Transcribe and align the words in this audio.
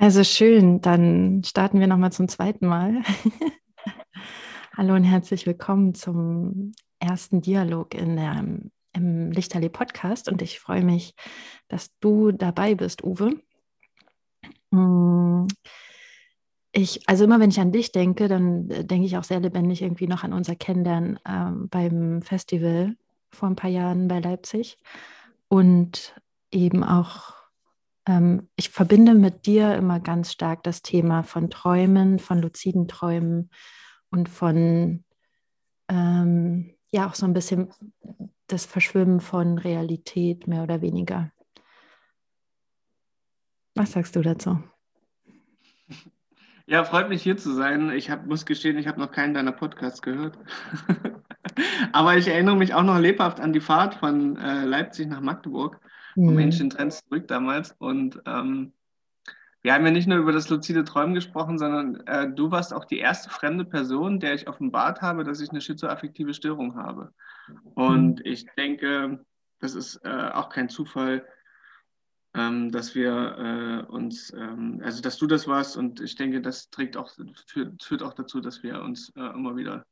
Also 0.00 0.24
schön, 0.24 0.80
dann 0.80 1.44
starten 1.44 1.78
wir 1.78 1.86
nochmal 1.86 2.10
zum 2.10 2.26
zweiten 2.26 2.66
Mal. 2.66 3.02
Hallo 4.74 4.94
und 4.94 5.04
herzlich 5.04 5.44
willkommen 5.44 5.94
zum 5.94 6.72
ersten 7.00 7.42
Dialog 7.42 7.94
in 7.94 8.16
der, 8.16 8.42
im 8.94 9.30
Lichterlee 9.30 9.68
Podcast 9.68 10.30
und 10.30 10.40
ich 10.40 10.58
freue 10.58 10.82
mich, 10.82 11.14
dass 11.68 11.90
du 12.00 12.32
dabei 12.32 12.74
bist, 12.74 13.04
Uwe. 13.04 13.42
Hm, 14.72 15.46
ich, 16.72 17.06
also 17.06 17.24
immer 17.24 17.38
wenn 17.38 17.50
ich 17.50 17.60
an 17.60 17.70
dich 17.70 17.92
denke, 17.92 18.26
dann 18.28 18.68
denke 18.68 19.04
ich 19.04 19.18
auch 19.18 19.24
sehr 19.24 19.40
lebendig 19.40 19.82
irgendwie 19.82 20.06
noch 20.06 20.24
an 20.24 20.32
unser 20.32 20.56
Kennenlernen 20.56 21.18
ähm, 21.28 21.68
beim 21.68 22.22
Festival 22.22 22.96
vor 23.28 23.50
ein 23.50 23.56
paar 23.56 23.68
Jahren 23.68 24.08
bei 24.08 24.20
Leipzig 24.20 24.78
und 25.48 26.14
eben 26.50 26.84
auch 26.84 27.39
ähm, 28.06 28.48
ich 28.56 28.70
verbinde 28.70 29.14
mit 29.14 29.46
dir 29.46 29.74
immer 29.74 30.00
ganz 30.00 30.32
stark 30.32 30.62
das 30.62 30.82
Thema 30.82 31.22
von 31.22 31.50
Träumen, 31.50 32.18
von 32.18 32.40
luziden 32.40 32.88
Träumen 32.88 33.50
und 34.10 34.28
von, 34.28 35.04
ähm, 35.88 36.74
ja, 36.90 37.06
auch 37.06 37.14
so 37.14 37.26
ein 37.26 37.34
bisschen 37.34 37.70
das 38.46 38.66
Verschwimmen 38.66 39.20
von 39.20 39.58
Realität, 39.58 40.46
mehr 40.46 40.62
oder 40.62 40.80
weniger. 40.80 41.30
Was 43.74 43.92
sagst 43.92 44.16
du 44.16 44.22
dazu? 44.22 44.62
Ja, 46.66 46.84
freut 46.84 47.08
mich 47.08 47.22
hier 47.22 47.36
zu 47.36 47.52
sein. 47.52 47.90
Ich 47.90 48.10
hab, 48.10 48.26
muss 48.26 48.46
gestehen, 48.46 48.78
ich 48.78 48.86
habe 48.86 49.00
noch 49.00 49.10
keinen 49.10 49.34
deiner 49.34 49.52
Podcasts 49.52 50.02
gehört. 50.02 50.38
Aber 51.92 52.16
ich 52.16 52.28
erinnere 52.28 52.56
mich 52.56 52.74
auch 52.74 52.82
noch 52.82 52.98
lebhaft 52.98 53.40
an 53.40 53.52
die 53.52 53.60
Fahrt 53.60 53.94
von 53.94 54.36
äh, 54.36 54.64
Leipzig 54.64 55.08
nach 55.08 55.20
Magdeburg 55.20 55.80
mhm. 56.16 56.38
Ancient 56.38 56.72
Trends 56.72 57.04
zurück 57.04 57.28
damals. 57.28 57.74
Und 57.78 58.20
ähm, 58.26 58.72
wir 59.62 59.74
haben 59.74 59.84
ja 59.84 59.90
nicht 59.90 60.08
nur 60.08 60.18
über 60.18 60.32
das 60.32 60.48
luzide 60.48 60.84
Träumen 60.84 61.14
gesprochen, 61.14 61.58
sondern 61.58 61.96
äh, 62.06 62.32
du 62.32 62.50
warst 62.50 62.72
auch 62.72 62.84
die 62.84 62.98
erste 62.98 63.28
fremde 63.28 63.64
Person, 63.64 64.18
der 64.18 64.34
ich 64.34 64.48
offenbart 64.48 65.02
habe, 65.02 65.24
dass 65.24 65.40
ich 65.40 65.50
eine 65.50 65.60
schizoaffektive 65.60 66.32
Störung 66.32 66.76
habe. 66.76 67.12
Und 67.74 68.20
mhm. 68.20 68.24
ich 68.24 68.46
denke, 68.56 69.24
das 69.58 69.74
ist 69.74 69.96
äh, 70.04 70.30
auch 70.32 70.48
kein 70.48 70.68
Zufall, 70.68 71.26
ähm, 72.32 72.70
dass 72.70 72.94
wir 72.94 73.86
äh, 73.86 73.92
uns, 73.92 74.32
ähm, 74.32 74.80
also 74.84 75.02
dass 75.02 75.18
du 75.18 75.26
das 75.26 75.46
warst 75.46 75.76
und 75.76 76.00
ich 76.00 76.14
denke, 76.14 76.40
das 76.40 76.70
trägt 76.70 76.96
auch, 76.96 77.10
führt, 77.46 77.82
führt 77.82 78.02
auch 78.02 78.14
dazu, 78.14 78.40
dass 78.40 78.62
wir 78.62 78.80
uns 78.82 79.10
äh, 79.16 79.34
immer 79.34 79.56
wieder, 79.56 79.84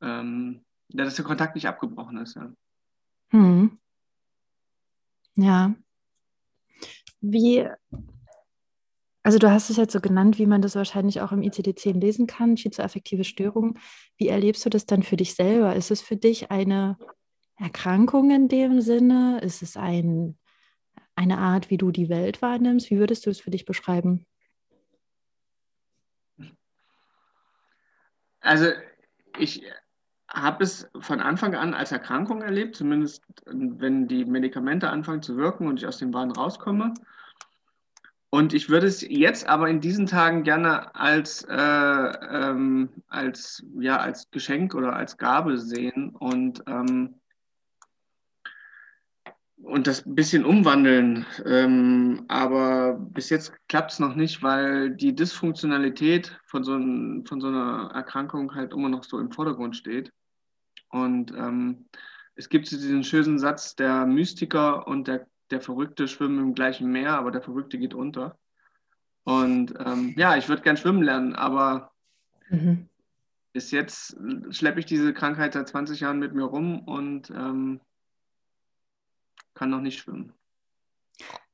ähm, 0.00 0.64
ja, 0.88 1.04
dass 1.04 1.16
der 1.16 1.24
Kontakt 1.24 1.54
nicht 1.54 1.66
abgebrochen 1.66 2.18
ist. 2.18 2.36
Ja. 2.36 2.52
Mhm. 3.32 3.78
Ja. 5.36 5.74
Wie, 7.20 7.66
also 9.22 9.38
du 9.38 9.50
hast 9.50 9.70
es 9.70 9.78
jetzt 9.78 9.92
so 9.92 10.00
genannt, 10.00 10.38
wie 10.38 10.46
man 10.46 10.62
das 10.62 10.76
wahrscheinlich 10.76 11.20
auch 11.20 11.32
im 11.32 11.40
ICD-10 11.40 11.98
lesen 11.98 12.26
kann, 12.26 12.56
schizoaffektive 12.56 13.24
Störung. 13.24 13.78
Wie 14.16 14.28
erlebst 14.28 14.64
du 14.64 14.70
das 14.70 14.86
dann 14.86 15.02
für 15.02 15.16
dich 15.16 15.34
selber? 15.34 15.74
Ist 15.74 15.90
es 15.90 16.02
für 16.02 16.16
dich 16.16 16.50
eine 16.50 16.98
Erkrankung 17.56 18.30
in 18.30 18.48
dem 18.48 18.80
Sinne? 18.80 19.40
Ist 19.40 19.62
es 19.62 19.76
ein, 19.76 20.38
eine 21.14 21.38
Art, 21.38 21.70
wie 21.70 21.78
du 21.78 21.90
die 21.90 22.08
Welt 22.08 22.42
wahrnimmst? 22.42 22.90
Wie 22.90 22.98
würdest 22.98 23.24
du 23.24 23.30
es 23.30 23.40
für 23.40 23.50
dich 23.50 23.64
beschreiben? 23.64 24.26
Also 28.40 28.66
ich 29.38 29.64
habe 30.34 30.64
es 30.64 30.88
von 30.98 31.20
Anfang 31.20 31.54
an 31.54 31.74
als 31.74 31.92
Erkrankung 31.92 32.42
erlebt, 32.42 32.76
zumindest 32.76 33.22
wenn 33.46 34.08
die 34.08 34.24
Medikamente 34.24 34.90
anfangen 34.90 35.22
zu 35.22 35.36
wirken 35.36 35.68
und 35.68 35.78
ich 35.78 35.86
aus 35.86 35.98
dem 35.98 36.12
Wahn 36.12 36.32
rauskomme. 36.32 36.92
Und 38.30 38.52
ich 38.52 38.68
würde 38.68 38.88
es 38.88 39.00
jetzt 39.08 39.48
aber 39.48 39.68
in 39.68 39.80
diesen 39.80 40.06
Tagen 40.06 40.42
gerne 40.42 40.92
als, 40.96 41.44
äh, 41.48 41.54
ähm, 41.54 42.88
als, 43.06 43.64
ja, 43.78 43.98
als 43.98 44.28
Geschenk 44.32 44.74
oder 44.74 44.96
als 44.96 45.18
Gabe 45.18 45.56
sehen 45.56 46.10
und, 46.10 46.64
ähm, 46.66 47.20
und 49.62 49.86
das 49.86 50.04
ein 50.04 50.16
bisschen 50.16 50.44
umwandeln. 50.44 51.24
Ähm, 51.46 52.24
aber 52.26 52.94
bis 52.94 53.30
jetzt 53.30 53.52
klappt 53.68 53.92
es 53.92 54.00
noch 54.00 54.16
nicht, 54.16 54.42
weil 54.42 54.90
die 54.90 55.14
Dysfunktionalität 55.14 56.36
von 56.44 56.64
so, 56.64 56.74
ein, 56.74 57.24
von 57.26 57.40
so 57.40 57.46
einer 57.46 57.92
Erkrankung 57.94 58.52
halt 58.56 58.72
immer 58.72 58.88
noch 58.88 59.04
so 59.04 59.20
im 59.20 59.30
Vordergrund 59.30 59.76
steht. 59.76 60.10
Und 60.94 61.32
ähm, 61.32 61.86
es 62.36 62.48
gibt 62.48 62.70
diesen 62.70 63.02
schönen 63.02 63.40
Satz, 63.40 63.74
der 63.74 64.06
Mystiker 64.06 64.86
und 64.86 65.08
der, 65.08 65.26
der 65.50 65.60
Verrückte 65.60 66.06
schwimmen 66.06 66.38
im 66.38 66.54
gleichen 66.54 66.88
Meer, 66.92 67.18
aber 67.18 67.32
der 67.32 67.42
Verrückte 67.42 67.78
geht 67.78 67.94
unter. 67.94 68.38
Und 69.24 69.74
ähm, 69.84 70.14
ja, 70.16 70.36
ich 70.36 70.48
würde 70.48 70.62
gern 70.62 70.76
schwimmen 70.76 71.02
lernen, 71.02 71.34
aber 71.34 71.90
mhm. 72.48 72.88
bis 73.52 73.72
jetzt 73.72 74.16
schleppe 74.50 74.78
ich 74.78 74.86
diese 74.86 75.12
Krankheit 75.12 75.54
seit 75.54 75.66
20 75.66 75.98
Jahren 75.98 76.20
mit 76.20 76.32
mir 76.32 76.44
rum 76.44 76.78
und 76.86 77.28
ähm, 77.30 77.80
kann 79.54 79.70
noch 79.70 79.80
nicht 79.80 79.98
schwimmen. 79.98 80.32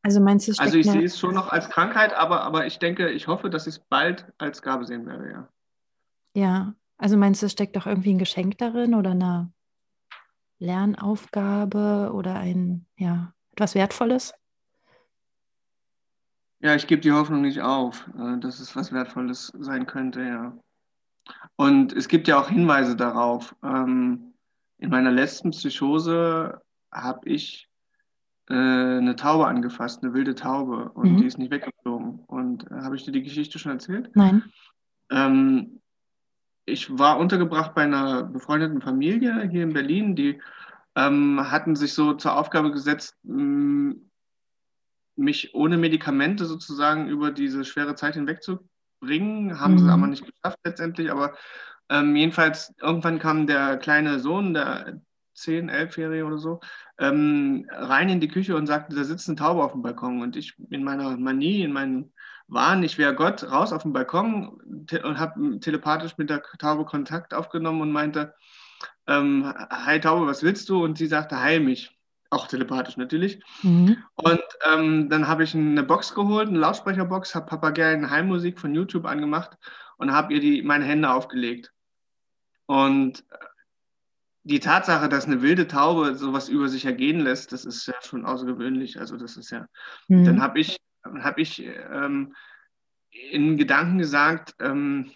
Also 0.02 0.20
meinst 0.20 0.48
du, 0.48 0.52
Also 0.58 0.76
ich 0.76 0.86
sehe 0.86 1.02
es 1.02 1.18
schon 1.18 1.34
noch 1.34 1.48
als 1.48 1.70
Krankheit, 1.70 2.12
aber, 2.12 2.42
aber 2.42 2.66
ich 2.66 2.78
denke, 2.78 3.08
ich 3.08 3.26
hoffe, 3.26 3.48
dass 3.48 3.66
ich 3.66 3.76
es 3.76 3.80
bald 3.80 4.26
als 4.36 4.60
Gabe 4.60 4.84
sehen 4.84 5.06
werde, 5.06 5.30
ja. 5.30 5.48
Ja, 6.34 6.74
also 7.00 7.16
meinst 7.16 7.40
du, 7.40 7.46
es 7.46 7.52
steckt 7.52 7.76
doch 7.76 7.86
irgendwie 7.86 8.12
ein 8.12 8.18
Geschenk 8.18 8.58
darin 8.58 8.94
oder 8.94 9.12
eine 9.12 9.50
Lernaufgabe 10.58 12.12
oder 12.12 12.34
ein, 12.34 12.86
ja, 12.98 13.32
etwas 13.52 13.74
Wertvolles? 13.74 14.34
Ja, 16.60 16.74
ich 16.74 16.86
gebe 16.86 17.00
die 17.00 17.12
Hoffnung 17.12 17.40
nicht 17.40 17.62
auf, 17.62 18.06
äh, 18.18 18.38
dass 18.38 18.60
es 18.60 18.76
was 18.76 18.92
Wertvolles 18.92 19.50
sein 19.58 19.86
könnte, 19.86 20.22
ja. 20.22 20.58
Und 21.56 21.94
es 21.94 22.06
gibt 22.06 22.28
ja 22.28 22.38
auch 22.38 22.50
Hinweise 22.50 22.96
darauf. 22.96 23.56
Ähm, 23.62 24.34
in 24.76 24.90
meiner 24.90 25.10
letzten 25.10 25.52
Psychose 25.52 26.60
habe 26.92 27.28
ich 27.28 27.70
äh, 28.50 28.54
eine 28.54 29.16
Taube 29.16 29.46
angefasst, 29.46 30.02
eine 30.02 30.12
wilde 30.12 30.34
Taube, 30.34 30.90
und 30.90 31.12
mhm. 31.12 31.16
die 31.16 31.26
ist 31.26 31.38
nicht 31.38 31.50
weggeflogen. 31.50 32.24
Und 32.26 32.70
äh, 32.70 32.82
habe 32.82 32.96
ich 32.96 33.04
dir 33.04 33.12
die 33.12 33.22
Geschichte 33.22 33.58
schon 33.58 33.72
erzählt? 33.72 34.10
Nein. 34.14 34.44
Ähm, 35.10 35.79
ich 36.70 36.98
war 36.98 37.18
untergebracht 37.18 37.74
bei 37.74 37.82
einer 37.82 38.24
befreundeten 38.24 38.80
Familie 38.80 39.48
hier 39.48 39.62
in 39.62 39.72
Berlin, 39.72 40.16
die 40.16 40.40
ähm, 40.96 41.50
hatten 41.50 41.76
sich 41.76 41.92
so 41.92 42.14
zur 42.14 42.36
Aufgabe 42.36 42.72
gesetzt, 42.72 43.16
mich 45.16 45.54
ohne 45.54 45.76
Medikamente 45.76 46.46
sozusagen 46.46 47.08
über 47.08 47.30
diese 47.30 47.64
schwere 47.64 47.94
Zeit 47.94 48.14
hinwegzubringen. 48.14 49.60
Haben 49.60 49.74
mhm. 49.74 49.78
sie 49.78 49.90
aber 49.90 50.06
nicht 50.06 50.24
geschafft 50.24 50.58
letztendlich, 50.64 51.10
aber 51.10 51.34
ähm, 51.88 52.16
jedenfalls 52.16 52.74
irgendwann 52.80 53.18
kam 53.18 53.46
der 53.46 53.76
kleine 53.76 54.18
Sohn, 54.20 54.54
der 54.54 55.00
10, 55.34 55.70
11-Jährige 55.70 56.24
oder 56.24 56.38
so, 56.38 56.60
ähm, 56.98 57.66
rein 57.70 58.08
in 58.08 58.20
die 58.20 58.28
Küche 58.28 58.56
und 58.56 58.66
sagte, 58.66 58.94
da 58.94 59.04
sitzt 59.04 59.28
eine 59.28 59.36
Taube 59.36 59.62
auf 59.62 59.72
dem 59.72 59.82
Balkon. 59.82 60.22
Und 60.22 60.36
ich 60.36 60.54
in 60.70 60.84
meiner 60.84 61.16
Manie, 61.16 61.62
in 61.62 61.72
meinen 61.72 62.12
Wahn, 62.50 62.82
ich 62.82 62.98
wäre 62.98 63.14
Gott, 63.14 63.44
raus 63.44 63.72
auf 63.72 63.82
dem 63.82 63.92
Balkon 63.92 64.60
und 65.04 65.18
habe 65.18 65.60
telepathisch 65.60 66.18
mit 66.18 66.30
der 66.30 66.42
Taube 66.58 66.84
Kontakt 66.84 67.32
aufgenommen 67.32 67.80
und 67.80 67.92
meinte, 67.92 68.34
ähm, 69.06 69.52
Hi 69.70 70.00
Taube, 70.00 70.26
was 70.26 70.42
willst 70.42 70.68
du? 70.68 70.82
Und 70.82 70.98
sie 70.98 71.06
sagte, 71.06 71.40
heil 71.40 71.60
mich. 71.60 71.96
Auch 72.32 72.46
telepathisch 72.46 72.96
natürlich. 72.96 73.42
Mhm. 73.62 73.96
Und 74.14 74.42
ähm, 74.72 75.08
dann 75.08 75.26
habe 75.26 75.42
ich 75.42 75.54
eine 75.54 75.82
Box 75.82 76.14
geholt, 76.14 76.48
eine 76.48 76.58
Lautsprecherbox, 76.58 77.34
habe 77.34 77.46
Papageien 77.46 78.08
Heimmusik 78.08 78.60
von 78.60 78.72
YouTube 78.72 79.04
angemacht 79.04 79.56
und 79.96 80.12
habe 80.12 80.34
ihr 80.34 80.40
die, 80.40 80.62
meine 80.62 80.84
Hände 80.84 81.10
aufgelegt. 81.10 81.72
Und 82.66 83.24
die 84.44 84.60
Tatsache, 84.60 85.08
dass 85.08 85.26
eine 85.26 85.42
wilde 85.42 85.66
Taube 85.66 86.14
sowas 86.14 86.48
über 86.48 86.68
sich 86.68 86.84
ergehen 86.84 87.20
lässt, 87.20 87.52
das 87.52 87.64
ist 87.64 87.86
ja 87.86 87.94
schon 88.00 88.24
außergewöhnlich. 88.24 88.98
Also 88.98 89.16
das 89.16 89.36
ist 89.36 89.50
ja, 89.50 89.66
mhm. 90.08 90.24
dann 90.24 90.40
habe 90.40 90.60
ich, 90.60 90.78
hab 91.04 91.38
ich 91.38 91.64
ähm, 91.64 92.34
in 93.10 93.56
Gedanken 93.56 93.98
gesagt, 93.98 94.54
ähm, 94.60 95.10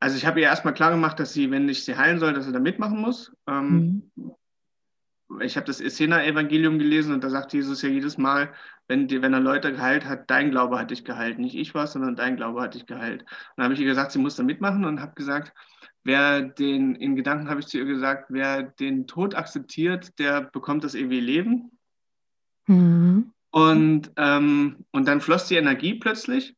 also 0.00 0.16
ich 0.16 0.26
habe 0.26 0.40
ihr 0.40 0.46
erstmal 0.46 0.74
klar 0.74 0.90
gemacht, 0.90 1.18
dass 1.18 1.32
sie, 1.32 1.50
wenn 1.50 1.68
ich 1.68 1.84
sie 1.84 1.96
heilen 1.96 2.18
soll, 2.18 2.34
dass 2.34 2.44
sie 2.44 2.52
da 2.52 2.60
mitmachen 2.60 3.00
muss. 3.00 3.32
Ähm, 3.46 4.10
mhm. 4.16 4.34
Ich 5.40 5.56
habe 5.56 5.66
das 5.66 5.80
Essener-Evangelium 5.80 6.78
gelesen 6.78 7.14
und 7.14 7.24
da 7.24 7.30
sagt 7.30 7.54
Jesus 7.54 7.80
ja 7.82 7.88
jedes 7.88 8.18
Mal, 8.18 8.52
wenn, 8.86 9.08
die, 9.08 9.22
wenn 9.22 9.32
er 9.32 9.40
Leute 9.40 9.72
geheilt 9.72 10.04
hat, 10.04 10.30
dein 10.30 10.50
Glaube 10.50 10.78
hat 10.78 10.90
dich 10.90 11.04
geheilt. 11.04 11.38
Nicht 11.38 11.54
ich 11.54 11.74
war 11.74 11.86
sondern 11.86 12.16
dein 12.16 12.36
Glaube 12.36 12.60
hat 12.60 12.74
dich 12.74 12.86
geheilt. 12.86 13.22
Und 13.22 13.28
dann 13.56 13.64
habe 13.64 13.74
ich 13.74 13.80
ihr 13.80 13.86
gesagt, 13.86 14.12
sie 14.12 14.18
muss 14.18 14.36
da 14.36 14.42
mitmachen 14.42 14.84
und 14.84 15.00
habe 15.00 15.14
gesagt, 15.14 15.54
wer 16.02 16.42
den, 16.42 16.94
in 16.94 17.16
Gedanken 17.16 17.48
habe 17.48 17.60
ich 17.60 17.66
zu 17.66 17.78
ihr 17.78 17.86
gesagt, 17.86 18.26
wer 18.28 18.62
den 18.62 19.06
Tod 19.06 19.34
akzeptiert, 19.34 20.18
der 20.18 20.42
bekommt 20.42 20.84
das 20.84 20.94
ewige 20.94 21.22
Leben. 21.22 21.70
Mhm. 22.66 23.32
Und, 23.54 24.10
ähm, 24.16 24.84
und 24.90 25.06
dann 25.06 25.20
floss 25.20 25.46
die 25.46 25.54
Energie 25.54 25.94
plötzlich. 25.94 26.56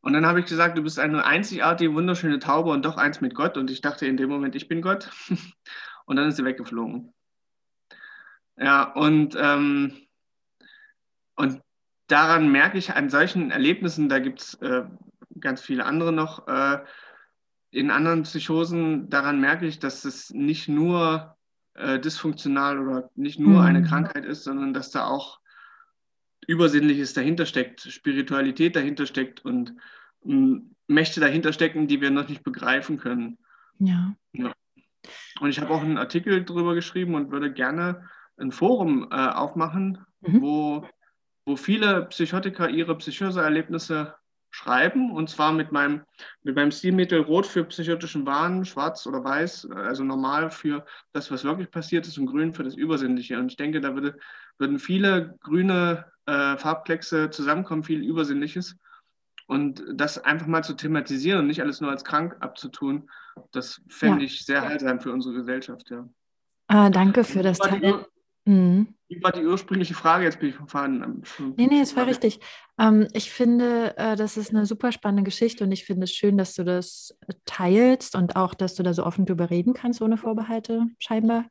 Und 0.00 0.12
dann 0.12 0.26
habe 0.26 0.38
ich 0.38 0.46
gesagt, 0.46 0.78
du 0.78 0.82
bist 0.82 1.00
eine 1.00 1.26
einzigartige, 1.26 1.92
wunderschöne 1.92 2.38
Taube 2.38 2.70
und 2.70 2.84
doch 2.84 2.96
eins 2.96 3.20
mit 3.20 3.34
Gott. 3.34 3.56
Und 3.56 3.68
ich 3.68 3.80
dachte 3.80 4.06
in 4.06 4.16
dem 4.16 4.30
Moment, 4.30 4.54
ich 4.54 4.68
bin 4.68 4.80
Gott. 4.80 5.10
und 6.04 6.14
dann 6.14 6.28
ist 6.28 6.36
sie 6.36 6.44
weggeflogen. 6.44 7.12
Ja, 8.56 8.84
und, 8.92 9.36
ähm, 9.36 9.94
und 11.34 11.60
daran 12.06 12.52
merke 12.52 12.78
ich 12.78 12.94
an 12.94 13.10
solchen 13.10 13.50
Erlebnissen, 13.50 14.08
da 14.08 14.20
gibt 14.20 14.40
es 14.40 14.54
äh, 14.62 14.84
ganz 15.40 15.60
viele 15.60 15.84
andere 15.84 16.12
noch, 16.12 16.46
äh, 16.46 16.78
in 17.72 17.90
anderen 17.90 18.22
Psychosen, 18.22 19.10
daran 19.10 19.40
merke 19.40 19.66
ich, 19.66 19.80
dass 19.80 20.04
es 20.04 20.30
nicht 20.30 20.68
nur 20.68 21.36
äh, 21.74 21.98
dysfunktional 21.98 22.78
oder 22.78 23.10
nicht 23.16 23.40
nur 23.40 23.62
mhm. 23.62 23.66
eine 23.66 23.82
Krankheit 23.82 24.24
ist, 24.24 24.44
sondern 24.44 24.72
dass 24.74 24.92
da 24.92 25.06
auch 25.06 25.40
Übersinnliches 26.46 27.12
dahinter 27.12 27.46
steckt, 27.46 27.80
Spiritualität 27.80 28.76
dahinter 28.76 29.06
steckt 29.06 29.44
und 29.44 29.74
ähm, 30.24 30.74
Mächte 30.88 31.20
dahinter 31.20 31.52
stecken, 31.52 31.88
die 31.88 32.00
wir 32.00 32.10
noch 32.10 32.28
nicht 32.28 32.44
begreifen 32.44 32.98
können. 32.98 33.38
Ja. 33.78 34.14
ja. 34.32 34.52
Und 35.40 35.50
ich 35.50 35.60
habe 35.60 35.72
auch 35.72 35.82
einen 35.82 35.98
Artikel 35.98 36.44
darüber 36.44 36.74
geschrieben 36.74 37.14
und 37.14 37.30
würde 37.30 37.52
gerne 37.52 38.08
ein 38.36 38.52
Forum 38.52 39.08
äh, 39.10 39.14
aufmachen, 39.14 39.98
mhm. 40.20 40.40
wo, 40.40 40.88
wo 41.44 41.56
viele 41.56 42.06
Psychotiker 42.06 42.68
ihre 42.68 42.96
Psychoseerlebnisse 42.96 44.14
schreiben 44.56 45.10
und 45.10 45.28
zwar 45.28 45.52
mit 45.52 45.70
meinem, 45.70 46.00
mit 46.42 46.56
meinem 46.56 46.70
Stilmittel 46.70 47.20
Rot 47.20 47.46
für 47.46 47.62
psychotischen 47.64 48.24
Wahn, 48.24 48.64
Schwarz 48.64 49.06
oder 49.06 49.22
Weiß, 49.22 49.68
also 49.70 50.02
normal 50.02 50.50
für 50.50 50.86
das, 51.12 51.30
was 51.30 51.44
wirklich 51.44 51.70
passiert 51.70 52.06
ist 52.06 52.16
und 52.16 52.24
Grün 52.24 52.54
für 52.54 52.64
das 52.64 52.74
Übersinnliche. 52.74 53.38
Und 53.38 53.50
ich 53.50 53.58
denke, 53.58 53.82
da 53.82 53.94
würde, 53.94 54.16
würden 54.56 54.78
viele 54.78 55.36
grüne 55.42 56.06
äh, 56.24 56.56
Farbkleckse 56.56 57.28
zusammenkommen, 57.28 57.84
viel 57.84 58.02
Übersinnliches. 58.02 58.76
Und 59.46 59.84
das 59.92 60.18
einfach 60.18 60.46
mal 60.46 60.64
zu 60.64 60.72
thematisieren 60.72 61.40
und 61.40 61.48
nicht 61.48 61.60
alles 61.60 61.82
nur 61.82 61.90
als 61.90 62.02
krank 62.02 62.36
abzutun, 62.40 63.10
das 63.52 63.82
fände 63.88 64.20
ja. 64.20 64.24
ich 64.24 64.46
sehr 64.46 64.62
heilsam 64.62 65.00
für 65.00 65.12
unsere 65.12 65.34
Gesellschaft, 65.34 65.90
ja. 65.90 66.08
Ah, 66.68 66.88
danke 66.88 67.24
für 67.24 67.42
das 67.42 67.58
Teilen. 67.58 68.06
Mhm. 68.46 68.94
Wie 69.08 69.22
war 69.22 69.32
die 69.32 69.44
ursprüngliche 69.44 69.94
Frage? 69.94 70.24
Jetzt 70.24 70.40
bin 70.40 70.48
ich 70.48 70.56
vom 70.56 70.68
Faden. 70.68 71.22
Nee, 71.56 71.66
nee, 71.66 71.80
es 71.80 71.94
war 71.94 72.06
richtig. 72.06 72.40
Ähm, 72.78 73.06
ich 73.12 73.30
finde, 73.30 73.96
äh, 73.96 74.16
das 74.16 74.36
ist 74.36 74.50
eine 74.50 74.66
super 74.66 74.90
spannende 74.90 75.22
Geschichte 75.22 75.62
und 75.64 75.72
ich 75.72 75.84
finde 75.84 76.04
es 76.04 76.12
schön, 76.12 76.38
dass 76.38 76.54
du 76.54 76.64
das 76.64 77.16
teilst 77.44 78.16
und 78.16 78.34
auch, 78.34 78.54
dass 78.54 78.74
du 78.74 78.82
da 78.82 78.94
so 78.94 79.04
offen 79.04 79.26
drüber 79.26 79.50
reden 79.50 79.74
kannst, 79.74 80.00
ohne 80.02 80.16
Vorbehalte, 80.16 80.86
scheinbar. 80.98 81.44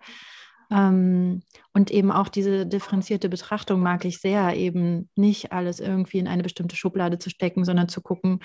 Ähm, 0.71 1.43
und 1.73 1.91
eben 1.91 2.11
auch 2.11 2.27
diese 2.27 2.65
differenzierte 2.65 3.29
Betrachtung 3.29 3.81
mag 3.81 4.03
ich 4.03 4.19
sehr, 4.19 4.55
eben 4.55 5.09
nicht 5.15 5.51
alles 5.51 5.79
irgendwie 5.79 6.19
in 6.19 6.27
eine 6.27 6.43
bestimmte 6.43 6.75
Schublade 6.75 7.19
zu 7.19 7.29
stecken, 7.29 7.63
sondern 7.63 7.87
zu 7.87 8.01
gucken, 8.01 8.39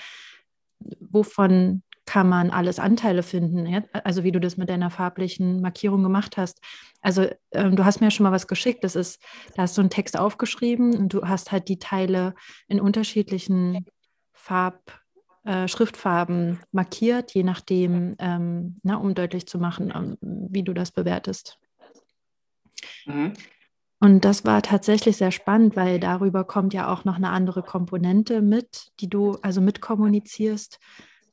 wovon 0.99 1.83
kann 2.11 2.27
man 2.27 2.49
alles 2.49 2.77
Anteile 2.77 3.23
finden. 3.23 3.65
Ja? 3.65 3.83
Also 4.03 4.25
wie 4.25 4.33
du 4.33 4.41
das 4.41 4.57
mit 4.57 4.67
deiner 4.67 4.89
farblichen 4.89 5.61
Markierung 5.61 6.03
gemacht 6.03 6.35
hast. 6.35 6.59
Also 6.99 7.29
ähm, 7.53 7.77
du 7.77 7.85
hast 7.85 8.01
mir 8.01 8.07
ja 8.07 8.11
schon 8.11 8.25
mal 8.25 8.33
was 8.33 8.47
geschickt. 8.47 8.83
Das 8.83 8.97
ist, 8.97 9.23
da 9.55 9.61
hast 9.61 9.77
du 9.77 9.81
einen 9.81 9.89
Text 9.89 10.19
aufgeschrieben 10.19 10.93
und 10.97 11.13
du 11.13 11.25
hast 11.25 11.53
halt 11.53 11.69
die 11.69 11.79
Teile 11.79 12.35
in 12.67 12.81
unterschiedlichen 12.81 13.85
Farb, 14.33 14.99
äh, 15.45 15.69
Schriftfarben 15.69 16.59
markiert, 16.73 17.33
je 17.33 17.43
nachdem, 17.43 18.15
ähm, 18.19 18.75
na, 18.83 18.97
um 18.97 19.15
deutlich 19.15 19.47
zu 19.47 19.57
machen, 19.57 19.93
ähm, 19.95 20.17
wie 20.21 20.63
du 20.63 20.73
das 20.73 20.91
bewertest. 20.91 21.59
Mhm. 23.05 23.35
Und 24.01 24.25
das 24.25 24.43
war 24.43 24.61
tatsächlich 24.61 25.15
sehr 25.15 25.31
spannend, 25.31 25.77
weil 25.77 25.97
darüber 25.97 26.43
kommt 26.43 26.73
ja 26.73 26.91
auch 26.91 27.05
noch 27.05 27.15
eine 27.15 27.29
andere 27.29 27.63
Komponente 27.63 28.41
mit, 28.41 28.91
die 28.99 29.09
du 29.09 29.37
also 29.41 29.61
mitkommunizierst, 29.61 30.77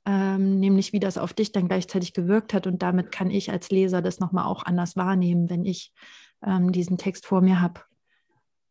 ähm, 0.09 0.59
nämlich 0.59 0.95
wie 0.95 1.01
das 1.01 1.19
auf 1.19 1.35
dich 1.35 1.53
dann 1.53 1.69
gleichzeitig 1.69 2.15
gewirkt 2.15 2.55
hat. 2.55 2.67
Und 2.67 2.83
damit 2.83 3.13
kann 3.13 3.31
ich 3.31 3.51
als 3.51 3.69
Leser 3.69 4.01
das 4.01 4.21
nochmal 4.21 4.47
auch 4.47 4.65
anders 4.65 4.97
wahrnehmen, 4.97 5.51
wenn 5.51 5.67
ich 5.67 5.93
ähm, 6.43 6.73
diesen 6.73 6.97
Text 6.97 7.27
vor 7.27 7.43
mir 7.43 7.61
habe. 7.61 7.83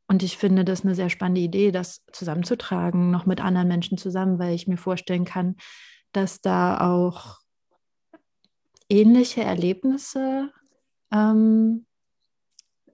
Und 0.08 0.24
ich 0.24 0.38
finde 0.38 0.66
das 0.66 0.84
eine 0.84 0.96
sehr 0.96 1.12
spannende 1.12 1.42
Idee, 1.42 1.72
das 1.72 2.04
zusammenzutragen, 2.12 3.12
noch 3.12 3.28
mit 3.28 3.40
anderen 3.40 3.68
Menschen 3.68 4.00
zusammen, 4.00 4.40
weil 4.40 4.56
ich 4.56 4.68
mir 4.68 4.78
vorstellen 4.78 5.26
kann, 5.26 5.58
dass 6.12 6.42
da 6.42 6.80
auch 6.80 7.38
ähnliche 8.90 9.44
Erlebnisse 9.44 10.52
ähm, 11.12 11.86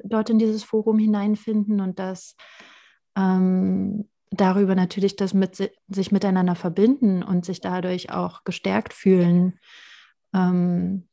dort 0.03 0.29
in 0.29 0.39
dieses 0.39 0.65
Forum 0.65 0.99
hineinfinden 0.99 1.79
und 1.79 1.97
dass 1.97 2.35
ähm, 3.15 4.09
darüber 4.37 4.75
natürlich 4.75 5.15
das 5.15 5.33
mit 5.33 5.55
sich 5.87 6.11
miteinander 6.11 6.55
verbinden 6.55 7.23
und 7.23 7.45
sich 7.45 7.61
dadurch 7.61 8.11
auch 8.11 8.43
gestärkt 8.43 8.93
fühlen 8.93 9.59
ähm, 10.33 11.07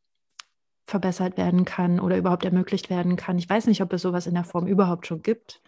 verbessert 0.84 1.36
werden 1.36 1.64
kann 1.64 2.00
oder 2.00 2.16
überhaupt 2.16 2.44
ermöglicht 2.44 2.90
werden 2.90 3.16
kann. 3.16 3.38
Ich 3.38 3.48
weiß 3.48 3.66
nicht, 3.66 3.80
ob 3.80 3.92
es 3.92 4.02
sowas 4.02 4.26
in 4.26 4.34
der 4.34 4.44
Form 4.44 4.66
überhaupt 4.66 5.06
schon 5.06 5.22
gibt. 5.22 5.62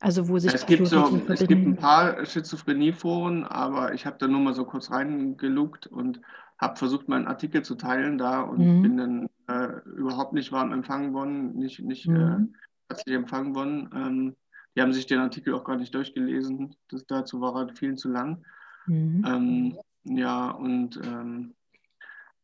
Also 0.00 0.28
wo 0.28 0.38
sich 0.38 0.54
es 0.54 0.64
gibt, 0.64 0.86
so, 0.86 1.20
es 1.28 1.40
gibt 1.40 1.66
ein 1.66 1.76
paar 1.76 2.24
Schizophrenie-Foren, 2.24 3.42
aber 3.42 3.94
ich 3.94 4.06
habe 4.06 4.16
da 4.20 4.28
nur 4.28 4.38
mal 4.38 4.54
so 4.54 4.64
kurz 4.64 4.92
reingelugt 4.92 5.88
und 5.88 6.20
habe 6.56 6.76
versucht, 6.76 7.08
meinen 7.08 7.26
Artikel 7.26 7.62
zu 7.62 7.74
teilen 7.74 8.16
da 8.16 8.42
und 8.42 8.58
mhm. 8.58 8.82
bin 8.82 8.96
dann 8.96 9.28
äh, 9.48 9.80
überhaupt 9.96 10.34
nicht 10.34 10.52
warm 10.52 10.72
empfangen 10.72 11.14
worden, 11.14 11.56
nicht, 11.56 11.80
nicht 11.80 12.06
äh, 12.06 12.10
mhm. 12.10 12.54
äh, 12.54 12.90
herzlich 12.90 13.16
empfangen 13.16 13.56
worden. 13.56 13.90
Ähm, 13.92 14.36
die 14.78 14.82
haben 14.82 14.92
sich 14.92 15.06
den 15.06 15.18
Artikel 15.18 15.54
auch 15.54 15.64
gar 15.64 15.76
nicht 15.76 15.92
durchgelesen. 15.92 16.76
Das, 16.86 17.04
dazu 17.04 17.40
war 17.40 17.66
er 17.66 17.74
vielen 17.74 17.96
zu 17.96 18.08
lang. 18.10 18.44
Mhm. 18.86 19.24
Ähm, 19.26 19.78
ja, 20.04 20.52
und 20.52 21.00
ähm, 21.02 21.56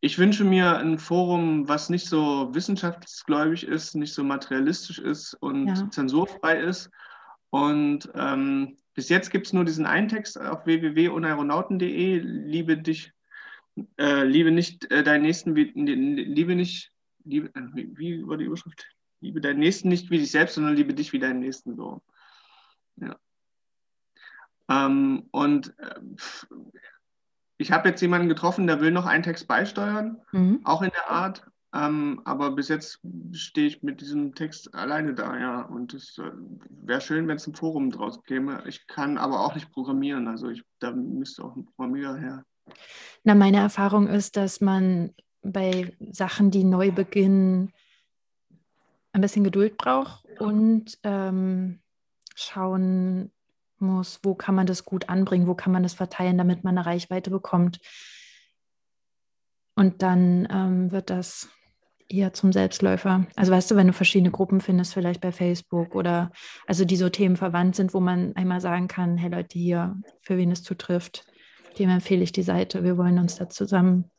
ich 0.01 0.19
wünsche 0.19 0.43
mir 0.43 0.77
ein 0.79 0.99
Forum, 0.99 1.69
was 1.69 1.91
nicht 1.91 2.09
so 2.09 2.53
wissenschaftsgläubig 2.53 3.69
ist, 3.69 3.95
nicht 3.95 4.13
so 4.13 4.25
materialistisch 4.25 4.99
ist 4.99 5.35
und 5.35 5.69
ja. 5.69 5.91
zensurfrei 5.91 6.59
ist. 6.59 6.91
Und 7.51 8.11
ähm, 8.17 8.79
bis 8.95 9.11
jetzt 9.11 9.31
gibt 9.31 9.47
es 9.47 9.53
nur 9.53 9.65
diesen 9.65 9.87
einen 9.87 10.09
Text 10.09 10.37
auf 10.37 10.67
www.unaeronauten.de. 10.67 12.19
Liebe 12.19 12.79
dich, 12.79 13.13
äh, 13.97 14.25
liebe 14.25 14.51
nicht 14.51 14.91
äh, 14.91 15.05
deinen 15.05 15.23
Nächsten, 15.23 15.55
wie, 15.55 15.71
liebe 15.77 16.57
nicht, 16.57 16.91
liebe, 17.23 17.47
äh, 17.55 17.61
wie 17.75 18.27
war 18.27 18.39
die 18.39 18.47
Überschrift? 18.47 18.89
Liebe 19.21 19.41
deinen 19.41 19.61
Nächsten 19.61 19.89
nicht 19.89 20.11
wie 20.11 20.19
dich 20.19 20.33
selbst, 20.33 20.57
sondern 20.57 20.75
liebe 20.75 20.95
dich 20.95 21.13
wie 21.13 21.21
deinen 21.21 21.39
Nächsten 21.39 21.77
so. 21.77 22.03
Ja. 22.97 23.17
Ähm, 24.69 25.29
und 25.31 25.79
äh, 25.79 26.01
ich 27.57 27.73
habe 27.73 27.89
jetzt 27.89 28.01
jemanden 28.01 28.29
getroffen, 28.29 28.67
der 28.67 28.81
will 28.81 28.91
noch 28.91 29.07
einen 29.07 29.23
Text 29.23 29.47
beisteuern, 29.47 30.21
mhm. 30.33 30.61
auch 30.65 30.83
in 30.83 30.91
der 30.91 31.11
Art. 31.11 31.47
Ähm, 31.75 32.21
aber 32.25 32.53
bis 32.53 32.69
jetzt 32.69 33.01
stehe 33.33 33.67
ich 33.67 33.83
mit 33.83 34.01
diesem 34.01 34.35
Text 34.35 34.73
alleine 34.75 35.13
da, 35.15 35.37
ja. 35.37 35.63
Und 35.63 35.93
es 35.93 36.19
äh, 36.19 36.31
wäre 36.69 37.01
schön, 37.01 37.27
wenn 37.27 37.37
es 37.37 37.47
ein 37.49 37.55
Forum 37.55 37.91
draus 37.91 38.23
käme. 38.23 38.63
Ich 38.67 38.87
kann 38.87 39.19
aber 39.19 39.41
auch 39.41 39.55
nicht 39.55 39.73
programmieren. 39.73 40.29
Also 40.29 40.51
ich, 40.51 40.63
da 40.79 40.93
müsste 40.93 41.43
auch 41.43 41.57
ein 41.57 41.67
Programmierer 41.67 42.17
her. 42.17 42.45
Na, 43.25 43.35
meine 43.35 43.59
Erfahrung 43.59 44.07
ist, 44.07 44.37
dass 44.37 44.61
man 44.61 45.15
bei 45.43 45.97
Sachen, 46.13 46.51
die 46.51 46.65
neu 46.65 46.93
beginnen, 46.93 47.73
ein 49.13 49.21
bisschen 49.21 49.45
Geduld 49.45 49.77
braucht 49.77 50.25
und 50.41 50.99
ähm, 51.03 51.81
schauen 52.35 53.33
muss, 53.79 54.21
wo 54.23 54.35
kann 54.35 54.55
man 54.55 54.67
das 54.67 54.85
gut 54.85 55.09
anbringen, 55.09 55.47
wo 55.47 55.55
kann 55.55 55.73
man 55.73 55.83
das 55.83 55.95
verteilen, 55.95 56.39
damit 56.39 56.65
man 56.65 56.77
eine 56.77 56.87
Reichweite 56.87 57.31
bekommt. 57.31 57.81
Und 59.77 60.03
dann 60.03 60.47
ähm, 60.51 60.93
wird 60.93 61.11
das 61.11 61.49
eher 62.09 62.33
zum 62.33 62.53
Selbstläufer. 62.53 63.27
Also 63.35 63.53
weißt 63.53 63.71
du, 63.71 63.77
wenn 63.77 63.89
du 63.89 63.93
verschiedene 63.93 64.31
Gruppen 64.31 64.61
findest, 64.61 64.95
vielleicht 64.95 65.21
bei 65.21 65.33
Facebook 65.33 65.95
oder 65.95 66.31
also 66.67 66.85
die 66.85 66.97
so 66.97 67.09
Themen 67.09 67.37
verwandt 67.37 67.77
sind, 67.77 67.95
wo 67.95 68.01
man 68.01 68.37
einmal 68.37 68.61
sagen 68.61 68.89
kann, 68.89 69.17
hey 69.17 69.31
Leute, 69.31 69.59
hier, 69.59 69.97
für 70.23 70.37
wen 70.37 70.53
es 70.53 70.63
zutrifft, 70.63 71.27
dem 71.79 71.91
empfehle 71.91 72.23
ich 72.23 72.33
die 72.33 72.43
Seite. 72.43 72.85
Wir 72.85 72.97
wollen 72.97 73.19
uns 73.19 73.37
da 73.37 73.49
zusammen 73.49 74.11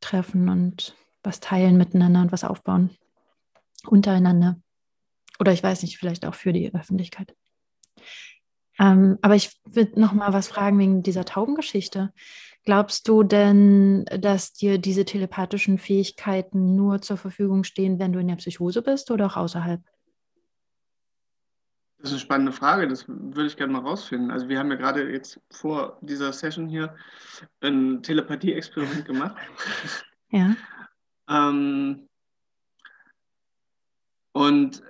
treffen 0.00 0.48
und 0.48 0.96
was 1.22 1.40
teilen 1.40 1.76
miteinander 1.76 2.22
und 2.22 2.32
was 2.32 2.44
aufbauen 2.44 2.90
untereinander. 3.86 4.61
Oder 5.42 5.52
ich 5.52 5.62
weiß 5.64 5.82
nicht, 5.82 5.98
vielleicht 5.98 6.24
auch 6.24 6.36
für 6.36 6.52
die 6.52 6.72
Öffentlichkeit. 6.72 7.34
Ähm, 8.78 9.18
aber 9.22 9.34
ich 9.34 9.60
würde 9.64 10.00
noch 10.00 10.12
mal 10.12 10.32
was 10.32 10.46
fragen 10.46 10.78
wegen 10.78 11.02
dieser 11.02 11.24
Taubengeschichte. 11.24 12.12
Glaubst 12.64 13.08
du 13.08 13.24
denn, 13.24 14.04
dass 14.04 14.52
dir 14.52 14.78
diese 14.78 15.04
telepathischen 15.04 15.78
Fähigkeiten 15.78 16.76
nur 16.76 17.02
zur 17.02 17.16
Verfügung 17.16 17.64
stehen, 17.64 17.98
wenn 17.98 18.12
du 18.12 18.20
in 18.20 18.28
der 18.28 18.36
Psychose 18.36 18.82
bist 18.82 19.10
oder 19.10 19.26
auch 19.26 19.36
außerhalb? 19.36 19.82
Das 21.98 22.10
ist 22.10 22.12
eine 22.12 22.20
spannende 22.20 22.52
Frage, 22.52 22.86
das 22.86 23.08
würde 23.08 23.46
ich 23.46 23.56
gerne 23.56 23.72
mal 23.72 23.82
rausfinden. 23.82 24.30
Also 24.30 24.48
wir 24.48 24.60
haben 24.60 24.70
ja 24.70 24.76
gerade 24.76 25.10
jetzt 25.10 25.40
vor 25.50 25.98
dieser 26.02 26.32
Session 26.32 26.68
hier 26.68 26.94
ein 27.60 28.00
Telepathie-Experiment 28.04 29.06
gemacht. 29.06 29.36
Ja. 30.30 30.54
ähm, 31.28 32.08
und 34.30 34.84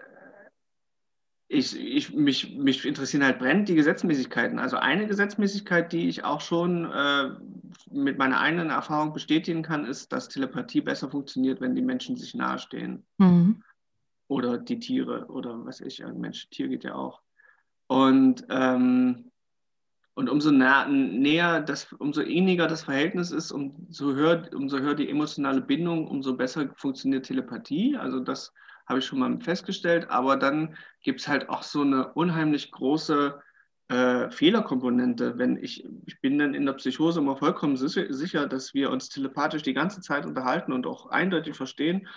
ich, 1.52 1.78
ich, 1.78 2.14
mich, 2.14 2.56
mich 2.56 2.84
interessieren 2.86 3.24
halt 3.24 3.38
brennend 3.38 3.68
die 3.68 3.74
Gesetzmäßigkeiten. 3.74 4.58
Also 4.58 4.78
eine 4.78 5.06
Gesetzmäßigkeit, 5.06 5.92
die 5.92 6.08
ich 6.08 6.24
auch 6.24 6.40
schon 6.40 6.90
äh, 6.90 7.30
mit 7.90 8.16
meiner 8.16 8.40
eigenen 8.40 8.70
Erfahrung 8.70 9.12
bestätigen 9.12 9.62
kann, 9.62 9.84
ist, 9.84 10.12
dass 10.12 10.28
Telepathie 10.28 10.80
besser 10.80 11.10
funktioniert, 11.10 11.60
wenn 11.60 11.74
die 11.74 11.82
Menschen 11.82 12.16
sich 12.16 12.34
nahestehen. 12.34 13.04
Mhm. 13.18 13.62
Oder 14.28 14.56
die 14.56 14.78
Tiere 14.78 15.26
oder 15.26 15.66
was 15.66 15.82
ich, 15.82 16.02
ein 16.02 16.18
Mensch, 16.18 16.48
Tier 16.48 16.68
geht 16.68 16.84
ja 16.84 16.94
auch. 16.94 17.20
Und, 17.86 18.46
ähm, 18.48 19.30
und 20.14 20.30
umso 20.30 20.50
näher, 20.50 20.88
näher 20.88 21.60
das, 21.60 21.92
umso 21.92 22.22
inniger 22.22 22.66
das 22.66 22.84
Verhältnis 22.84 23.30
ist, 23.30 23.52
umso 23.52 24.14
höher, 24.14 24.48
umso 24.54 24.78
höher 24.78 24.94
die 24.94 25.10
emotionale 25.10 25.60
Bindung, 25.60 26.06
umso 26.06 26.34
besser 26.34 26.70
funktioniert 26.76 27.26
Telepathie. 27.26 27.96
Also 27.96 28.20
das 28.20 28.54
habe 28.86 28.98
ich 28.98 29.04
schon 29.04 29.18
mal 29.18 29.40
festgestellt. 29.40 30.10
Aber 30.10 30.36
dann 30.36 30.76
gibt 31.02 31.20
es 31.20 31.28
halt 31.28 31.48
auch 31.48 31.62
so 31.62 31.82
eine 31.82 32.12
unheimlich 32.12 32.70
große 32.70 33.40
äh, 33.88 34.30
Fehlerkomponente. 34.30 35.38
Wenn 35.38 35.56
ich, 35.56 35.84
ich 36.06 36.20
bin 36.20 36.38
dann 36.38 36.54
in 36.54 36.66
der 36.66 36.74
Psychose 36.74 37.20
immer 37.20 37.36
vollkommen 37.36 37.76
sicher, 37.76 38.46
dass 38.46 38.74
wir 38.74 38.90
uns 38.90 39.08
telepathisch 39.08 39.62
die 39.62 39.74
ganze 39.74 40.00
Zeit 40.00 40.26
unterhalten 40.26 40.72
und 40.72 40.86
auch 40.86 41.06
eindeutig 41.06 41.56
verstehen. 41.56 42.08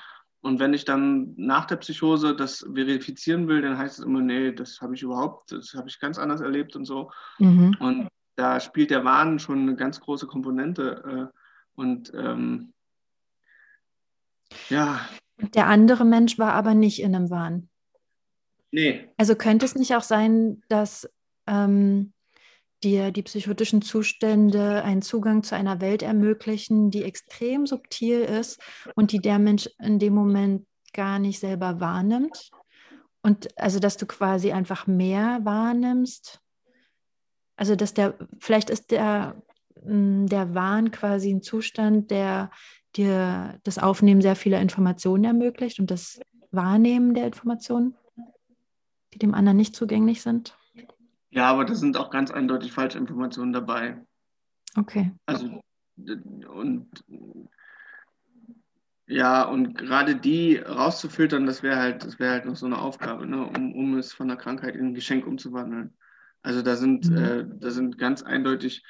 Und 0.42 0.60
wenn 0.60 0.76
ich 0.76 0.86
dann 0.86 1.34
nach 1.38 1.66
der 1.66 1.78
Psychose 1.78 2.36
das 2.36 2.60
verifizieren 2.60 3.48
will, 3.48 3.64
dann 3.64 3.80
heißt 3.80 3.98
es 3.98 4.06
immer, 4.06 4.22
nee, 4.22 4.52
das 4.52 4.80
habe 4.80 4.94
ich 4.94 5.02
überhaupt, 5.02 5.52
das 5.52 5.74
habe 5.74 5.90
ich 5.90 6.00
ganz 6.00 6.20
anders 6.20 6.40
erlebt 6.40 6.76
und 6.76 6.86
so. 6.86 7.12
Mhm. 7.40 7.76
Und 7.80 8.08
da 8.36 8.60
spielt 8.60 8.92
der 8.92 9.04
Wahn 9.04 9.40
schon 9.40 9.62
eine 9.64 9.76
ganz 9.76 10.00
große 10.00 10.28
Komponente. 10.28 11.32
Äh, 11.34 11.40
und 11.76 12.14
ähm, 12.14 12.74
ja. 14.70 15.00
Der 15.38 15.68
andere 15.68 16.06
Mensch 16.06 16.40
war 16.40 16.54
aber 16.54 16.74
nicht 16.74 17.02
in 17.02 17.16
einem 17.16 17.30
Wahn. 17.30 17.70
Nee. 18.72 19.08
Also 19.18 19.36
könnte 19.36 19.66
es 19.66 19.76
nicht 19.76 19.96
auch 19.96 20.04
sein, 20.04 20.62
dass 20.70 21.10
ähm, 21.48 22.14
dir 22.84 23.12
die 23.12 23.24
psychotischen 23.24 23.82
Zustände 23.82 24.84
einen 24.84 25.02
Zugang 25.02 25.44
zu 25.44 25.56
einer 25.56 25.82
Welt 25.82 26.04
ermöglichen, 26.04 26.92
die 26.92 27.04
extrem 27.04 27.66
subtil 27.66 28.20
ist 28.20 28.62
und 28.96 29.12
die 29.12 29.20
der 29.20 29.40
Mensch 29.40 29.70
in 29.80 30.00
dem 30.00 30.14
Moment 30.14 30.66
gar 30.94 31.20
nicht 31.20 31.40
selber 31.40 31.80
wahrnimmt. 31.80 32.50
Und 33.22 33.58
also, 33.58 33.80
dass 33.80 33.98
du 33.98 34.06
quasi 34.06 34.52
einfach 34.52 34.86
mehr 34.86 35.40
wahrnimmst. 35.44 36.42
Also, 37.56 37.76
dass 37.76 37.94
der, 37.94 38.16
vielleicht 38.40 38.70
ist 38.70 38.92
der, 38.92 39.42
mm, 39.84 40.28
der 40.28 40.54
Wahn 40.54 40.92
quasi 40.92 41.34
ein 41.34 41.42
Zustand, 41.42 42.12
der 42.12 42.52
dir 42.98 43.60
das 43.64 43.78
Aufnehmen 43.78 44.22
sehr 44.22 44.36
vieler 44.36 44.62
Informationen 44.62 45.24
ermöglicht 45.24 45.80
und 45.80 45.92
das 45.92 46.20
Wahrnehmen 46.52 47.14
der 47.14 47.26
Informationen, 47.26 47.96
die 49.14 49.20
dem 49.20 49.34
anderen 49.34 49.58
nicht 49.58 49.76
zugänglich 49.76 50.22
sind. 50.22 50.58
Ja, 51.30 51.50
aber 51.50 51.66
da 51.66 51.76
sind 51.76 51.98
auch 51.98 52.10
ganz 52.10 52.32
eindeutig 52.32 52.72
falsche 52.72 52.98
Informationen 52.98 53.52
dabei. 53.52 54.02
Okay. 54.78 55.12
Also, 55.26 55.62
und 55.98 56.88
ja, 59.08 59.44
und 59.44 59.78
gerade 59.78 60.16
die 60.16 60.58
rauszufiltern, 60.58 61.46
das 61.46 61.62
wäre 61.62 61.78
halt, 61.78 62.04
das 62.04 62.20
wäre 62.20 62.32
halt 62.32 62.46
noch 62.46 62.56
so 62.56 62.66
eine 62.66 62.80
Aufgabe, 62.80 63.28
ne, 63.28 63.46
um, 63.46 63.76
um 63.76 63.98
es 63.98 64.14
von 64.14 64.28
der 64.28 64.38
Krankheit 64.38 64.76
in 64.76 64.88
ein 64.88 64.94
Geschenk 64.96 65.28
umzuwandeln. 65.28 65.94
Also 66.42 66.62
da 66.62 66.76
sind, 66.76 67.10
mhm. 67.10 67.18
äh, 67.18 67.46
da 67.60 67.70
sind 67.70 67.98
ganz 67.98 68.24
eindeutig, 68.24 68.84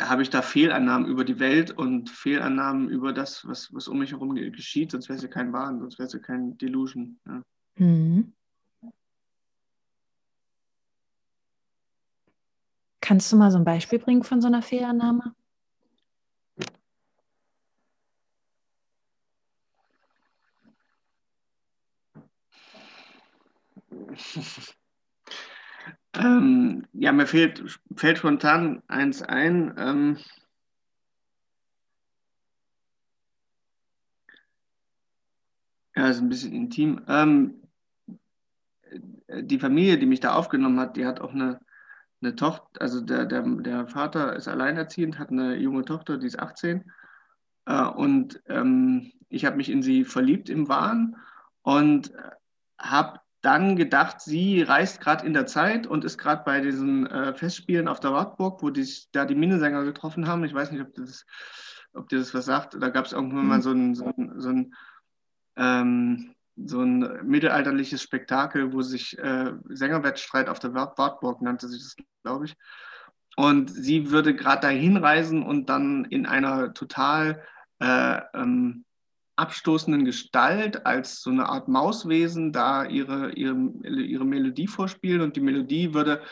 habe 0.00 0.22
ich 0.22 0.30
da 0.30 0.42
Fehlannahmen 0.42 1.06
über 1.06 1.24
die 1.24 1.38
Welt 1.38 1.70
und 1.70 2.10
Fehlannahmen 2.10 2.88
über 2.88 3.12
das, 3.12 3.46
was, 3.46 3.72
was 3.72 3.88
um 3.88 3.98
mich 3.98 4.12
herum 4.12 4.34
geschieht, 4.34 4.90
sonst 4.90 5.08
wäre 5.08 5.16
es 5.16 5.22
ja 5.22 5.28
kein 5.28 5.52
Wahn, 5.52 5.78
sonst 5.80 5.98
wäre 5.98 6.06
es 6.06 6.12
ja 6.12 6.18
kein 6.18 6.58
Delusion. 6.58 7.18
Ja. 7.26 7.42
Mhm. 7.76 8.32
Kannst 13.00 13.30
du 13.30 13.36
mal 13.36 13.50
so 13.50 13.58
ein 13.58 13.64
Beispiel 13.64 13.98
bringen 13.98 14.22
von 14.24 14.40
so 14.40 14.48
einer 14.48 14.62
Fehlannahme? 14.62 15.34
ähm, 26.16 26.86
ja, 26.92 27.12
mir 27.12 27.26
fehlt, 27.26 27.80
fällt 27.96 28.18
spontan 28.18 28.82
eins 28.88 29.22
ein. 29.22 29.74
Ähm, 29.78 30.18
ja, 35.96 36.08
ist 36.08 36.20
ein 36.20 36.28
bisschen 36.28 36.52
intim. 36.52 37.02
Ähm, 37.08 37.62
die 39.28 39.58
Familie, 39.58 39.98
die 39.98 40.06
mich 40.06 40.20
da 40.20 40.34
aufgenommen 40.34 40.78
hat, 40.80 40.96
die 40.96 41.06
hat 41.06 41.20
auch 41.20 41.32
eine 41.32 41.60
eine 42.24 42.36
Tochter, 42.36 42.80
also 42.80 43.00
der, 43.00 43.26
der, 43.26 43.42
der 43.42 43.86
Vater 43.86 44.34
ist 44.34 44.48
alleinerziehend, 44.48 45.18
hat 45.18 45.30
eine 45.30 45.56
junge 45.56 45.84
Tochter, 45.84 46.16
die 46.16 46.26
ist 46.26 46.38
18. 46.38 46.90
Äh, 47.66 47.84
und 47.84 48.42
ähm, 48.46 49.12
ich 49.28 49.44
habe 49.44 49.56
mich 49.56 49.70
in 49.70 49.82
sie 49.82 50.04
verliebt 50.04 50.48
im 50.48 50.68
Wahn 50.68 51.16
und 51.62 52.12
habe 52.78 53.20
dann 53.44 53.76
gedacht, 53.76 54.20
sie 54.20 54.62
reist 54.62 55.00
gerade 55.00 55.26
in 55.26 55.34
der 55.34 55.46
Zeit 55.46 55.86
und 55.86 56.04
ist 56.04 56.18
gerade 56.18 56.42
bei 56.44 56.60
diesen 56.60 57.06
äh, 57.06 57.34
Festspielen 57.34 57.88
auf 57.88 58.00
der 58.00 58.12
Wartburg, 58.12 58.62
wo 58.62 58.70
die, 58.70 58.88
da 59.12 59.24
die 59.24 59.34
Minnesänger 59.34 59.84
getroffen 59.84 60.26
haben. 60.26 60.44
Ich 60.44 60.54
weiß 60.54 60.70
nicht, 60.72 60.82
ob 60.82 60.94
das, 60.94 61.26
ob 61.92 62.08
dir 62.08 62.18
das 62.18 62.34
was 62.34 62.46
sagt. 62.46 62.76
Da 62.80 62.88
gab 62.88 63.06
es 63.06 63.12
irgendwann 63.12 63.42
mhm. 63.42 63.48
mal 63.48 63.62
so 63.62 63.72
ein, 63.72 63.94
so 63.94 64.06
ein, 64.06 64.32
so 64.36 64.48
ein 64.48 64.74
ähm, 65.56 66.34
so 66.56 66.82
ein 66.82 67.26
mittelalterliches 67.26 68.02
Spektakel, 68.02 68.72
wo 68.72 68.82
sich 68.82 69.18
äh, 69.18 69.52
Sängerwettstreit 69.68 70.48
auf 70.48 70.58
der 70.58 70.74
Wartburg 70.74 71.42
nannte 71.42 71.68
sich 71.68 71.82
das, 71.82 71.96
glaube 72.22 72.46
ich. 72.46 72.56
Und 73.36 73.70
sie 73.70 74.10
würde 74.10 74.34
gerade 74.34 74.62
dahin 74.62 74.96
reisen 74.96 75.42
und 75.42 75.68
dann 75.68 76.04
in 76.04 76.26
einer 76.26 76.72
total 76.72 77.42
äh, 77.80 78.20
ähm, 78.34 78.84
abstoßenden 79.36 80.04
Gestalt 80.04 80.86
als 80.86 81.22
so 81.22 81.30
eine 81.30 81.48
Art 81.48 81.68
Mauswesen 81.68 82.52
da 82.52 82.84
ihre, 82.84 83.32
ihre, 83.32 83.56
ihre 83.82 84.24
Melodie 84.24 84.66
vorspielen 84.66 85.20
und 85.20 85.36
die 85.36 85.40
Melodie 85.40 85.92
würde 85.92 86.22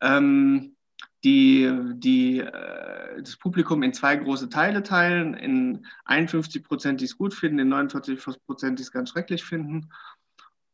ähm, 0.00 0.76
die, 1.24 1.70
die, 1.94 2.40
äh, 2.40 3.22
das 3.22 3.36
Publikum 3.36 3.82
in 3.82 3.92
zwei 3.92 4.16
große 4.16 4.48
Teile 4.48 4.82
teilen, 4.82 5.34
in 5.34 5.86
51 6.04 6.64
Prozent, 6.64 7.00
die 7.00 7.04
es 7.04 7.16
gut 7.16 7.34
finden, 7.34 7.60
in 7.60 7.68
49 7.68 8.18
Prozent, 8.46 8.78
die 8.78 8.82
es 8.82 8.92
ganz 8.92 9.10
schrecklich 9.10 9.44
finden. 9.44 9.88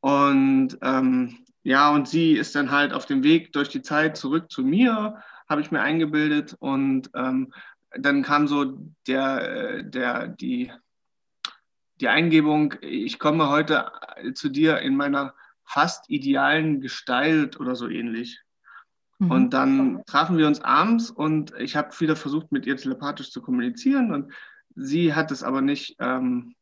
Und 0.00 0.78
ähm, 0.82 1.38
ja, 1.62 1.90
und 1.90 2.08
sie 2.08 2.32
ist 2.32 2.54
dann 2.54 2.70
halt 2.70 2.92
auf 2.92 3.04
dem 3.04 3.22
Weg 3.22 3.52
durch 3.52 3.68
die 3.68 3.82
Zeit 3.82 4.16
zurück 4.16 4.50
zu 4.50 4.62
mir, 4.62 5.22
habe 5.48 5.60
ich 5.60 5.70
mir 5.70 5.80
eingebildet. 5.80 6.56
Und 6.58 7.10
ähm, 7.14 7.52
dann 7.96 8.22
kam 8.22 8.48
so 8.48 8.78
der, 9.06 9.82
der, 9.82 10.28
die, 10.28 10.72
die 12.00 12.08
Eingebung, 12.08 12.74
ich 12.80 13.18
komme 13.18 13.48
heute 13.48 13.90
zu 14.34 14.48
dir 14.48 14.78
in 14.78 14.96
meiner 14.96 15.34
fast 15.64 16.08
idealen 16.08 16.80
Gestalt 16.80 17.60
oder 17.60 17.76
so 17.76 17.88
ähnlich. 17.88 18.40
Mhm. 19.18 19.30
Und 19.30 19.50
dann 19.50 20.02
trafen 20.06 20.38
wir 20.38 20.46
uns 20.46 20.60
abends 20.60 21.10
und 21.10 21.52
ich 21.58 21.76
habe 21.76 21.98
wieder 22.00 22.16
versucht, 22.16 22.52
mit 22.52 22.66
ihr 22.66 22.76
telepathisch 22.76 23.30
zu 23.30 23.42
kommunizieren 23.42 24.12
und 24.12 24.32
sie 24.74 25.14
hat 25.14 25.30
es 25.30 25.42
aber 25.42 25.60
nicht, 25.60 25.96
ähm, 25.98 26.54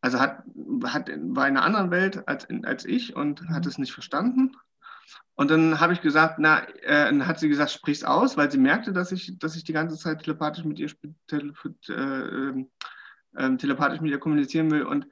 also 0.00 0.20
hat, 0.20 0.44
hat, 0.84 1.08
war 1.08 1.48
in 1.48 1.56
einer 1.56 1.64
anderen 1.64 1.90
Welt 1.90 2.28
als, 2.28 2.46
als 2.64 2.84
ich 2.84 3.16
und 3.16 3.42
mhm. 3.42 3.54
hat 3.54 3.66
es 3.66 3.78
nicht 3.78 3.92
verstanden. 3.92 4.56
Und 5.34 5.50
dann 5.50 5.80
habe 5.80 5.94
ich 5.94 6.02
gesagt, 6.02 6.38
na, 6.38 6.68
äh, 6.82 7.06
dann 7.06 7.26
hat 7.26 7.40
sie 7.40 7.48
gesagt, 7.48 7.70
sprich's 7.70 8.04
aus, 8.04 8.36
weil 8.36 8.50
sie 8.50 8.58
merkte, 8.58 8.92
dass 8.92 9.10
ich, 9.10 9.38
dass 9.38 9.56
ich 9.56 9.64
die 9.64 9.72
ganze 9.72 9.96
Zeit 9.96 10.22
telepathisch 10.22 10.64
mit 10.64 10.78
ihr 10.78 10.90
tele, 11.26 11.54
äh, 11.88 12.64
äh, 13.34 13.56
telepathisch 13.56 14.00
mit 14.00 14.10
ihr 14.10 14.18
kommunizieren 14.18 14.70
will. 14.70 14.82
Und 14.82 15.06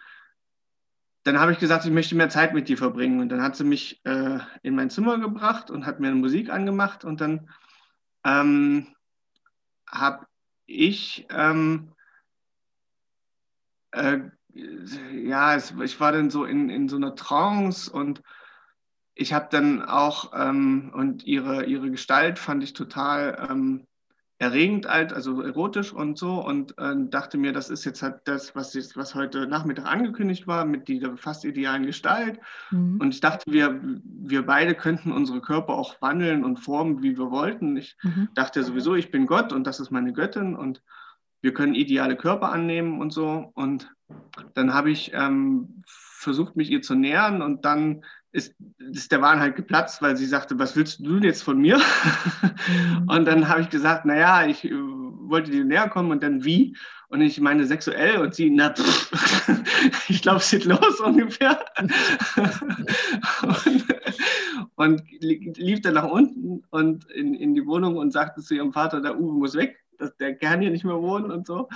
dann 1.24 1.38
habe 1.38 1.52
ich 1.52 1.58
gesagt, 1.58 1.84
ich 1.84 1.90
möchte 1.90 2.14
mehr 2.14 2.30
Zeit 2.30 2.54
mit 2.54 2.68
dir 2.68 2.78
verbringen. 2.78 3.20
Und 3.20 3.28
dann 3.28 3.42
hat 3.42 3.56
sie 3.56 3.64
mich 3.64 4.00
äh, 4.04 4.38
in 4.62 4.74
mein 4.74 4.90
Zimmer 4.90 5.18
gebracht 5.18 5.70
und 5.70 5.86
hat 5.86 6.00
mir 6.00 6.14
Musik 6.14 6.50
angemacht. 6.50 7.04
Und 7.04 7.20
dann 7.20 7.50
ähm, 8.24 8.86
habe 9.86 10.26
ich, 10.66 11.26
ähm, 11.30 11.92
äh, 13.92 14.18
ja, 14.52 15.54
es, 15.54 15.72
ich 15.82 16.00
war 16.00 16.12
dann 16.12 16.30
so 16.30 16.44
in, 16.44 16.68
in 16.70 16.88
so 16.88 16.96
einer 16.96 17.14
Trance 17.14 17.90
und 17.90 18.22
ich 19.14 19.32
habe 19.32 19.48
dann 19.50 19.82
auch, 19.82 20.32
ähm, 20.34 20.92
und 20.94 21.24
ihre, 21.24 21.64
ihre 21.64 21.90
Gestalt 21.90 22.38
fand 22.38 22.62
ich 22.62 22.72
total 22.72 23.48
ähm, 23.50 23.86
erregend 24.40 24.86
alt, 24.86 25.12
also 25.12 25.42
erotisch 25.42 25.92
und 25.92 26.16
so 26.16 26.44
und 26.44 26.78
äh, 26.78 26.94
dachte 26.96 27.38
mir, 27.38 27.52
das 27.52 27.70
ist 27.70 27.84
jetzt 27.84 28.02
halt 28.02 28.20
das, 28.24 28.54
was, 28.54 28.72
jetzt, 28.74 28.96
was 28.96 29.16
heute 29.16 29.48
Nachmittag 29.48 29.86
angekündigt 29.86 30.46
war, 30.46 30.64
mit 30.64 30.86
dieser 30.86 31.16
fast 31.16 31.44
idealen 31.44 31.86
Gestalt. 31.86 32.38
Mhm. 32.70 33.00
Und 33.00 33.14
ich 33.14 33.20
dachte, 33.20 33.50
wir, 33.50 33.80
wir 34.04 34.46
beide 34.46 34.74
könnten 34.74 35.10
unsere 35.10 35.40
Körper 35.40 35.74
auch 35.74 36.00
wandeln 36.00 36.44
und 36.44 36.58
formen, 36.58 37.02
wie 37.02 37.18
wir 37.18 37.32
wollten. 37.32 37.76
Ich 37.76 37.96
mhm. 38.02 38.28
dachte 38.34 38.62
sowieso, 38.62 38.94
ich 38.94 39.10
bin 39.10 39.26
Gott 39.26 39.52
und 39.52 39.66
das 39.66 39.80
ist 39.80 39.90
meine 39.90 40.12
Göttin 40.12 40.54
und 40.54 40.82
wir 41.40 41.52
können 41.52 41.74
ideale 41.74 42.16
Körper 42.16 42.52
annehmen 42.52 43.00
und 43.00 43.12
so. 43.12 43.50
Und 43.54 43.92
dann 44.54 44.72
habe 44.72 44.90
ich 44.90 45.12
ähm, 45.14 45.82
versucht, 45.86 46.56
mich 46.56 46.70
ihr 46.70 46.82
zu 46.82 46.94
nähern 46.94 47.42
und 47.42 47.64
dann 47.64 48.04
ist, 48.32 48.54
ist 48.78 49.10
der 49.10 49.22
Wahn 49.22 49.40
halt 49.40 49.56
geplatzt, 49.56 50.02
weil 50.02 50.16
sie 50.16 50.26
sagte, 50.26 50.58
was 50.58 50.76
willst 50.76 51.00
du 51.00 51.18
jetzt 51.18 51.42
von 51.42 51.58
mir? 51.58 51.78
Mhm. 51.78 53.08
und 53.08 53.24
dann 53.24 53.48
habe 53.48 53.62
ich 53.62 53.70
gesagt, 53.70 54.04
naja, 54.04 54.46
ich 54.46 54.64
äh, 54.64 54.70
wollte 54.72 55.50
dir 55.50 55.64
näher 55.64 55.88
kommen 55.88 56.10
und 56.10 56.22
dann 56.22 56.44
wie? 56.44 56.76
Und 57.08 57.22
ich 57.22 57.40
meine 57.40 57.64
sexuell 57.64 58.18
und 58.18 58.34
sie, 58.34 58.50
na, 58.50 58.74
pff, 58.74 60.08
ich 60.08 60.20
glaube, 60.20 60.38
es 60.38 60.50
geht 60.50 60.64
los 60.64 61.00
ungefähr. 61.04 61.58
und, 63.42 63.84
und, 64.76 65.02
lief 65.20 65.80
dann 65.80 65.94
nach 65.94 66.08
unten 66.08 66.62
und 66.70 67.10
in, 67.10 67.34
in 67.34 67.54
die 67.54 67.66
Wohnung 67.66 67.96
und 67.96 68.12
sagte 68.12 68.42
zu 68.42 68.54
ihrem 68.54 68.72
Vater, 68.72 69.00
der 69.00 69.18
Uwe 69.18 69.38
muss 69.38 69.54
weg, 69.54 69.78
dass 69.98 70.14
der 70.16 70.36
kann 70.36 70.60
hier 70.60 70.70
nicht 70.70 70.84
mehr 70.84 71.00
wohnen 71.00 71.30
und 71.30 71.46
so. 71.46 71.68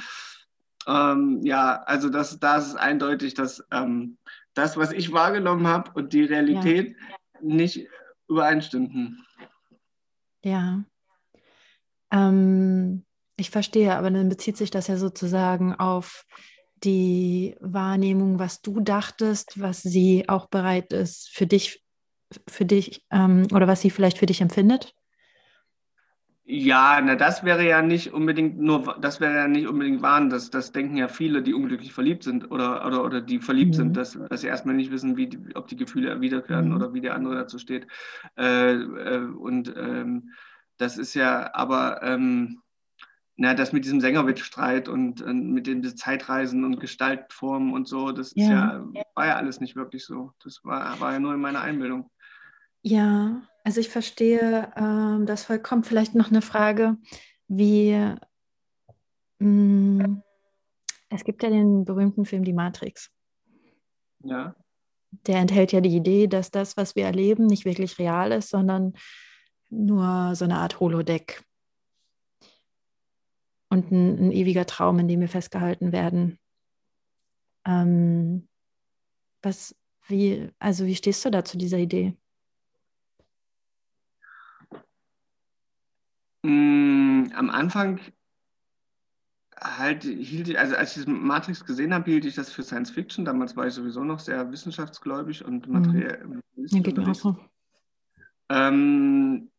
Ähm, 0.86 1.40
ja, 1.42 1.82
also 1.84 2.08
das, 2.08 2.38
das 2.38 2.68
ist 2.68 2.76
eindeutig, 2.76 3.34
dass 3.34 3.64
ähm, 3.70 4.18
das, 4.54 4.76
was 4.76 4.92
ich 4.92 5.12
wahrgenommen 5.12 5.66
habe 5.66 5.90
und 5.94 6.12
die 6.12 6.24
Realität 6.24 6.96
ja. 6.96 7.16
nicht 7.40 7.88
übereinstimmten. 8.28 9.24
Ja. 10.44 10.84
Ähm, 12.12 13.04
ich 13.36 13.50
verstehe, 13.50 13.96
aber 13.96 14.10
dann 14.10 14.28
bezieht 14.28 14.56
sich 14.56 14.70
das 14.70 14.86
ja 14.86 14.96
sozusagen 14.96 15.74
auf 15.74 16.24
die 16.84 17.56
Wahrnehmung, 17.60 18.38
was 18.38 18.60
du 18.60 18.80
dachtest, 18.80 19.60
was 19.60 19.82
sie 19.82 20.28
auch 20.28 20.46
bereit 20.46 20.92
ist 20.92 21.30
für 21.30 21.46
dich, 21.46 21.82
für 22.48 22.64
dich 22.64 23.04
ähm, 23.10 23.46
oder 23.52 23.68
was 23.68 23.80
sie 23.80 23.90
vielleicht 23.90 24.18
für 24.18 24.26
dich 24.26 24.40
empfindet? 24.40 24.94
Ja, 26.44 27.00
na, 27.00 27.14
das 27.14 27.44
wäre 27.44 27.66
ja 27.66 27.82
nicht 27.82 28.12
unbedingt 28.12 28.58
nur, 28.58 28.96
das 29.00 29.20
wäre 29.20 29.34
ja 29.34 29.48
nicht 29.48 29.68
unbedingt 29.68 30.02
wahr. 30.02 30.28
Das, 30.28 30.50
das 30.50 30.72
denken 30.72 30.96
ja 30.96 31.06
viele, 31.06 31.40
die 31.42 31.54
unglücklich 31.54 31.92
verliebt 31.92 32.24
sind 32.24 32.50
oder, 32.50 32.84
oder, 32.84 33.04
oder 33.04 33.20
die 33.20 33.38
verliebt 33.38 33.72
mhm. 33.72 33.76
sind, 33.76 33.96
dass, 33.96 34.18
dass 34.28 34.40
sie 34.40 34.48
erstmal 34.48 34.74
nicht 34.74 34.90
wissen, 34.90 35.16
wie 35.16 35.28
die, 35.28 35.54
ob 35.54 35.68
die 35.68 35.76
Gefühle 35.76 36.10
erwidert 36.10 36.48
werden 36.48 36.70
mhm. 36.70 36.76
oder 36.76 36.94
wie 36.94 37.00
der 37.00 37.14
andere 37.14 37.36
dazu 37.36 37.58
steht. 37.58 37.86
Äh, 38.36 38.72
äh, 38.72 39.24
und 39.24 39.72
ähm, 39.76 40.32
das 40.78 40.98
ist 40.98 41.14
ja 41.14 41.54
aber, 41.54 42.02
ähm, 42.02 42.60
na, 43.36 43.54
das 43.54 43.72
mit 43.72 43.84
diesem 43.84 44.00
Sängerwettstreit 44.00 44.88
und, 44.88 45.22
und 45.22 45.52
mit 45.52 45.68
den 45.68 45.84
Zeitreisen 45.96 46.64
und 46.64 46.80
Gestaltformen 46.80 47.72
und 47.72 47.86
so, 47.86 48.10
das 48.10 48.32
ja. 48.34 48.84
ja, 48.92 49.02
war 49.14 49.26
ja 49.26 49.36
alles 49.36 49.60
nicht 49.60 49.76
wirklich 49.76 50.04
so. 50.04 50.32
Das 50.42 50.60
war, 50.64 50.98
war 51.00 51.12
ja 51.12 51.20
nur 51.20 51.34
in 51.34 51.40
meiner 51.40 51.60
Einbildung. 51.60 52.10
Ja, 52.82 53.42
also 53.64 53.80
ich 53.80 53.88
verstehe 53.88 54.72
ähm, 54.76 55.26
das 55.26 55.44
vollkommen. 55.44 55.84
Vielleicht 55.84 56.14
noch 56.14 56.30
eine 56.30 56.42
Frage, 56.42 56.96
wie 57.48 57.92
mh, 59.38 60.06
mm, 60.06 60.22
es 61.10 61.24
gibt 61.24 61.42
ja 61.42 61.50
den 61.50 61.84
berühmten 61.84 62.24
Film 62.24 62.44
Die 62.44 62.52
Matrix. 62.52 63.10
Ja. 64.24 64.56
Der 65.26 65.38
enthält 65.38 65.72
ja 65.72 65.80
die 65.80 65.94
Idee, 65.94 66.26
dass 66.26 66.50
das, 66.50 66.76
was 66.76 66.96
wir 66.96 67.04
erleben, 67.04 67.46
nicht 67.46 67.64
wirklich 67.64 67.98
real 67.98 68.32
ist, 68.32 68.48
sondern 68.48 68.94
nur 69.68 70.34
so 70.34 70.44
eine 70.44 70.58
Art 70.58 70.80
Holodeck 70.80 71.44
und 73.68 73.90
ein, 73.90 74.26
ein 74.26 74.32
ewiger 74.32 74.66
Traum, 74.66 74.98
in 74.98 75.08
dem 75.08 75.20
wir 75.20 75.28
festgehalten 75.28 75.92
werden. 75.92 76.38
Ähm, 77.66 78.48
was, 79.42 79.74
wie, 80.08 80.50
also 80.58 80.86
wie 80.86 80.94
stehst 80.94 81.24
du 81.24 81.30
da 81.30 81.44
zu 81.44 81.58
dieser 81.58 81.78
Idee? 81.78 82.16
Am 86.42 87.50
Anfang 87.50 88.00
halt 89.62 90.02
hielt 90.04 90.48
ich, 90.48 90.58
also 90.58 90.74
als 90.74 90.96
ich 90.96 91.06
Matrix 91.06 91.64
gesehen 91.64 91.94
habe, 91.94 92.10
hielt 92.10 92.24
ich 92.24 92.34
das 92.34 92.52
für 92.52 92.62
Science 92.62 92.90
Fiction. 92.90 93.24
Damals 93.24 93.56
war 93.56 93.66
ich 93.66 93.74
sowieso 93.74 94.02
noch 94.04 94.18
sehr 94.18 94.50
wissenschaftsgläubig 94.50 95.44
und 95.44 95.66
mhm. 95.66 95.72
materiell. 95.72 96.24
Mhm. 96.24 96.42
Ja, 96.56 96.80
geht 96.80 96.96
mir 96.96 97.08
auch 97.08 97.14
so. 97.14 97.36
Ähm, 98.48 99.50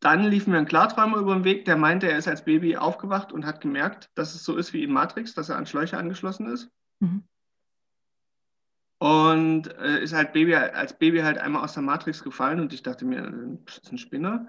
dann 0.00 0.24
lief 0.24 0.46
mir 0.46 0.58
ein 0.58 0.66
Klarträumer 0.66 1.16
über 1.16 1.34
den 1.34 1.44
Weg, 1.44 1.64
der 1.64 1.76
meinte, 1.76 2.08
er 2.08 2.18
ist 2.18 2.28
als 2.28 2.44
Baby 2.44 2.76
aufgewacht 2.76 3.32
und 3.32 3.44
hat 3.44 3.60
gemerkt, 3.60 4.10
dass 4.14 4.34
es 4.34 4.44
so 4.44 4.56
ist 4.56 4.72
wie 4.72 4.84
in 4.84 4.92
Matrix, 4.92 5.34
dass 5.34 5.48
er 5.48 5.56
an 5.56 5.66
Schläuche 5.66 5.98
angeschlossen 5.98 6.46
ist. 6.46 6.70
Mhm. 7.00 7.24
Und 8.98 9.68
äh, 9.78 10.02
ist 10.02 10.12
halt 10.12 10.32
Baby, 10.32 10.54
als 10.56 10.98
Baby 10.98 11.20
halt 11.20 11.38
einmal 11.38 11.62
aus 11.62 11.74
der 11.74 11.84
Matrix 11.84 12.22
gefallen 12.22 12.58
und 12.58 12.72
ich 12.72 12.82
dachte 12.82 13.04
mir, 13.04 13.58
das 13.64 13.78
ist 13.78 13.92
ein 13.92 13.98
Spinner. 13.98 14.48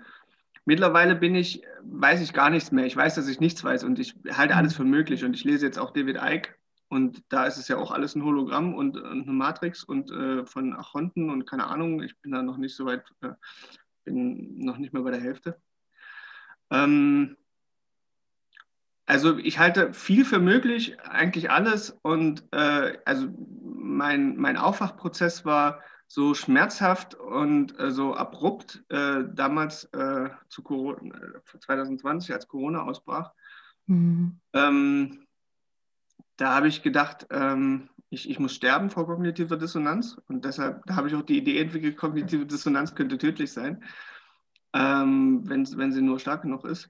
Mittlerweile 0.66 1.16
bin 1.16 1.36
ich, 1.36 1.64
weiß 1.84 2.22
ich 2.22 2.34
gar 2.34 2.50
nichts 2.50 2.72
mehr. 2.72 2.86
Ich 2.86 2.96
weiß, 2.96 3.16
dass 3.16 3.28
ich 3.28 3.40
nichts 3.40 3.64
weiß 3.64 3.84
und 3.84 4.00
ich 4.00 4.16
halte 4.32 4.56
alles 4.56 4.76
für 4.76 4.84
möglich. 4.84 5.24
Und 5.24 5.36
ich 5.36 5.44
lese 5.44 5.66
jetzt 5.66 5.78
auch 5.78 5.92
David 5.92 6.18
Icke 6.22 6.52
und 6.90 7.24
da 7.30 7.46
ist 7.46 7.58
es 7.58 7.68
ja 7.68 7.78
auch 7.78 7.92
alles 7.92 8.16
ein 8.16 8.24
Hologramm 8.24 8.74
und, 8.74 8.98
und 8.98 9.24
eine 9.24 9.32
Matrix 9.32 9.84
und 9.84 10.12
äh, 10.12 10.46
von 10.46 10.76
Achonten 10.76 11.30
und 11.30 11.46
keine 11.46 11.68
Ahnung. 11.68 12.02
Ich 12.02 12.18
bin 12.20 12.32
da 12.32 12.42
noch 12.42 12.58
nicht 12.58 12.76
so 12.76 12.86
weit, 12.86 13.04
äh, 13.22 13.30
bin 14.04 14.58
noch 14.58 14.78
nicht 14.78 14.94
mehr 14.94 15.04
bei 15.04 15.12
der 15.12 15.22
Hälfte. 15.22 15.62
Ähm, 16.72 17.38
also 19.06 19.38
ich 19.38 19.58
halte 19.58 19.94
viel 19.94 20.26
für 20.26 20.40
möglich, 20.40 21.00
eigentlich 21.02 21.50
alles. 21.50 21.98
Und 22.02 22.44
äh, 22.52 22.98
also 23.06 23.28
mein, 23.90 24.38
mein 24.38 24.58
Aufwachprozess 24.58 25.46
war 25.46 25.82
so 26.08 26.34
schmerzhaft 26.34 27.14
und 27.16 27.80
äh, 27.80 27.92
so 27.92 28.16
abrupt 28.16 28.84
äh, 28.90 29.24
damals 29.32 29.86
äh, 29.94 30.30
zu 30.50 30.64
Corona, 30.64 31.20
2020, 31.46 32.34
als 32.34 32.48
Corona 32.48 32.84
ausbrach. 32.84 33.32
Mhm. 33.86 34.40
Ähm, 34.54 35.28
da 36.38 36.56
habe 36.56 36.68
ich 36.68 36.82
gedacht, 36.82 37.28
ähm, 37.30 37.90
ich, 38.10 38.30
ich 38.30 38.40
muss 38.40 38.56
sterben 38.56 38.90
vor 38.90 39.06
kognitiver 39.06 39.58
Dissonanz 39.58 40.20
und 40.28 40.46
deshalb 40.46 40.84
habe 40.90 41.08
ich 41.08 41.16
auch 41.16 41.22
die 41.22 41.38
Idee 41.38 41.60
entwickelt, 41.60 41.98
kognitive 41.98 42.46
Dissonanz 42.46 42.96
könnte 42.96 43.20
tödlich 43.20 43.52
sein, 43.52 43.84
ähm, 44.74 45.48
wenn, 45.48 45.68
wenn 45.78 45.92
sie 45.92 46.02
nur 46.02 46.20
stark 46.20 46.42
genug 46.42 46.66
ist. 46.66 46.90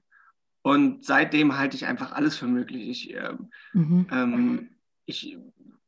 Und 0.62 1.04
seitdem 1.04 1.56
halte 1.58 1.76
ich 1.76 1.86
einfach 1.86 2.12
alles 2.12 2.36
für 2.36 2.46
möglich. 2.46 2.88
Ich, 2.88 3.14
äh, 3.14 3.34
mhm. 3.72 4.06
ähm, 4.10 4.68
ich 5.04 5.38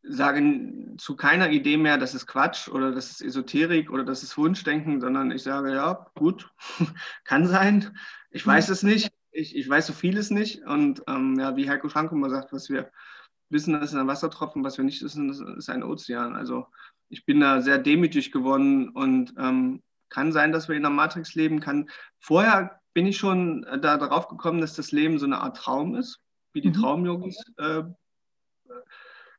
sage 0.03 0.95
zu 0.99 1.17
keiner 1.17 1.51
Idee 1.51 1.77
mehr, 1.77 1.99
das 1.99 2.15
ist 2.15 2.27
Quatsch 2.27 2.69
oder 2.69 2.93
das 2.93 3.11
ist 3.11 3.23
Esoterik 3.23 3.91
oder 3.91 4.05
das 4.05 4.23
ist 4.23 4.37
Wunschdenken, 4.37 5.01
sondern 5.01 5.31
ich 5.31 5.43
sage, 5.43 5.75
ja, 5.75 6.07
gut, 6.15 6.51
kann 7.25 7.47
sein. 7.47 7.97
Ich 8.31 8.47
weiß 8.47 8.69
es 8.69 8.83
nicht. 8.83 9.13
Ich, 9.31 9.57
ich 9.57 9.69
weiß 9.69 9.87
so 9.87 9.93
vieles 9.93 10.31
nicht. 10.31 10.63
Und 10.65 11.03
ähm, 11.07 11.39
ja, 11.39 11.57
wie 11.57 11.69
Heiko 11.69 11.89
Schank 11.89 12.13
immer 12.13 12.31
sagt, 12.31 12.53
was 12.53 12.69
wir 12.69 12.91
wissen, 13.49 13.73
das 13.75 13.93
ist 13.93 13.99
ein 13.99 14.07
Wassertropfen, 14.07 14.65
was 14.65 14.77
wir 14.77 14.85
nicht 14.85 15.03
wissen, 15.03 15.29
das 15.29 15.41
ist 15.41 15.69
ein 15.69 15.83
Ozean. 15.83 16.35
Also 16.35 16.67
ich 17.09 17.25
bin 17.25 17.41
da 17.41 17.61
sehr 17.61 17.79
demütig 17.79 18.33
geworden 18.33 18.89
und 18.91 19.35
ähm, 19.39 19.83
kann 20.09 20.33
sein, 20.33 20.53
dass 20.53 20.69
wir 20.69 20.77
in 20.77 20.83
der 20.83 20.91
Matrix 20.91 21.35
leben. 21.35 21.61
Kann 21.61 21.89
vorher 22.19 22.81
bin 22.95 23.07
ich 23.07 23.17
schon 23.17 23.65
äh, 23.65 23.79
da 23.79 23.97
darauf 23.97 24.29
gekommen, 24.29 24.61
dass 24.61 24.75
das 24.75 24.93
Leben 24.93 25.19
so 25.19 25.27
eine 25.27 25.41
Art 25.41 25.57
Traum 25.57 25.95
ist, 25.95 26.21
wie 26.53 26.61
die 26.61 26.69
mhm. 26.69 26.75
Traumyogis 26.75 27.37
äh, 27.59 27.83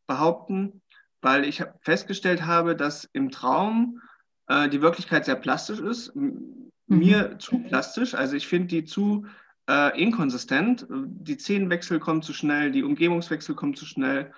behaupten, 0.08 0.82
weil 1.22 1.46
ich 1.46 1.64
festgestellt 1.82 2.46
habe, 2.46 2.76
dass 2.76 3.10
im 3.14 3.32
Traum 3.32 4.02
äh, 4.48 4.70
die 4.70 4.82
Wirklichkeit 4.82 5.26
sehr 5.26 5.36
plastisch 5.36 5.80
ist, 5.80 6.16
mhm. 6.16 6.72
mir 6.88 7.38
zu 7.40 7.60
plastisch. 7.60 8.14
Also 8.14 8.36
ich 8.36 8.48
finde 8.48 8.68
die 8.68 8.86
zu 8.86 9.26
äh, 9.70 10.02
inkonsistent. 10.02 10.86
Die 10.90 11.38
Zehenwechsel 11.38 12.00
kommen 12.00 12.22
zu 12.22 12.34
schnell, 12.34 12.72
die 12.72 12.84
Umgebungswechsel 12.84 13.56
kommen 13.56 13.76
zu 13.76 13.86
schnell. 13.86 14.32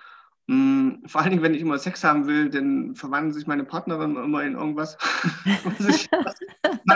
Mm, 0.46 1.04
vor 1.06 1.20
allen 1.20 1.30
Dingen, 1.30 1.42
wenn 1.42 1.54
ich 1.54 1.60
immer 1.60 1.78
Sex 1.78 2.04
haben 2.04 2.26
will, 2.26 2.50
dann 2.50 2.94
verwandeln 2.94 3.34
sich 3.34 3.48
meine 3.48 3.64
Partnerin 3.64 4.16
immer 4.16 4.44
in 4.44 4.54
irgendwas, 4.54 4.96
was, 5.64 5.88
ich, 5.88 6.08
was 6.24 6.38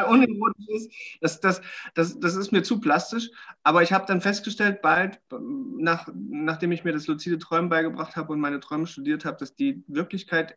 mal 0.03 0.13
unerotisch 0.13 0.69
ist. 0.69 0.91
Das, 1.21 1.41
das, 1.41 1.61
das, 1.95 2.19
das 2.19 2.37
ist 2.37 2.53
mir 2.53 2.63
zu 2.63 2.81
plastisch. 2.81 3.31
Aber 3.63 3.83
ich 3.83 3.93
habe 3.93 4.07
dann 4.07 4.21
festgestellt, 4.21 4.83
bald, 4.83 5.21
nach, 5.31 6.09
nachdem 6.15 6.73
ich 6.73 6.85
mir 6.85 6.93
das 6.93 7.07
luzide 7.07 7.39
Träumen 7.39 7.69
beigebracht 7.69 8.17
habe 8.17 8.33
und 8.33 8.41
meine 8.41 8.61
Träume 8.61 8.87
studiert 8.87 9.25
habe, 9.25 9.37
dass 9.39 9.55
die 9.55 9.83
Wirklichkeit 9.87 10.57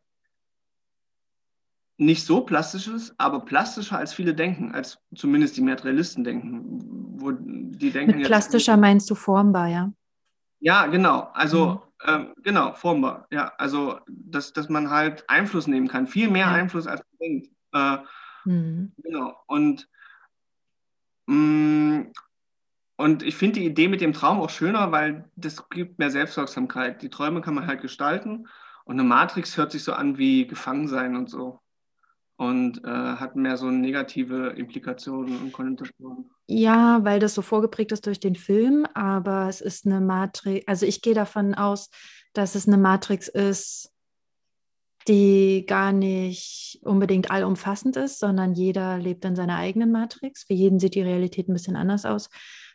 nicht 1.98 2.26
so 2.26 2.42
plastisch 2.42 2.88
ist, 2.88 3.14
aber 3.18 3.42
plastischer 3.42 3.98
als 3.98 4.14
viele 4.14 4.34
denken, 4.34 4.74
als 4.74 5.00
zumindest 5.16 5.58
die 5.58 5.62
Materialisten 5.62 6.24
denken. 6.24 6.80
Wo 7.16 7.32
die 7.32 7.92
denken 7.92 8.18
Mit 8.18 8.26
plastischer 8.26 8.74
jetzt, 8.74 8.82
meinst 8.82 9.10
du 9.10 9.16
formbar, 9.16 9.68
ja? 9.68 9.94
Ja, 10.60 10.88
genau. 10.88 11.30
Also 11.34 11.84
mhm. 12.06 12.14
ähm, 12.14 12.34
genau, 12.44 12.74
formbar. 12.74 13.28
Ja, 13.32 13.54
also 13.58 14.00
dass, 14.08 14.54
dass 14.54 14.70
man 14.70 14.90
halt 14.90 15.30
Einfluss 15.30 15.68
nehmen 15.68 15.88
kann, 15.88 16.08
viel 16.08 16.30
mehr 16.30 16.48
ja. 16.48 16.54
Einfluss 16.54 16.88
als 16.88 17.02
man 17.02 17.18
denkt. 17.20 17.50
Äh, 17.74 17.98
mhm. 18.46 18.92
Genau. 18.98 19.36
Und 19.48 19.88
mh, 21.28 21.36
mm, 21.36 22.12
und 22.96 23.24
ich 23.24 23.36
finde 23.36 23.60
die 23.60 23.66
Idee 23.66 23.88
mit 23.88 24.02
dem 24.02 24.14
Traum 24.14 24.40
auch 24.40 24.50
schöner, 24.50 24.92
weil 24.92 25.30
das 25.36 25.68
gibt 25.70 26.00
mehr 26.00 26.12
Selbstwirksamkeit. 26.12 27.02
Die 27.02 27.10
Träume 27.10 27.42
kann 27.42 27.56
man 27.56 27.68
halt 27.68 27.82
gestalten 27.82 28.48
und 28.86 29.00
eine 29.00 29.08
Matrix 29.08 29.58
hört 29.58 29.72
sich 29.72 29.84
so 29.84 29.94
an 29.94 30.18
wie 30.18 30.46
Gefangensein 30.46 31.16
und 31.16 31.30
so 31.30 31.60
und 32.36 32.84
äh, 32.84 32.88
hat 32.88 33.36
mehr 33.36 33.58
so 33.58 33.70
negative 33.70 34.50
Implikationen 34.50 35.38
und 35.40 35.54
Konnotationen. 35.54 36.30
Ja, 36.48 37.04
weil 37.04 37.20
das 37.20 37.34
so 37.36 37.42
vorgeprägt 37.42 37.92
ist 37.92 38.06
durch 38.06 38.20
den 38.20 38.36
Film, 38.36 38.86
aber 38.94 39.48
es 39.48 39.62
ist 39.62 39.86
eine 39.86 40.02
Matrix, 40.02 40.68
also 40.68 40.86
ich 40.86 41.02
gehe 41.02 41.14
davon 41.14 41.54
aus, 41.54 41.90
dass 42.34 42.56
es 42.56 42.68
eine 42.68 42.78
Matrix 42.78 43.28
ist, 43.28 43.93
die 45.08 45.66
gar 45.68 45.92
nicht 45.92 46.80
unbedingt 46.84 47.32
allumfassend 47.32 47.98
ist, 47.98 48.20
sondern 48.20 48.54
jeder 48.54 48.98
lebt 49.00 49.26
in 49.26 49.36
seiner 49.36 49.58
eigenen 49.58 49.92
Matrix. 49.92 50.44
Für 50.44 50.54
jeden 50.54 50.80
sieht 50.80 50.96
die 50.96 51.02
Realität 51.02 51.50
ein 51.50 51.54
bisschen 51.54 51.76
anders 51.76 52.06
aus. 52.06 52.30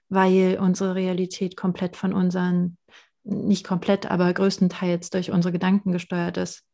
weil 0.09 0.59
unsere 0.61 0.95
Realität 0.95 1.57
komplett 1.57 1.97
von 1.97 2.13
unseren, 2.15 2.79
nicht 3.25 3.65
komplett, 3.67 4.11
aber 4.11 4.33
größtenteils 4.33 5.11
durch 5.11 5.31
unsere 5.31 5.53
Gedanken 5.53 5.93
gesteuert 5.93 6.39
ist. 6.39 6.65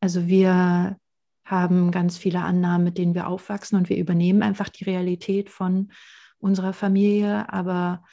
Also 0.00 0.26
wir 0.26 0.96
haben 1.44 1.90
ganz 1.90 2.18
viele 2.18 2.42
Annahmen, 2.42 2.84
mit 2.84 2.98
denen 2.98 3.14
wir 3.14 3.26
aufwachsen 3.26 3.78
und 3.78 3.88
wir 3.88 3.96
übernehmen 3.96 4.42
einfach 4.42 4.68
die 4.68 4.84
Realität 4.84 5.48
von 5.48 5.90
unserer 6.38 6.74
Familie, 6.74 7.50
aber 7.50 8.04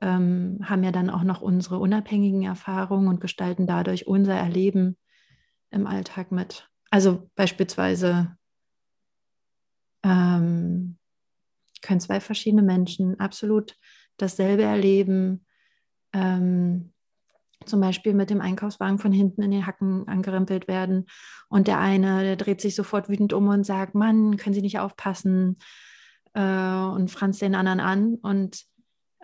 ähm, 0.00 0.60
haben 0.62 0.84
ja 0.84 0.92
dann 0.92 1.10
auch 1.10 1.24
noch 1.24 1.42
unsere 1.42 1.78
unabhängigen 1.78 2.44
Erfahrungen 2.44 3.08
und 3.08 3.20
gestalten 3.20 3.66
dadurch 3.66 4.06
unser 4.06 4.34
Erleben 4.34 4.96
im 5.70 5.86
Alltag 5.86 6.32
mit. 6.32 6.68
Also 6.90 7.28
beispielsweise 7.34 8.36
ähm, 10.02 10.98
können 11.82 12.00
zwei 12.00 12.20
verschiedene 12.20 12.62
Menschen 12.62 13.18
absolut 13.20 13.76
dasselbe 14.16 14.62
erleben, 14.62 15.44
ähm, 16.12 16.92
zum 17.64 17.80
Beispiel 17.80 18.14
mit 18.14 18.30
dem 18.30 18.40
Einkaufswagen 18.40 18.98
von 18.98 19.12
hinten 19.12 19.42
in 19.42 19.50
den 19.50 19.66
Hacken 19.66 20.06
angerempelt 20.08 20.68
werden. 20.68 21.06
Und 21.48 21.68
der 21.68 21.80
eine, 21.80 22.22
der 22.22 22.36
dreht 22.36 22.60
sich 22.60 22.74
sofort 22.74 23.08
wütend 23.08 23.32
um 23.32 23.48
und 23.48 23.64
sagt, 23.64 23.94
Mann, 23.94 24.36
können 24.36 24.54
Sie 24.54 24.62
nicht 24.62 24.78
aufpassen? 24.78 25.58
Äh, 26.34 26.40
und 26.40 27.10
franzt 27.10 27.40
den 27.40 27.54
anderen 27.54 27.80
an. 27.80 28.14
Und 28.16 28.62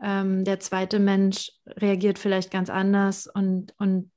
ähm, 0.02 0.44
der 0.44 0.61
zweite 0.61 0.98
Mensch 0.98 1.52
reagiert 1.66 2.18
vielleicht 2.18 2.50
ganz 2.50 2.70
anders 2.70 3.26
und, 3.26 3.74
und 3.78 4.11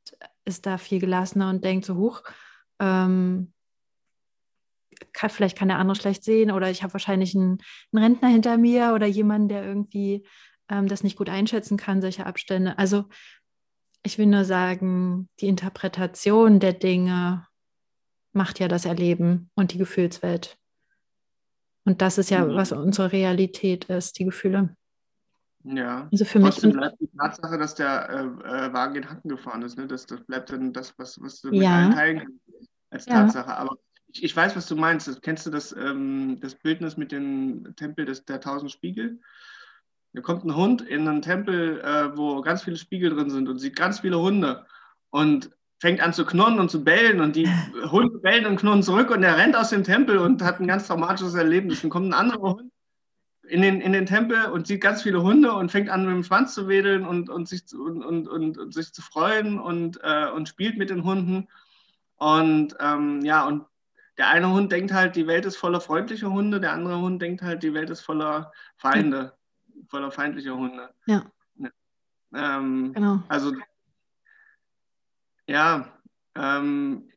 ist 0.45 0.65
da 0.65 0.77
viel 0.77 0.99
gelassener 0.99 1.49
und 1.49 1.63
denkt 1.63 1.85
so, 1.85 1.95
hoch, 1.95 2.23
ähm, 2.79 3.51
kann, 5.13 5.29
vielleicht 5.29 5.57
kann 5.57 5.67
der 5.67 5.79
andere 5.79 5.95
schlecht 5.95 6.23
sehen 6.23 6.51
oder 6.51 6.69
ich 6.69 6.83
habe 6.83 6.93
wahrscheinlich 6.93 7.35
einen, 7.35 7.59
einen, 7.91 8.03
Rentner 8.03 8.29
hinter 8.29 8.57
mir 8.57 8.93
oder 8.93 9.05
jemanden, 9.05 9.49
der 9.49 9.65
irgendwie 9.65 10.25
ähm, 10.69 10.87
das 10.87 11.03
nicht 11.03 11.17
gut 11.17 11.29
einschätzen 11.29 11.77
kann, 11.77 12.01
solche 12.01 12.25
Abstände. 12.25 12.77
Also 12.77 13.05
ich 14.03 14.17
will 14.17 14.27
nur 14.27 14.45
sagen, 14.45 15.29
die 15.39 15.47
Interpretation 15.47 16.59
der 16.59 16.73
Dinge 16.73 17.47
macht 18.33 18.59
ja 18.59 18.67
das 18.67 18.85
Erleben 18.85 19.49
und 19.55 19.73
die 19.73 19.77
Gefühlswelt. 19.77 20.57
Und 21.85 22.01
das 22.01 22.17
ist 22.17 22.29
ja, 22.29 22.45
mhm. 22.45 22.55
was 22.55 22.71
unsere 22.71 23.11
Realität 23.11 23.85
ist, 23.85 24.19
die 24.19 24.25
Gefühle. 24.25 24.75
Ja, 25.67 26.07
also 26.11 26.25
für 26.25 26.39
Trotzdem 26.39 26.69
mich 26.69 26.77
bleibt 26.77 27.01
die 27.01 27.09
Tatsache, 27.17 27.57
dass 27.57 27.73
der 27.73 28.09
äh, 28.09 28.67
äh, 28.67 28.73
Wagen 28.73 28.95
in 28.95 29.09
Hacken 29.09 29.29
gefahren 29.29 29.63
ist. 29.63 29.77
Ne? 29.77 29.87
Das, 29.87 30.05
das 30.05 30.21
bleibt 30.21 30.51
dann 30.51 30.73
das, 30.73 30.93
was, 30.97 31.19
was 31.21 31.41
du 31.41 31.49
mit 31.49 31.63
ja. 31.63 31.75
allen 31.75 31.91
teilen 31.91 32.19
kannst 32.19 32.69
als 32.91 33.05
ja. 33.07 33.21
Tatsache. 33.21 33.57
Aber 33.57 33.77
ich, 34.07 34.23
ich, 34.23 34.35
weiß, 34.35 34.55
was 34.55 34.67
du 34.67 34.75
meinst. 34.75 35.21
Kennst 35.23 35.47
du 35.47 35.49
das, 35.49 35.75
ähm, 35.75 36.39
das 36.39 36.53
Bildnis 36.53 36.97
mit 36.97 37.11
dem 37.11 37.75
Tempel 37.75 38.05
des, 38.05 38.25
der 38.25 38.41
tausend 38.41 38.71
Spiegel? 38.71 39.19
Da 40.13 40.21
kommt 40.21 40.45
ein 40.45 40.55
Hund 40.55 40.83
in 40.83 41.07
einen 41.07 41.23
Tempel, 41.23 41.81
äh, 41.81 42.15
wo 42.15 42.41
ganz 42.41 42.63
viele 42.63 42.77
Spiegel 42.77 43.09
drin 43.09 43.31
sind 43.31 43.49
und 43.49 43.57
sieht 43.57 43.75
ganz 43.75 44.01
viele 44.01 44.19
Hunde 44.19 44.65
und 45.09 45.49
fängt 45.79 45.99
an 45.99 46.13
zu 46.13 46.25
knurren 46.25 46.59
und 46.59 46.69
zu 46.69 46.83
bellen 46.83 47.21
und 47.21 47.35
die 47.35 47.49
Hunde 47.91 48.19
bellen 48.19 48.45
und 48.45 48.57
knurren 48.57 48.83
zurück 48.83 49.09
und 49.09 49.23
er 49.23 49.37
rennt 49.37 49.55
aus 49.55 49.71
dem 49.71 49.83
Tempel 49.83 50.19
und 50.19 50.43
hat 50.43 50.59
ein 50.59 50.67
ganz 50.67 50.85
traumatisches 50.87 51.33
Erlebnis. 51.33 51.81
Dann 51.81 51.89
kommt 51.89 52.07
ein 52.07 52.13
anderer 52.13 52.53
Hund 52.53 52.71
in 53.47 53.61
den, 53.61 53.81
in 53.81 53.93
den 53.93 54.05
Tempel 54.05 54.45
und 54.45 54.67
sieht 54.67 54.81
ganz 54.81 55.03
viele 55.03 55.21
Hunde 55.21 55.53
und 55.53 55.71
fängt 55.71 55.89
an 55.89 56.05
mit 56.05 56.13
dem 56.13 56.23
Schwanz 56.23 56.53
zu 56.53 56.67
wedeln 56.67 57.05
und, 57.05 57.29
und, 57.29 57.47
sich, 57.47 57.65
zu, 57.67 57.83
und, 57.83 58.03
und, 58.03 58.27
und, 58.27 58.57
und 58.57 58.73
sich 58.73 58.93
zu 58.93 59.01
freuen 59.01 59.59
und, 59.59 59.99
äh, 60.03 60.29
und 60.29 60.49
spielt 60.49 60.77
mit 60.77 60.89
den 60.89 61.03
Hunden. 61.03 61.47
Und 62.17 62.75
ähm, 62.79 63.21
ja, 63.23 63.45
und 63.45 63.65
der 64.17 64.29
eine 64.29 64.49
Hund 64.49 64.71
denkt 64.71 64.93
halt, 64.93 65.15
die 65.15 65.27
Welt 65.27 65.45
ist 65.45 65.57
voller 65.57 65.81
freundlicher 65.81 66.31
Hunde, 66.31 66.59
der 66.59 66.73
andere 66.73 66.99
Hund 66.99 67.21
denkt 67.21 67.41
halt, 67.41 67.63
die 67.63 67.73
Welt 67.73 67.89
ist 67.89 68.01
voller 68.01 68.51
Feinde, 68.77 69.37
voller 69.87 70.11
feindlicher 70.11 70.55
Hunde. 70.55 70.89
Ja. 71.05 71.25
Ähm, 72.33 72.93
genau. 72.93 73.23
Also, 73.27 73.53
ja, 75.47 75.87
ähm, 76.35 77.09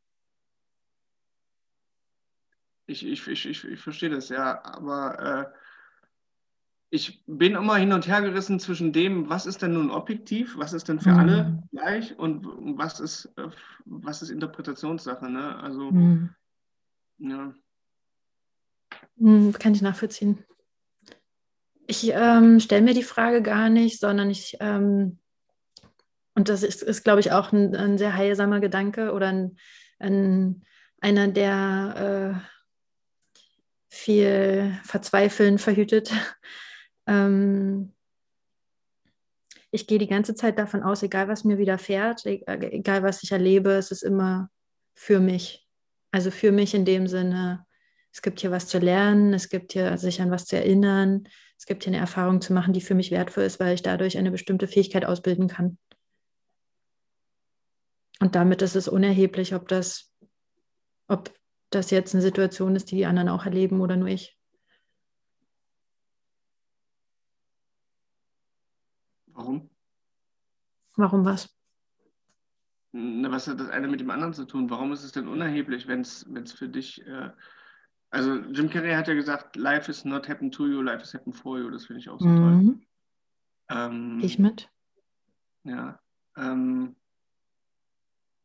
ich, 2.86 3.06
ich, 3.06 3.26
ich, 3.26 3.46
ich, 3.46 3.64
ich 3.64 3.80
verstehe 3.80 4.10
das, 4.10 4.28
ja, 4.28 4.64
aber 4.64 5.18
äh, 5.54 5.58
ich 6.90 7.22
bin 7.26 7.54
immer 7.54 7.76
hin 7.76 7.92
und 7.92 8.06
her 8.06 8.22
gerissen 8.22 8.60
zwischen 8.60 8.92
dem, 8.92 9.28
was 9.28 9.44
ist 9.46 9.60
denn 9.60 9.74
nun 9.74 9.90
objektiv, 9.90 10.56
was 10.56 10.72
ist 10.72 10.88
denn 10.88 11.00
für 11.00 11.10
mhm. 11.10 11.18
alle 11.18 11.62
gleich 11.70 12.18
und 12.18 12.46
was 12.78 12.98
ist, 13.00 13.26
äh, 13.36 13.48
was 13.84 14.22
ist 14.22 14.30
Interpretationssache. 14.30 15.30
Ne? 15.30 15.56
Also, 15.56 15.90
mhm. 15.90 16.30
ja. 17.18 17.52
Mhm, 19.16 19.52
kann 19.52 19.74
ich 19.74 19.82
nachvollziehen. 19.82 20.44
Ich 21.86 22.10
ähm, 22.12 22.60
stelle 22.60 22.82
mir 22.82 22.94
die 22.94 23.02
Frage 23.02 23.42
gar 23.42 23.68
nicht, 23.68 24.00
sondern 24.00 24.30
ich, 24.30 24.56
ähm, 24.60 25.18
und 26.34 26.48
das 26.48 26.62
ist, 26.62 26.82
ist 26.82 27.04
glaube 27.04 27.20
ich, 27.20 27.32
auch 27.32 27.52
ein, 27.52 27.74
ein, 27.74 27.98
sehr 27.98 28.14
heilsamer 28.14 28.60
Gedanke 28.60 29.12
oder 29.12 29.28
ein, 29.28 29.58
ein 29.98 30.64
einer, 31.00 31.28
der 31.28 32.40
äh, 32.42 33.44
viel 33.88 34.78
Verzweifeln 34.84 35.58
verhütet 35.58 36.12
ähm, 37.08 37.92
ich 39.70 39.86
gehe 39.86 39.98
die 39.98 40.06
ganze 40.06 40.34
Zeit 40.34 40.58
davon 40.58 40.82
aus, 40.82 41.02
egal 41.02 41.28
was 41.28 41.44
mir 41.44 41.58
widerfährt, 41.58 42.24
e-, 42.26 42.44
egal 42.46 43.02
was 43.02 43.22
ich 43.22 43.32
erlebe, 43.32 43.72
es 43.72 43.90
ist 43.90 44.02
immer 44.02 44.50
für 44.94 45.20
mich. 45.20 45.66
Also 46.10 46.30
für 46.30 46.52
mich 46.52 46.74
in 46.74 46.84
dem 46.84 47.06
Sinne, 47.06 47.66
es 48.12 48.22
gibt 48.22 48.40
hier 48.40 48.50
was 48.50 48.66
zu 48.66 48.78
lernen, 48.78 49.34
es 49.34 49.48
gibt 49.48 49.72
hier 49.72 49.98
sich 49.98 50.20
an 50.20 50.30
was 50.30 50.46
zu 50.46 50.56
erinnern, 50.56 51.28
es 51.58 51.66
gibt 51.66 51.84
hier 51.84 51.92
eine 51.92 52.00
Erfahrung 52.00 52.40
zu 52.40 52.52
machen, 52.52 52.72
die 52.72 52.80
für 52.80 52.94
mich 52.94 53.10
wertvoll 53.10 53.44
ist, 53.44 53.60
weil 53.60 53.74
ich 53.74 53.82
dadurch 53.82 54.16
eine 54.16 54.30
bestimmte 54.30 54.68
Fähigkeit 54.68 55.04
ausbilden 55.04 55.48
kann. 55.48 55.78
Und 58.20 58.34
damit 58.34 58.62
ist 58.62 58.74
es 58.74 58.88
unerheblich, 58.88 59.54
ob 59.54 59.68
das, 59.68 60.12
ob 61.08 61.32
das 61.70 61.90
jetzt 61.90 62.14
eine 62.14 62.22
Situation 62.22 62.74
ist, 62.74 62.90
die 62.90 62.96
die 62.96 63.06
anderen 63.06 63.28
auch 63.28 63.44
erleben 63.44 63.80
oder 63.80 63.96
nur 63.96 64.08
ich. 64.08 64.37
Warum? 69.38 69.70
Warum 70.96 71.24
was? 71.24 71.48
Na, 72.90 73.30
was 73.30 73.46
hat 73.46 73.60
das 73.60 73.70
eine 73.70 73.86
mit 73.86 74.00
dem 74.00 74.10
anderen 74.10 74.34
zu 74.34 74.44
tun? 74.44 74.68
Warum 74.68 74.92
ist 74.92 75.04
es 75.04 75.12
denn 75.12 75.28
unerheblich, 75.28 75.86
wenn 75.86 76.00
es 76.00 76.52
für 76.52 76.68
dich. 76.68 77.06
Äh, 77.06 77.30
also, 78.10 78.34
Jim 78.34 78.68
Carrey 78.68 78.94
hat 78.94 79.06
ja 79.06 79.14
gesagt: 79.14 79.54
Life 79.54 79.88
is 79.88 80.04
not 80.04 80.28
happen 80.28 80.50
to 80.50 80.66
you, 80.66 80.82
life 80.82 81.02
is 81.02 81.14
happen 81.14 81.32
for 81.32 81.56
you. 81.56 81.70
Das 81.70 81.86
finde 81.86 82.00
ich 82.00 82.08
auch 82.08 82.18
so 82.18 82.26
mhm. 82.26 82.36
toll. 82.36 82.80
Ähm, 83.70 84.20
ich 84.20 84.40
mit. 84.40 84.68
Ja. 85.62 86.00
Ähm, 86.36 86.96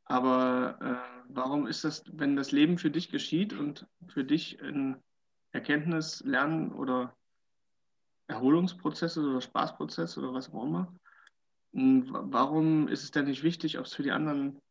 aber 0.06 0.78
äh, 0.80 1.24
warum 1.30 1.66
ist 1.66 1.84
das, 1.84 2.04
wenn 2.14 2.36
das 2.36 2.52
Leben 2.52 2.78
für 2.78 2.92
dich 2.92 3.10
geschieht 3.10 3.54
und 3.54 3.88
für 4.10 4.24
dich 4.24 4.62
ein 4.62 5.02
Erkenntnis, 5.54 6.24
Lernen 6.24 6.72
oder 6.72 7.16
Erholungsprozess 8.28 9.18
oder 9.18 9.42
Spaßprozess 9.42 10.18
oder 10.18 10.34
was 10.34 10.52
auch 10.54 10.64
immer. 10.64 10.94
Und 11.74 12.08
warum 12.12 12.88
ist 12.88 13.04
es 13.04 13.12
denn 13.12 13.26
nicht 13.26 13.44
wichtig, 13.44 13.80
ob 13.80 13.86
es 13.86 13.94
für 13.94 14.04
die 14.04 14.12
anderen 14.12 14.62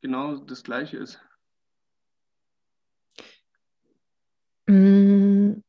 genau 0.00 0.36
das 0.36 0.64
Gleiche 0.64 0.96
ist? 0.98 1.20
Mm. 4.66 5.62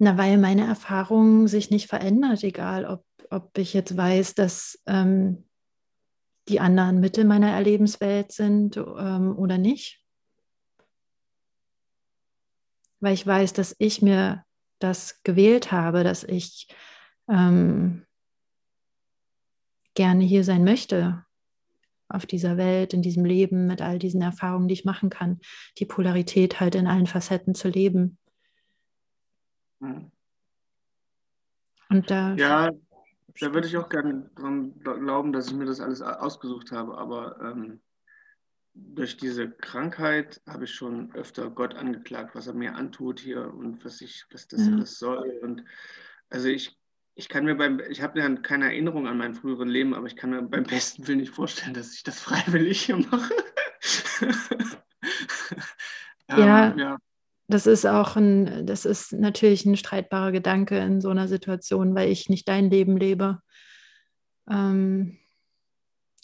Na, 0.00 0.16
weil 0.16 0.38
meine 0.38 0.66
Erfahrung 0.66 1.48
sich 1.48 1.70
nicht 1.70 1.88
verändert, 1.88 2.44
egal 2.44 2.84
ob, 2.84 3.04
ob 3.30 3.56
ich 3.58 3.74
jetzt 3.74 3.96
weiß, 3.96 4.34
dass 4.34 4.80
ähm, 4.86 5.48
die 6.48 6.60
anderen 6.60 7.00
Mittel 7.00 7.24
meiner 7.24 7.50
Erlebenswelt 7.50 8.32
sind 8.32 8.76
ähm, 8.76 9.36
oder 9.36 9.58
nicht 9.58 10.04
weil 13.00 13.14
ich 13.14 13.26
weiß, 13.26 13.52
dass 13.52 13.74
ich 13.78 14.02
mir 14.02 14.44
das 14.78 15.22
gewählt 15.22 15.72
habe, 15.72 16.04
dass 16.04 16.24
ich 16.24 16.68
ähm, 17.28 18.06
gerne 19.94 20.24
hier 20.24 20.44
sein 20.44 20.64
möchte 20.64 21.24
auf 22.08 22.24
dieser 22.24 22.56
Welt, 22.56 22.94
in 22.94 23.02
diesem 23.02 23.24
Leben, 23.24 23.66
mit 23.66 23.82
all 23.82 23.98
diesen 23.98 24.22
Erfahrungen, 24.22 24.68
die 24.68 24.74
ich 24.74 24.84
machen 24.84 25.10
kann, 25.10 25.40
die 25.78 25.84
Polarität 25.84 26.60
halt 26.60 26.74
in 26.74 26.86
allen 26.86 27.06
Facetten 27.06 27.54
zu 27.54 27.68
leben. 27.68 28.18
Und 29.80 30.10
da. 32.10 32.34
Ja, 32.34 32.70
da 33.40 33.54
würde 33.54 33.68
ich 33.68 33.76
auch 33.76 33.88
gerne 33.88 34.30
dran 34.34 34.78
glauben, 34.80 35.32
dass 35.32 35.48
ich 35.48 35.54
mir 35.54 35.66
das 35.66 35.80
alles 35.80 36.02
ausgesucht 36.02 36.72
habe, 36.72 36.96
aber 36.96 37.40
ähm, 37.40 37.80
durch 38.94 39.16
diese 39.16 39.50
Krankheit 39.50 40.40
habe 40.46 40.64
ich 40.64 40.74
schon 40.74 41.14
öfter 41.14 41.50
Gott 41.50 41.74
angeklagt, 41.74 42.34
was 42.34 42.46
er 42.46 42.54
mir 42.54 42.74
antut 42.74 43.20
hier 43.20 43.52
und 43.54 43.84
was 43.84 44.00
ich, 44.00 44.24
was 44.32 44.48
das 44.48 44.66
ja. 44.66 44.72
alles 44.72 44.98
soll. 44.98 45.38
Und 45.42 45.64
also 46.30 46.48
ich, 46.48 46.76
ich 47.14 47.28
kann 47.28 47.44
mir 47.44 47.54
beim, 47.56 47.80
ich 47.88 48.02
habe 48.02 48.18
ja 48.18 48.28
keine 48.36 48.66
Erinnerung 48.66 49.06
an 49.06 49.18
mein 49.18 49.34
früheren 49.34 49.68
Leben, 49.68 49.94
aber 49.94 50.06
ich 50.06 50.16
kann 50.16 50.30
mir 50.30 50.42
beim 50.42 50.64
besten 50.64 51.06
Willen 51.06 51.20
nicht 51.20 51.34
vorstellen, 51.34 51.74
dass 51.74 51.94
ich 51.94 52.02
das 52.02 52.20
freiwillig 52.20 52.82
hier 52.82 52.96
mache. 52.96 53.34
ja, 56.28 56.72
ähm, 56.72 56.78
ja. 56.78 56.98
das 57.48 57.66
ist 57.66 57.86
auch 57.86 58.16
ein, 58.16 58.66
das 58.66 58.84
ist 58.84 59.12
natürlich 59.12 59.64
ein 59.64 59.76
streitbarer 59.76 60.32
Gedanke 60.32 60.78
in 60.78 61.00
so 61.00 61.10
einer 61.10 61.28
Situation, 61.28 61.94
weil 61.94 62.10
ich 62.10 62.28
nicht 62.28 62.48
dein 62.48 62.70
Leben 62.70 62.96
lebe. 62.96 63.40
Ähm, 64.48 65.18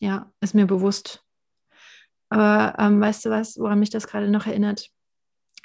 ja, 0.01 0.33
ist 0.41 0.55
mir 0.55 0.67
bewusst. 0.67 1.24
Aber 2.35 2.75
ähm, 2.81 3.01
weißt 3.01 3.27
du 3.27 3.31
was, 3.31 3.57
woran 3.61 3.79
mich 3.79 3.91
das 3.91 4.09
gerade 4.09 4.29
noch 4.29 4.47
erinnert? 4.47 4.91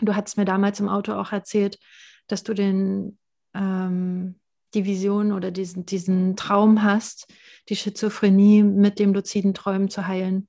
Du 0.01 0.15
hattest 0.15 0.37
mir 0.37 0.45
damals 0.45 0.79
im 0.79 0.87
Auto 0.87 1.13
auch 1.13 1.31
erzählt, 1.31 1.79
dass 2.27 2.43
du 2.43 2.53
den, 2.53 3.17
ähm, 3.55 4.35
die 4.75 4.85
Vision 4.85 5.31
oder 5.31 5.49
diesen, 5.49 5.87
diesen 5.87 6.35
Traum 6.35 6.83
hast, 6.83 7.25
die 7.69 7.75
Schizophrenie 7.75 8.61
mit 8.61 8.99
dem 8.99 9.15
luziden 9.15 9.55
Träumen 9.55 9.89
zu 9.89 10.05
heilen. 10.05 10.47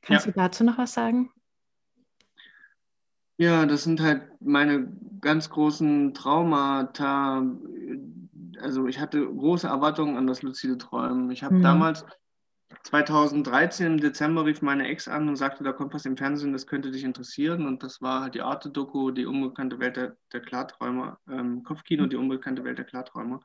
Kannst 0.00 0.26
ja. 0.26 0.32
du 0.32 0.38
dazu 0.38 0.62
noch 0.62 0.78
was 0.78 0.94
sagen? 0.94 1.28
Ja, 3.36 3.66
das 3.66 3.82
sind 3.82 4.00
halt 4.00 4.22
meine 4.40 4.92
ganz 5.20 5.50
großen 5.50 6.14
Traumata. 6.14 7.44
Also 8.60 8.86
ich 8.86 9.00
hatte 9.00 9.26
große 9.26 9.66
Erwartungen 9.66 10.16
an 10.16 10.28
das 10.28 10.42
luzide 10.42 10.78
Träumen. 10.78 11.32
Ich 11.32 11.42
habe 11.42 11.56
mhm. 11.56 11.62
damals 11.62 12.04
2013 12.82 13.86
im 13.86 14.00
Dezember 14.00 14.44
rief 14.44 14.60
meine 14.60 14.88
Ex 14.88 15.08
an 15.08 15.28
und 15.28 15.36
sagte, 15.36 15.64
da 15.64 15.72
kommt 15.72 15.94
was 15.94 16.04
im 16.04 16.18
Fernsehen, 16.18 16.52
das 16.52 16.66
könnte 16.66 16.90
dich 16.90 17.02
interessieren. 17.02 17.66
Und 17.66 17.82
das 17.82 18.02
war 18.02 18.22
halt 18.22 18.34
die 18.34 18.42
Arte-Doku, 18.42 19.10
die 19.10 19.24
unbekannte 19.24 19.78
Welt 19.78 19.96
der, 19.96 20.16
der 20.32 20.40
Klarträumer, 20.40 21.18
ähm, 21.30 21.62
Kopfkino, 21.64 22.06
die 22.06 22.16
unbekannte 22.16 22.64
Welt 22.64 22.76
der 22.76 22.84
Klarträumer. 22.84 23.40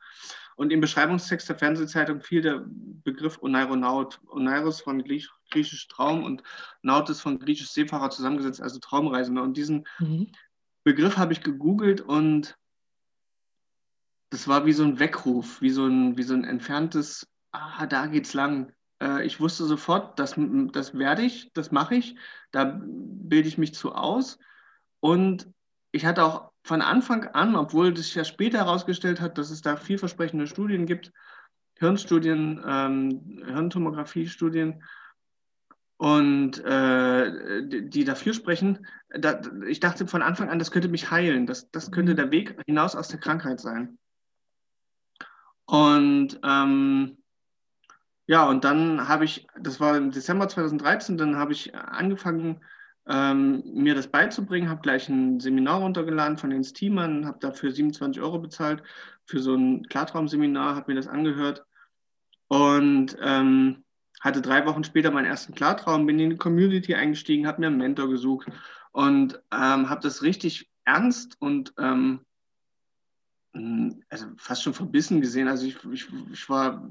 Und 0.58 0.74
im 0.74 0.82
Beschreibungstext 0.82 1.48
der 1.48 1.58
Fernsehzeitung 1.58 2.22
fiel 2.22 2.42
der 2.42 2.66
Begriff 2.68 3.42
Oneironaut. 3.42 4.20
Oneiros 4.28 4.82
von 4.82 5.02
Griech, 5.04 5.30
griechisch 5.52 5.88
Traum 5.88 6.24
und 6.24 6.44
Nautis 6.82 7.22
von 7.22 7.40
griechisch 7.40 7.70
Seefahrer 7.70 8.10
zusammengesetzt, 8.10 8.62
also 8.62 8.80
Traumreisender. 8.80 9.44
Und 9.44 9.56
diesen 9.56 9.86
mhm. 10.00 10.32
Begriff 10.84 11.18
habe 11.18 11.32
ich 11.32 11.42
gegoogelt 11.42 12.02
und 12.02 12.58
das 14.32 14.50
war 14.50 14.66
wie 14.66 14.74
so 14.74 14.84
ein 14.84 15.00
Weckruf, 15.00 15.62
wie 15.62 15.70
so 15.70 15.86
ein, 15.86 16.18
wie 16.18 16.24
so 16.24 16.34
ein 16.34 16.44
entferntes, 16.44 17.28
ah, 17.52 17.86
da 17.86 18.08
geht's 18.08 18.34
lang 18.34 18.74
ich 19.24 19.40
wusste 19.40 19.66
sofort, 19.66 20.20
das, 20.20 20.36
das 20.72 20.98
werde 20.98 21.24
ich, 21.24 21.52
das 21.54 21.72
mache 21.72 21.96
ich, 21.96 22.16
da 22.52 22.80
bilde 22.84 23.48
ich 23.48 23.58
mich 23.58 23.74
zu 23.74 23.94
aus. 23.94 24.40
Und 25.00 25.50
ich 25.92 26.06
hatte 26.06 26.24
auch 26.24 26.52
von 26.64 26.82
Anfang 26.82 27.26
an, 27.28 27.56
obwohl 27.56 27.96
sich 27.96 28.16
ja 28.16 28.24
später 28.24 28.60
herausgestellt 28.60 29.20
hat, 29.20 29.38
dass 29.38 29.52
es 29.52 29.62
da 29.62 29.76
vielversprechende 29.76 30.48
Studien 30.48 30.86
gibt, 30.86 31.12
Hirnstudien, 31.80 32.64
ähm, 32.66 33.42
Hirntomographie-Studien, 33.46 34.82
und 36.04 36.60
äh, 36.66 37.66
die, 37.66 37.90
die, 37.90 38.04
dafür 38.04 38.34
sprechen, 38.34 38.86
da, 39.10 39.40
ich 39.68 39.80
dachte 39.80 40.06
von 40.06 40.22
Anfang 40.22 40.50
an, 40.50 40.60
das 40.60 40.70
könnte 40.70 40.90
mich 40.90 41.12
heilen, 41.12 41.46
das, 41.46 41.72
das 41.72 41.92
könnte 41.92 42.12
mhm. 42.12 42.18
der 42.18 42.32
Weg 42.32 42.58
hinaus 42.66 42.96
aus 42.96 43.08
der 43.08 43.22
Krankheit 43.22 43.62
sein. 43.62 43.98
Und 45.66 46.42
ähm, 46.44 47.23
ja, 48.26 48.48
und 48.48 48.64
dann 48.64 49.08
habe 49.08 49.26
ich, 49.26 49.48
das 49.60 49.80
war 49.80 49.98
im 49.98 50.12
Dezember 50.12 50.48
2013, 50.48 51.18
dann 51.18 51.36
habe 51.38 51.52
ich 51.52 51.76
angefangen, 51.76 52.62
ähm, 53.06 53.64
mir 53.66 53.96
das 53.96 54.08
beizubringen, 54.08 54.70
habe 54.70 54.82
gleich 54.82 55.10
ein 55.10 55.40
Seminar 55.40 55.82
runtergeladen 55.82 56.38
von 56.38 56.50
den 56.50 56.64
Steamern, 56.64 57.26
habe 57.26 57.40
dafür 57.40 57.72
27 57.72 58.22
Euro 58.22 58.40
bezahlt 58.40 58.82
für 59.26 59.40
so 59.40 59.56
ein 59.56 59.84
Klartraum-Seminar, 59.88 60.76
habe 60.76 60.92
mir 60.92 60.96
das 60.96 61.08
angehört 61.08 61.66
und 62.48 63.18
ähm, 63.22 63.84
hatte 64.22 64.42
drei 64.42 64.66
Wochen 64.66 64.86
später 64.86 65.12
meinen 65.12 65.26
ersten 65.26 65.54
Klartraum, 65.54 66.06
bin 66.06 66.18
in 66.20 66.30
die 66.30 66.38
Community 66.38 66.96
eingestiegen, 66.96 67.46
habe 67.46 67.60
mir 67.60 67.68
einen 67.68 67.78
Mentor 67.78 68.10
gesucht 68.10 68.48
und 68.94 69.42
ähm, 69.52 69.90
habe 69.90 70.02
das 70.02 70.22
richtig 70.22 70.72
ernst 70.86 71.36
und 71.42 71.74
ähm, 71.78 72.22
also 74.10 74.28
fast 74.38 74.64
schon 74.64 74.74
verbissen 74.74 75.20
gesehen. 75.20 75.50
Also 75.50 75.66
ich, 75.68 75.84
ich, 75.92 76.08
ich 76.32 76.50
war 76.50 76.90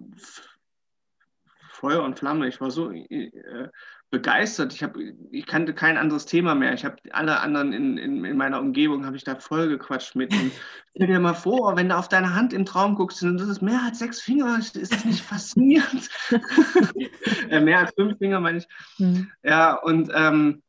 Feuer 1.83 2.05
und 2.05 2.17
Flamme. 2.17 2.47
Ich 2.47 2.61
war 2.61 2.71
so 2.71 2.93
äh, 2.93 3.69
begeistert. 4.09 4.73
Ich, 4.73 4.85
hab, 4.85 4.97
ich 5.33 5.47
kannte 5.47 5.75
kein 5.75 5.97
anderes 5.97 6.27
Thema 6.27 6.55
mehr. 6.55 6.73
Ich 6.75 6.85
habe 6.85 6.95
alle 7.11 7.41
anderen 7.41 7.73
in, 7.73 7.99
in, 7.99 8.25
in 8.25 8.37
meiner 8.37 8.61
Umgebung 8.61 9.05
habe 9.05 9.17
ich 9.17 9.25
da 9.25 9.35
voll 9.35 9.69
gequatscht 9.69 10.15
mit. 10.15 10.33
Und 10.33 10.53
stell 10.95 11.09
dir 11.09 11.19
mal 11.19 11.35
vor, 11.35 11.77
wenn 11.77 11.89
du 11.89 11.97
auf 11.97 12.09
deine 12.09 12.37
Hand 12.37 12.53
im 12.53 12.65
Traum 12.65 12.95
guckst 12.95 13.21
und 13.25 13.37
das 13.37 13.49
ist 13.49 13.63
mehr 13.63 13.83
als 13.85 13.99
sechs 13.99 14.21
Finger, 14.21 14.57
ist 14.61 14.77
das 14.77 15.05
nicht 15.05 15.25
faszinierend? 15.25 16.09
äh, 17.51 17.59
mehr 17.59 17.81
als 17.81 17.93
fünf 17.97 18.17
Finger 18.19 18.39
meine 18.39 18.59
ich. 18.59 18.69
Mhm. 18.99 19.33
Ja, 19.43 19.75
und 19.75 20.09
ähm, 20.15 20.63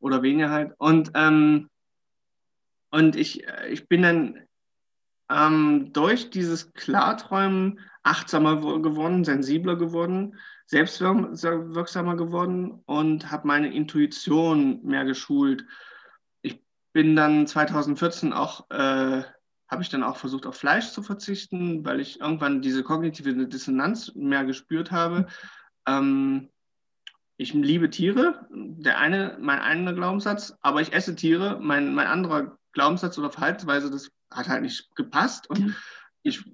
oder 0.00 0.22
weniger 0.22 0.50
halt. 0.50 0.72
Und, 0.78 1.12
ähm, 1.14 1.70
und 2.90 3.14
ich, 3.14 3.46
ich 3.70 3.86
bin 3.86 4.02
dann 4.02 4.40
ähm, 5.30 5.92
durch 5.92 6.30
dieses 6.30 6.72
Klarträumen 6.72 7.78
achtsamer 8.02 8.56
geworden, 8.80 9.24
sensibler 9.24 9.76
geworden, 9.76 10.36
selbstwirksamer 10.66 12.16
geworden 12.16 12.82
und 12.86 13.30
habe 13.30 13.46
meine 13.46 13.72
Intuition 13.72 14.84
mehr 14.84 15.04
geschult. 15.04 15.64
Ich 16.42 16.60
bin 16.92 17.16
dann 17.16 17.46
2014 17.46 18.32
auch, 18.32 18.68
äh, 18.70 19.22
habe 19.68 19.82
ich 19.82 19.88
dann 19.88 20.02
auch 20.02 20.16
versucht, 20.16 20.46
auf 20.46 20.56
Fleisch 20.56 20.90
zu 20.90 21.02
verzichten, 21.02 21.84
weil 21.84 22.00
ich 22.00 22.20
irgendwann 22.20 22.62
diese 22.62 22.82
kognitive 22.82 23.46
Dissonanz 23.46 24.12
mehr 24.14 24.44
gespürt 24.44 24.90
habe. 24.90 25.26
Ähm, 25.86 26.50
ich 27.36 27.52
liebe 27.52 27.90
Tiere, 27.90 28.46
der 28.50 28.98
eine, 28.98 29.36
mein 29.40 29.60
einer 29.60 29.92
Glaubenssatz, 29.92 30.56
aber 30.62 30.80
ich 30.80 30.92
esse 30.92 31.14
Tiere, 31.14 31.58
mein, 31.60 31.94
mein 31.94 32.06
anderer 32.06 32.56
Glaubenssatz 32.72 33.18
oder 33.18 33.30
Verhaltensweise, 33.30 33.90
das 33.90 34.10
hat 34.30 34.48
halt 34.48 34.62
nicht 34.62 34.94
gepasst 34.96 35.48
und 35.48 35.76
ich 36.22 36.44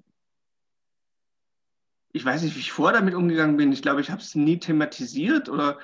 ich 2.13 2.23
weiß 2.23 2.43
nicht, 2.43 2.55
wie 2.55 2.61
ich 2.61 2.71
vorher 2.71 2.99
damit 2.99 3.15
umgegangen 3.15 3.57
bin. 3.57 3.71
Ich 3.73 3.81
glaube, 3.81 3.99
ich 3.99 4.09
habe 4.09 4.21
es 4.21 4.35
nie 4.35 4.59
thematisiert 4.59 5.49
oder 5.49 5.79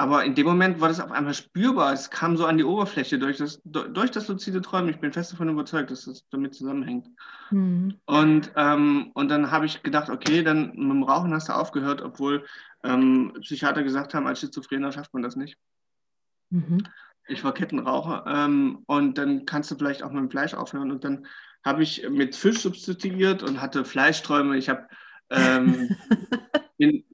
aber 0.00 0.24
in 0.24 0.36
dem 0.36 0.46
Moment 0.46 0.80
war 0.80 0.86
das 0.86 1.00
auf 1.00 1.10
einmal 1.10 1.34
spürbar. 1.34 1.92
Es 1.92 2.08
kam 2.08 2.36
so 2.36 2.46
an 2.46 2.56
die 2.56 2.62
Oberfläche 2.62 3.18
durch 3.18 3.38
das, 3.38 3.60
durch 3.64 4.12
das 4.12 4.28
luzide 4.28 4.62
Träumen. 4.62 4.90
Ich 4.90 5.00
bin 5.00 5.12
fest 5.12 5.32
davon 5.32 5.48
überzeugt, 5.48 5.90
dass 5.90 6.04
das 6.04 6.24
damit 6.30 6.54
zusammenhängt. 6.54 7.08
Mhm. 7.50 7.98
Und, 8.06 8.52
ähm, 8.54 9.10
und 9.14 9.28
dann 9.28 9.50
habe 9.50 9.66
ich 9.66 9.82
gedacht, 9.82 10.08
okay, 10.08 10.44
dann 10.44 10.68
mit 10.68 10.78
dem 10.78 11.02
Rauchen 11.02 11.34
hast 11.34 11.48
du 11.48 11.52
aufgehört, 11.52 12.00
obwohl 12.00 12.46
ähm, 12.84 13.32
Psychiater 13.40 13.82
gesagt 13.82 14.14
haben, 14.14 14.28
als 14.28 14.38
Schizophrener 14.38 14.92
schafft 14.92 15.12
man 15.14 15.24
das 15.24 15.34
nicht. 15.34 15.58
Mhm. 16.50 16.84
Ich 17.26 17.42
war 17.42 17.52
Kettenraucher 17.52 18.24
ähm, 18.28 18.84
und 18.86 19.18
dann 19.18 19.46
kannst 19.46 19.72
du 19.72 19.74
vielleicht 19.74 20.04
auch 20.04 20.12
mit 20.12 20.20
dem 20.20 20.30
Fleisch 20.30 20.54
aufhören. 20.54 20.92
Und 20.92 21.02
dann 21.02 21.26
habe 21.64 21.82
ich 21.82 22.08
mit 22.08 22.36
Fisch 22.36 22.60
substituiert 22.60 23.42
und 23.42 23.60
hatte 23.60 23.84
Fleischträume. 23.84 24.56
Ich 24.56 24.68
habe 24.68 24.86
ähm, 25.30 25.96
bin, 26.78 27.04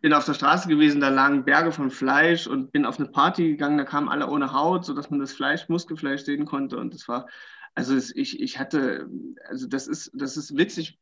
bin 0.00 0.12
auf 0.12 0.24
der 0.24 0.34
Straße 0.34 0.68
gewesen, 0.68 1.00
da 1.00 1.08
lagen 1.08 1.44
Berge 1.44 1.72
von 1.72 1.90
Fleisch 1.90 2.46
und 2.46 2.72
bin 2.72 2.86
auf 2.86 2.98
eine 2.98 3.08
Party 3.08 3.48
gegangen, 3.48 3.78
da 3.78 3.84
kamen 3.84 4.08
alle 4.08 4.28
ohne 4.28 4.52
Haut, 4.52 4.84
sodass 4.84 5.10
man 5.10 5.20
das 5.20 5.32
Fleisch, 5.32 5.68
Muskelfleisch 5.68 6.22
sehen 6.22 6.46
konnte. 6.46 6.78
Und 6.78 6.94
das 6.94 7.08
war, 7.08 7.28
also 7.74 7.96
ich, 7.96 8.40
ich 8.40 8.58
hatte, 8.58 9.08
also 9.48 9.66
das 9.66 9.86
ist, 9.86 10.10
das 10.14 10.36
ist 10.36 10.56
witzig. 10.56 10.98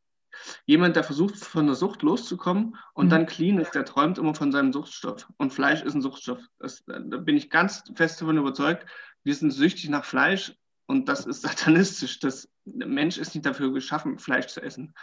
Jemand, 0.66 0.94
der 0.94 1.05
versucht, 1.05 1.37
von 1.37 1.66
der 1.66 1.74
Sucht 1.74 2.03
loszukommen 2.03 2.77
und 2.94 3.07
mhm. 3.07 3.11
dann 3.11 3.27
clean 3.27 3.59
ist, 3.59 3.74
der 3.74 3.85
träumt 3.85 4.18
immer 4.18 4.35
von 4.35 4.53
seinem 4.53 4.72
Suchtstoff. 4.72 5.27
Und 5.37 5.53
Fleisch 5.53 5.83
ist 5.83 5.94
ein 5.94 6.03
Suchtstoff. 6.03 6.40
Das, 6.59 6.85
da 6.87 6.98
bin 6.98 7.37
ich 7.37 7.51
ganz 7.51 7.85
fest 7.94 8.20
davon 8.20 8.37
überzeugt. 8.37 8.87
Wir 9.24 9.35
sind 9.35 9.51
süchtig 9.51 9.88
nach 9.88 10.05
Fleisch 10.05 10.55
und 10.87 11.09
das 11.09 11.27
ist 11.27 11.42
satanistisch. 11.42 12.18
Das, 12.20 12.48
der 12.64 12.88
Mensch 12.88 13.16
ist 13.18 13.35
nicht 13.35 13.46
dafür 13.46 13.72
geschaffen, 13.72 14.18
Fleisch 14.18 14.48
zu 14.48 14.61
essen. 14.61 14.94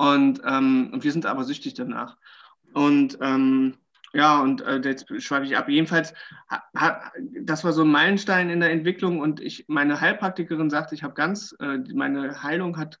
Und, 0.00 0.40
ähm, 0.46 0.88
und 0.94 1.04
wir 1.04 1.12
sind 1.12 1.26
aber 1.26 1.44
süchtig 1.44 1.74
danach. 1.74 2.16
Und 2.72 3.18
ähm, 3.20 3.74
ja, 4.14 4.40
und 4.40 4.62
äh, 4.62 4.80
jetzt 4.82 5.04
schreibe 5.22 5.44
ich 5.44 5.58
ab. 5.58 5.68
Jedenfalls, 5.68 6.14
ha, 6.48 7.12
das 7.42 7.64
war 7.64 7.74
so 7.74 7.82
ein 7.82 7.90
Meilenstein 7.90 8.48
in 8.48 8.60
der 8.60 8.70
Entwicklung 8.70 9.20
und 9.20 9.40
ich, 9.40 9.66
meine 9.68 10.00
Heilpraktikerin 10.00 10.70
sagte, 10.70 10.94
ich 10.94 11.02
habe 11.02 11.12
ganz, 11.12 11.54
äh, 11.60 11.80
meine 11.92 12.42
Heilung 12.42 12.78
hat 12.78 12.98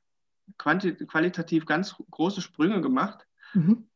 qualitativ 0.58 1.64
ganz 1.64 1.96
große 2.10 2.42
Sprünge 2.42 2.82
gemacht. 2.82 3.26
Mhm. 3.54 3.88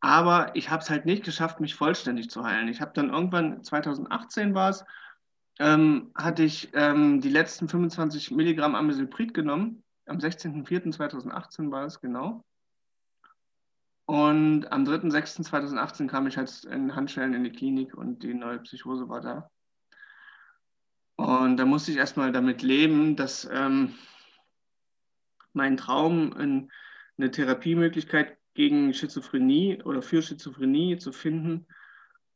Aber 0.00 0.54
ich 0.54 0.68
habe 0.68 0.82
es 0.82 0.90
halt 0.90 1.06
nicht 1.06 1.24
geschafft, 1.24 1.58
mich 1.58 1.74
vollständig 1.74 2.28
zu 2.28 2.44
heilen. 2.44 2.68
Ich 2.68 2.82
habe 2.82 2.92
dann 2.94 3.08
irgendwann, 3.08 3.64
2018 3.64 4.54
war 4.54 4.68
es, 4.68 4.84
ähm, 5.58 6.10
hatte 6.14 6.42
ich 6.42 6.68
ähm, 6.74 7.22
die 7.22 7.30
letzten 7.30 7.66
25 7.66 8.30
Milligramm 8.30 8.74
Amesylprid 8.74 9.32
genommen 9.32 9.81
am 10.06 10.18
16.04.2018 10.18 11.70
war 11.70 11.86
es 11.86 12.00
genau. 12.00 12.44
Und 14.06 14.70
am 14.72 14.84
3.06.2018 14.84 16.08
kam 16.08 16.26
ich 16.26 16.36
halt 16.36 16.64
in 16.64 16.94
Handschellen 16.94 17.34
in 17.34 17.44
die 17.44 17.52
Klinik 17.52 17.94
und 17.94 18.22
die 18.22 18.34
neue 18.34 18.58
Psychose 18.58 19.08
war 19.08 19.20
da. 19.20 19.50
Und 21.16 21.56
da 21.56 21.64
musste 21.64 21.92
ich 21.92 21.98
erstmal 21.98 22.32
damit 22.32 22.62
leben, 22.62 23.16
dass 23.16 23.48
ähm, 23.50 23.94
mein 25.52 25.76
Traum, 25.76 26.32
in, 26.38 26.70
eine 27.16 27.30
Therapiemöglichkeit 27.30 28.38
gegen 28.54 28.92
Schizophrenie 28.92 29.82
oder 29.82 30.02
für 30.02 30.22
Schizophrenie 30.22 30.98
zu 30.98 31.12
finden, 31.12 31.66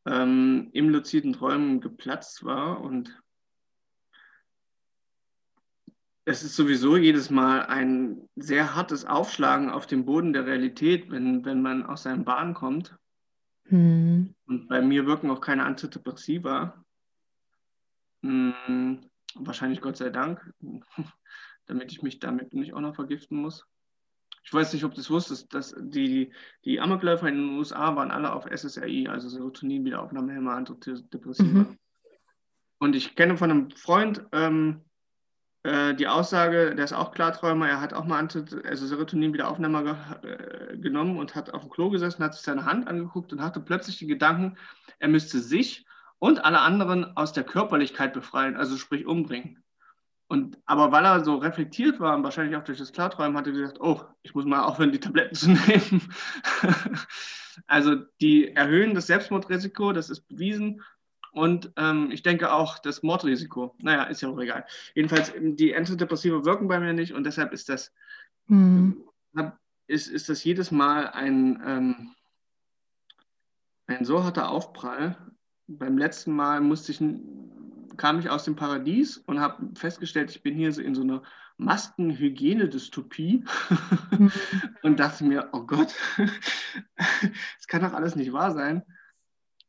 ähm, 0.07 0.71
im 0.73 0.89
luziden 0.89 1.33
Träumen 1.33 1.81
geplatzt 1.81 2.45
war. 2.45 2.81
Und 2.81 3.21
es 6.29 6.43
ist 6.43 6.57
sowieso 6.57 6.97
jedes 6.97 7.31
Mal 7.31 7.67
ein 7.67 8.29
sehr 8.35 8.75
hartes 8.75 9.05
Aufschlagen 9.05 9.71
auf 9.71 9.87
dem 9.87 10.05
Boden 10.05 10.33
der 10.33 10.45
Realität, 10.45 11.09
wenn, 11.09 11.45
wenn 11.45 11.63
man 11.63 11.87
aus 11.87 12.03
seinem 12.03 12.25
Bahn 12.25 12.53
kommt. 12.53 12.97
Hm. 13.67 14.35
Und 14.47 14.69
bei 14.69 14.83
mir 14.83 15.07
wirken 15.07 15.31
auch 15.31 15.41
keine 15.41 15.65
Antidepressiva. 15.65 16.85
Hm, 18.23 19.09
wahrscheinlich 19.37 19.81
Gott 19.81 19.99
sei 19.99 20.11
Dank, 20.11 20.53
damit 21.67 21.93
ich 21.93 22.03
mich 22.03 22.19
damit 22.19 22.53
nicht 22.55 22.75
auch 22.75 22.81
noch 22.81 22.97
vergiften 22.97 23.41
muss. 23.41 23.65
Ich 24.43 24.53
weiß 24.53 24.73
nicht, 24.73 24.85
ob 24.85 24.95
du 24.95 25.01
es 25.01 25.11
wusstest, 25.11 25.55
dass 25.55 25.77
die, 25.79 26.33
die 26.65 26.81
Amokläufer 26.81 27.29
in 27.29 27.37
den 27.37 27.57
USA 27.57 27.95
waren 27.95 28.11
alle 28.11 28.33
auf 28.33 28.47
SSRI, 28.47 29.07
also 29.07 29.29
Serotonin-Wiederaufnahmehemmer, 29.29 30.55
Antidepressiva. 30.55 31.61
Mhm. 31.61 31.79
Und 32.79 32.97
ich 32.97 33.15
kenne 33.15 33.37
von 33.37 33.51
einem 33.51 33.71
Freund, 33.71 34.27
ähm, 34.33 34.83
äh, 35.67 35.95
die 35.95 36.07
Aussage, 36.07 36.75
der 36.75 36.85
ist 36.85 36.93
auch 36.93 37.13
Klarträumer, 37.13 37.69
er 37.69 37.81
hat 37.81 37.93
auch 37.93 38.05
mal 38.05 38.19
also 38.21 38.87
Serotonin 38.87 39.33
wieder 39.33 39.49
Aufnahme 39.49 39.83
ge 40.23 40.31
äh, 40.31 40.77
genommen 40.79 41.19
und 41.19 41.35
hat 41.35 41.53
auf 41.53 41.63
dem 41.63 41.71
Klo 41.71 41.91
gesessen, 41.91 42.23
hat 42.23 42.35
sich 42.35 42.45
seine 42.45 42.65
Hand 42.65 42.87
angeguckt 42.87 43.33
und 43.33 43.43
hatte 43.43 43.61
plötzlich 43.61 43.99
die 43.99 44.07
Gedanken, 44.07 44.57
er 45.01 45.09
müsste 45.09 45.41
sich 45.41 45.85
und 46.19 46.45
alle 46.45 46.61
anderen 46.61 47.17
aus 47.17 47.33
der 47.33 47.45
Körperlichkeit 47.45 48.13
befreien, 48.13 48.57
also 48.57 48.77
sprich 48.77 49.07
umbringen. 49.07 49.63
Und, 50.29 50.59
aber 50.67 50.93
weil 50.93 51.05
er 51.05 51.25
so 51.25 51.37
reflektiert 51.37 52.01
war 52.01 52.17
und 52.17 52.25
wahrscheinlich 52.25 52.57
auch 52.57 52.65
durch 52.65 52.79
das 52.79 52.93
Klarträumen, 52.93 53.37
hat 53.37 53.47
er 53.47 53.53
gesagt, 53.53 53.81
oh, 53.81 54.03
ich 54.23 54.35
muss 54.35 54.45
mal 54.45 54.63
aufhören, 54.63 54.93
die 54.93 55.01
Tabletten 55.01 55.35
zu 55.35 55.51
nehmen. 55.69 56.13
also 57.67 57.97
die 58.21 58.55
erhöhen 58.55 58.95
das 58.95 59.07
Selbstmordrisiko, 59.09 59.93
das 59.93 60.11
ist 60.11 60.27
bewiesen. 60.29 60.83
Und 61.37 61.71
ähm, 61.77 62.11
ich 62.13 62.23
denke 62.23 62.51
auch 62.51 62.79
das 62.79 63.03
Mordrisiko. 63.03 63.75
Naja, 63.77 64.05
ist 64.05 64.23
ja 64.23 64.31
auch 64.31 64.39
egal. 64.39 64.65
Jedenfalls, 64.95 65.35
ähm, 65.35 65.55
die 65.55 65.77
Antidepressiva 65.77 66.47
wirken 66.47 66.67
bei 66.67 66.81
mir 66.81 66.95
nicht 66.95 67.13
und 67.13 67.25
deshalb 67.25 67.53
ist 67.53 67.69
das, 67.69 67.93
mhm. 68.47 69.05
ist, 69.87 70.09
ist 70.09 70.31
das 70.31 70.43
jedes 70.45 70.71
Mal 70.71 71.09
ein, 71.09 71.63
ähm, 71.67 72.15
ein 73.87 74.07
so 74.07 74.25
harter 74.25 74.49
Aufprall. 74.49 75.19
Beim 75.67 75.99
letzten 75.99 76.33
Mal 76.33 76.63
musste 76.63 76.93
ich, 76.93 77.05
kam 77.99 78.19
ich 78.19 78.31
aus 78.31 78.45
dem 78.45 78.57
Paradies 78.57 79.19
und 79.19 79.39
habe 79.39 79.75
festgestellt, 79.75 80.31
ich 80.31 80.43
bin 80.43 80.55
hier 80.55 80.73
so 80.73 80.81
in 80.81 80.95
so 80.95 81.03
einer 81.03 81.23
Maskenhygienedystopie 81.59 83.45
mhm. 84.11 84.33
und 84.83 85.01
dachte 85.01 85.23
mir, 85.23 85.51
oh 85.53 85.67
Gott, 85.67 85.95
das 86.97 87.67
kann 87.67 87.83
doch 87.83 87.93
alles 87.93 88.17
nicht 88.17 88.33
wahr 88.33 88.53
sein. 88.53 88.83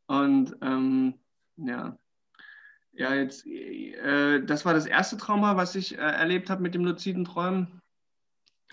Und 0.05 0.55
ähm, 0.61 1.15
ja. 1.57 1.97
Ja, 2.93 3.13
jetzt, 3.13 3.45
äh, 3.45 4.43
das 4.43 4.65
war 4.65 4.73
das 4.73 4.87
erste 4.87 5.17
Trauma, 5.17 5.55
was 5.55 5.75
ich 5.75 5.95
äh, 5.95 6.01
erlebt 6.01 6.49
habe 6.49 6.63
mit 6.63 6.73
dem 6.73 6.83
luziden 6.83 7.25
Träumen, 7.25 7.79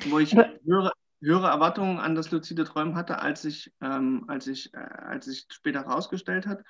wo 0.06 0.18
ich 0.18 0.34
höhere, 0.34 0.92
höhere 1.20 1.48
Erwartungen 1.48 1.98
an 1.98 2.14
das 2.14 2.30
luzide 2.30 2.64
Träumen 2.64 2.96
hatte, 2.96 3.18
als 3.18 3.44
ich, 3.44 3.72
ähm, 3.82 4.24
als 4.28 4.46
ich, 4.46 4.72
äh, 4.72 4.78
als 4.78 5.26
sich 5.26 5.46
später 5.50 5.84
herausgestellt 5.84 6.46
hat. 6.46 6.64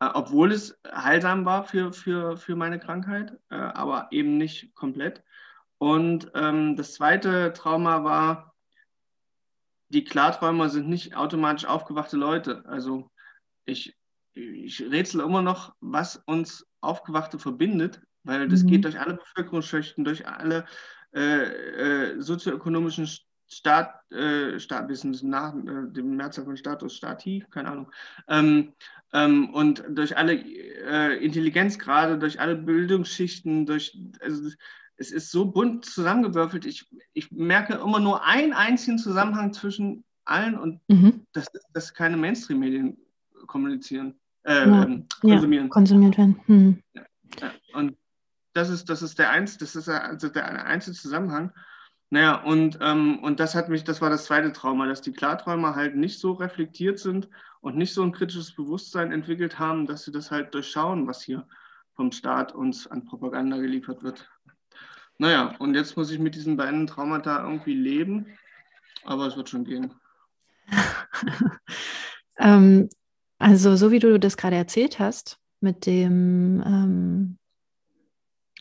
Äh, 0.00 0.10
obwohl 0.12 0.52
es 0.52 0.78
heilsam 0.86 1.44
war 1.44 1.64
für, 1.64 1.92
für, 1.92 2.36
für 2.36 2.56
meine 2.56 2.78
Krankheit, 2.78 3.38
äh, 3.50 3.54
aber 3.54 4.08
eben 4.10 4.36
nicht 4.36 4.74
komplett. 4.74 5.22
Und 5.78 6.30
ähm, 6.34 6.76
das 6.76 6.94
zweite 6.94 7.52
Trauma 7.54 8.04
war, 8.04 8.54
die 9.88 10.04
Klarträumer 10.04 10.68
sind 10.68 10.88
nicht 10.88 11.16
automatisch 11.16 11.66
aufgewachte 11.66 12.16
Leute. 12.16 12.64
Also 12.66 13.10
ich 13.64 13.96
ich 14.34 14.82
rätsel 14.82 15.20
immer 15.20 15.42
noch, 15.42 15.74
was 15.80 16.16
uns 16.26 16.66
Aufgewachte 16.80 17.38
verbindet, 17.38 18.00
weil 18.24 18.48
das 18.48 18.62
mhm. 18.62 18.68
geht 18.68 18.84
durch 18.84 18.98
alle 18.98 19.14
Bevölkerungsschichten, 19.14 20.04
durch 20.04 20.26
alle 20.26 20.64
äh, 21.14 22.14
äh, 22.14 22.20
sozioökonomischen 22.20 23.08
Staat, 23.48 24.10
äh, 24.10 24.58
Staat, 24.58 24.88
wissen 24.88 25.16
nach 25.28 25.54
äh, 25.54 25.92
dem 25.92 26.16
Mehrzahl 26.16 26.44
von 26.44 26.56
Status, 26.56 26.96
Stati, 26.96 27.44
keine 27.50 27.70
Ahnung, 27.70 27.90
ähm, 28.28 28.72
ähm, 29.12 29.50
und 29.52 29.84
durch 29.90 30.16
alle 30.16 30.34
äh, 30.34 31.22
Intelligenzgrade, 31.22 32.18
durch 32.18 32.40
alle 32.40 32.56
Bildungsschichten, 32.56 33.66
durch, 33.66 33.98
also 34.20 34.50
es 34.96 35.10
ist 35.10 35.30
so 35.30 35.44
bunt 35.44 35.84
zusammengewürfelt. 35.84 36.64
Ich, 36.64 36.88
ich 37.12 37.30
merke 37.30 37.74
immer 37.74 38.00
nur 38.00 38.24
einen 38.24 38.54
einzigen 38.54 38.98
Zusammenhang 38.98 39.52
zwischen 39.52 40.04
allen 40.24 40.56
und 40.56 40.80
mhm. 40.88 41.26
das 41.32 41.46
dass 41.74 41.92
keine 41.92 42.16
Mainstream-Medien 42.16 42.96
kommunizieren 43.46 44.14
äh, 44.44 44.68
ja. 44.68 44.86
Konsumieren. 45.20 45.64
Ja, 45.64 45.68
konsumiert 45.68 46.18
werden. 46.18 46.40
Hm. 46.46 46.82
Und 47.74 47.96
das 48.54 48.68
ist, 48.68 48.88
das 48.88 49.02
ist 49.02 49.18
der 49.18 49.30
eins, 49.30 49.58
das 49.58 49.76
ist 49.76 49.88
der, 49.88 50.04
also 50.04 50.28
der 50.28 50.66
einzige 50.66 50.96
Zusammenhang. 50.96 51.52
Naja, 52.10 52.42
und, 52.42 52.78
ähm, 52.82 53.20
und 53.20 53.40
das 53.40 53.54
hat 53.54 53.70
mich, 53.70 53.84
das 53.84 54.02
war 54.02 54.10
das 54.10 54.26
zweite 54.26 54.52
Trauma, 54.52 54.86
dass 54.86 55.00
die 55.00 55.12
Klarträumer 55.12 55.74
halt 55.74 55.96
nicht 55.96 56.20
so 56.20 56.32
reflektiert 56.32 56.98
sind 56.98 57.28
und 57.62 57.76
nicht 57.76 57.94
so 57.94 58.02
ein 58.02 58.12
kritisches 58.12 58.54
Bewusstsein 58.54 59.12
entwickelt 59.12 59.58
haben, 59.58 59.86
dass 59.86 60.04
sie 60.04 60.12
das 60.12 60.30
halt 60.30 60.52
durchschauen, 60.52 61.06
was 61.06 61.22
hier 61.22 61.46
vom 61.94 62.12
Staat 62.12 62.54
uns 62.54 62.86
an 62.86 63.06
Propaganda 63.06 63.56
geliefert 63.56 64.02
wird. 64.02 64.28
Naja, 65.16 65.54
und 65.58 65.74
jetzt 65.74 65.96
muss 65.96 66.10
ich 66.10 66.18
mit 66.18 66.34
diesen 66.34 66.56
beiden 66.56 66.86
Traumata 66.86 67.44
irgendwie 67.44 67.74
leben, 67.74 68.26
aber 69.04 69.26
es 69.26 69.36
wird 69.36 69.48
schon 69.48 69.64
gehen. 69.64 69.94
ähm, 72.38 72.90
also, 73.42 73.74
so 73.76 73.90
wie 73.90 73.98
du 73.98 74.20
das 74.20 74.36
gerade 74.36 74.56
erzählt 74.56 75.00
hast, 75.00 75.38
mit 75.60 75.86
dem, 75.86 76.62
ähm, 76.64 77.38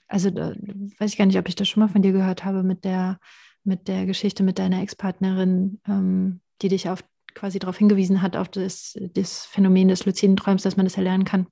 also 0.08 0.32
da, 0.32 0.56
weiß 0.98 1.12
ich 1.12 1.18
gar 1.18 1.26
nicht, 1.26 1.38
ob 1.38 1.48
ich 1.48 1.56
das 1.56 1.68
schon 1.68 1.82
mal 1.82 1.88
von 1.88 2.02
dir 2.02 2.12
gehört 2.12 2.44
habe, 2.46 2.64
mit 2.64 2.84
der, 2.84 3.20
mit 3.64 3.88
der 3.88 4.08
Geschichte 4.08 4.42
mit 4.42 4.58
deiner 4.58 4.82
Ex-Partnerin, 4.82 5.80
ähm, 5.88 6.42
die 6.62 6.70
dich 6.70 6.90
auf 6.90 7.04
quasi 7.36 7.60
darauf 7.60 7.78
hingewiesen 7.78 8.24
hat, 8.24 8.36
auf 8.36 8.50
das, 8.50 8.98
das 9.14 9.46
Phänomen 9.46 9.88
des 9.88 10.06
luziden 10.06 10.36
Träums, 10.36 10.64
dass 10.64 10.78
man 10.78 10.86
das 10.88 10.98
erlernen 10.98 11.26
kann. 11.26 11.48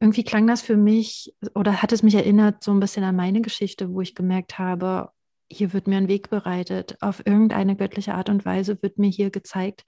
Irgendwie 0.00 0.22
klang 0.22 0.46
das 0.46 0.62
für 0.62 0.76
mich 0.76 1.34
oder 1.54 1.82
hat 1.82 1.90
es 1.92 2.04
mich 2.04 2.14
erinnert 2.14 2.62
so 2.62 2.70
ein 2.70 2.78
bisschen 2.78 3.02
an 3.02 3.16
meine 3.16 3.40
Geschichte, 3.40 3.92
wo 3.92 4.00
ich 4.00 4.14
gemerkt 4.14 4.58
habe, 4.58 5.10
hier 5.50 5.72
wird 5.72 5.88
mir 5.88 5.96
ein 5.96 6.08
Weg 6.08 6.30
bereitet. 6.30 6.96
Auf 7.00 7.26
irgendeine 7.26 7.74
göttliche 7.74 8.14
Art 8.14 8.28
und 8.28 8.44
Weise 8.44 8.80
wird 8.80 8.98
mir 8.98 9.10
hier 9.10 9.30
gezeigt, 9.30 9.84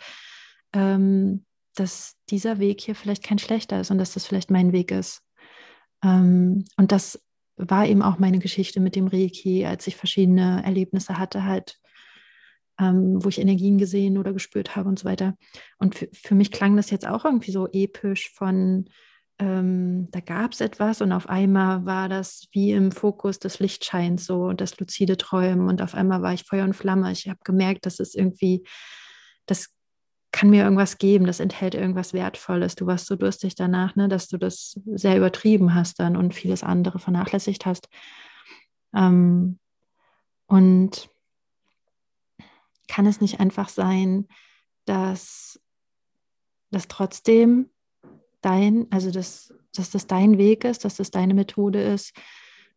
ähm, 0.73 1.45
dass 1.75 2.17
dieser 2.29 2.59
Weg 2.59 2.81
hier 2.81 2.95
vielleicht 2.95 3.23
kein 3.23 3.39
schlechter 3.39 3.81
ist 3.81 3.91
und 3.91 3.99
dass 3.99 4.15
das 4.15 4.27
vielleicht 4.27 4.51
mein 4.51 4.73
Weg 4.73 4.91
ist. 4.91 5.23
Ähm, 6.03 6.65
und 6.77 6.93
das 6.93 7.23
war 7.57 7.87
eben 7.87 8.03
auch 8.03 8.19
meine 8.19 8.39
Geschichte 8.39 8.81
mit 8.81 8.97
dem 8.97 9.07
Reiki, 9.07 9.67
als 9.67 9.87
ich 9.87 9.97
verschiedene 9.97 10.63
Erlebnisse 10.65 11.19
hatte, 11.19 11.45
halt, 11.45 11.79
ähm, 12.79 13.23
wo 13.23 13.29
ich 13.29 13.39
Energien 13.39 13.79
gesehen 13.79 14.17
oder 14.19 14.33
gespürt 14.33 14.77
habe 14.77 14.89
und 14.89 14.99
so 14.99 15.05
weiter. 15.05 15.35
Und 15.79 16.09
für, 16.13 16.35
mich 16.35 16.51
klang 16.51 16.77
das 16.77 16.91
jetzt 16.91 17.07
auch 17.07 17.25
irgendwie 17.25 17.53
so 17.53 17.69
episch 17.71 18.31
von, 18.33 18.87
ähm, 19.39 20.09
da 20.11 20.21
gab 20.21 20.53
es 20.53 20.61
etwas 20.61 21.01
und 21.03 21.13
auf 21.13 21.29
einmal 21.29 21.85
war 21.85 22.09
das 22.09 22.49
wie 22.53 22.73
im 22.73 22.93
Fokus 22.93 23.39
des 23.39 23.59
Lichtscheins, 23.59 24.25
so 24.25 24.53
das 24.53 24.79
luzide 24.79 25.17
Träumen 25.17 25.69
und 25.69 25.83
auf 25.83 25.95
einmal 25.95 26.23
war 26.23 26.33
ich 26.33 26.45
Feuer 26.45 26.65
und 26.65 26.75
Flamme. 26.75 27.13
Ich 27.13 27.29
habe 27.29 27.41
gemerkt, 27.45 27.85
dass 27.85 28.01
es 28.01 28.15
irgendwie, 28.15 28.65
das 29.47 29.75
kann 30.33 30.51
mir 30.51 30.63
irgendwas 30.63 30.99
geben, 30.99 31.27
das 31.27 31.41
enthält 31.41 31.75
irgendwas 31.75 32.13
Wertvolles. 32.13 32.77
Du 32.77 32.87
warst 32.87 33.07
so 33.07 33.17
durstig 33.17 33.57
danach, 33.57 33.97
ne, 33.97 34.09
dass 34.09 34.29
du 34.29 34.39
das 34.39 34.81
sehr 34.87 35.17
übertrieben 35.17 35.75
hast 35.75 35.99
dann 35.99 36.17
und 36.17 36.35
vieles 36.35 36.63
andere 36.63 36.99
vernachlässigt 36.99 37.67
hast. 37.67 37.89
Ähm, 38.95 39.59
und 40.47 41.11
kann 42.89 43.07
es 43.07 43.21
nicht 43.21 43.41
einfach 43.41 43.69
sein, 43.69 44.27
dass 44.85 45.61
das 46.71 46.89
trotzdem 46.89 47.71
dein, 48.41 48.87
also 48.91 49.11
dass, 49.11 49.55
dass 49.75 49.91
das 49.91 50.07
dein 50.07 50.39
Weg 50.39 50.65
ist, 50.65 50.85
dass 50.85 50.97
das 50.97 51.11
deine 51.11 51.35
Methode 51.35 51.83
ist, 51.83 52.13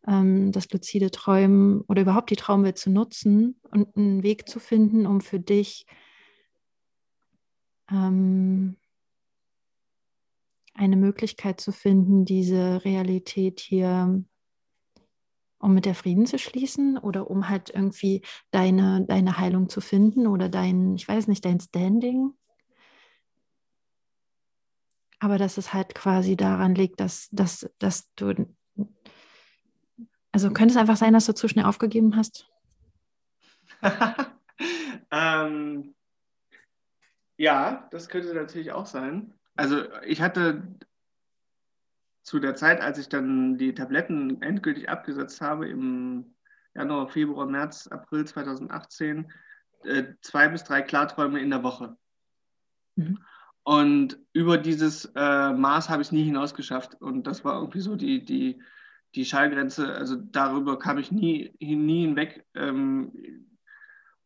ähm, 0.06 0.52
das 0.52 0.70
luzide 0.70 1.10
Träumen 1.10 1.82
oder 1.82 2.02
überhaupt 2.02 2.30
die 2.30 2.36
Traumwelt 2.36 2.78
zu 2.78 2.90
nutzen 2.90 3.60
und 3.70 3.96
einen 3.96 4.22
Weg 4.22 4.48
zu 4.48 4.60
finden, 4.60 5.06
um 5.06 5.20
für 5.20 5.40
dich 5.40 5.86
ähm, 7.90 8.76
eine 10.74 10.96
Möglichkeit 10.96 11.60
zu 11.60 11.72
finden, 11.72 12.24
diese 12.24 12.84
Realität 12.84 13.60
hier, 13.60 14.22
um 15.58 15.74
mit 15.74 15.86
der 15.86 15.94
Frieden 15.94 16.26
zu 16.26 16.38
schließen 16.38 16.98
oder 16.98 17.30
um 17.30 17.48
halt 17.48 17.70
irgendwie 17.70 18.22
deine, 18.50 19.04
deine 19.06 19.38
Heilung 19.38 19.68
zu 19.68 19.80
finden 19.80 20.26
oder 20.26 20.48
dein, 20.48 20.96
ich 20.96 21.08
weiß 21.08 21.28
nicht, 21.28 21.44
dein 21.44 21.60
Standing. 21.60 22.32
Aber 25.20 25.38
dass 25.38 25.56
es 25.56 25.72
halt 25.72 25.94
quasi 25.94 26.36
daran 26.36 26.74
liegt, 26.74 27.00
dass, 27.00 27.28
dass, 27.30 27.70
dass 27.78 28.12
du, 28.14 28.46
also 30.32 30.50
könnte 30.50 30.74
es 30.74 30.76
einfach 30.76 30.96
sein, 30.96 31.14
dass 31.14 31.26
du 31.26 31.34
zu 31.34 31.48
schnell 31.48 31.64
aufgegeben 31.64 32.16
hast? 32.16 32.50
ähm, 35.10 35.94
ja, 37.36 37.88
das 37.90 38.08
könnte 38.08 38.34
natürlich 38.34 38.72
auch 38.72 38.86
sein. 38.86 39.34
Also 39.56 39.82
ich 40.02 40.20
hatte, 40.20 40.62
zu 42.22 42.40
der 42.40 42.54
Zeit, 42.54 42.80
als 42.80 42.98
ich 42.98 43.08
dann 43.08 43.58
die 43.58 43.74
Tabletten 43.74 44.42
endgültig 44.42 44.88
abgesetzt 44.88 45.40
habe, 45.40 45.68
im 45.68 46.34
Januar, 46.74 47.08
Februar, 47.08 47.46
März, 47.46 47.86
April 47.88 48.24
2018, 48.24 49.30
äh, 49.84 50.04
zwei 50.20 50.48
bis 50.48 50.64
drei 50.64 50.82
Klarträume 50.82 51.40
in 51.40 51.50
der 51.50 51.62
Woche. 51.62 51.96
Mhm. 52.96 53.18
Und 53.62 54.18
über 54.32 54.58
dieses 54.58 55.06
äh, 55.14 55.52
Maß 55.52 55.88
habe 55.88 56.02
ich 56.02 56.08
es 56.08 56.12
nie 56.12 56.24
hinausgeschafft. 56.24 57.00
Und 57.00 57.26
das 57.26 57.44
war 57.44 57.54
irgendwie 57.54 57.80
so 57.80 57.96
die, 57.96 58.24
die, 58.24 58.60
die 59.14 59.24
Schallgrenze. 59.24 59.94
Also 59.94 60.16
darüber 60.16 60.78
kam 60.78 60.98
ich 60.98 61.10
nie, 61.10 61.54
nie 61.60 62.02
hinweg. 62.02 62.44
Ähm, 62.54 63.12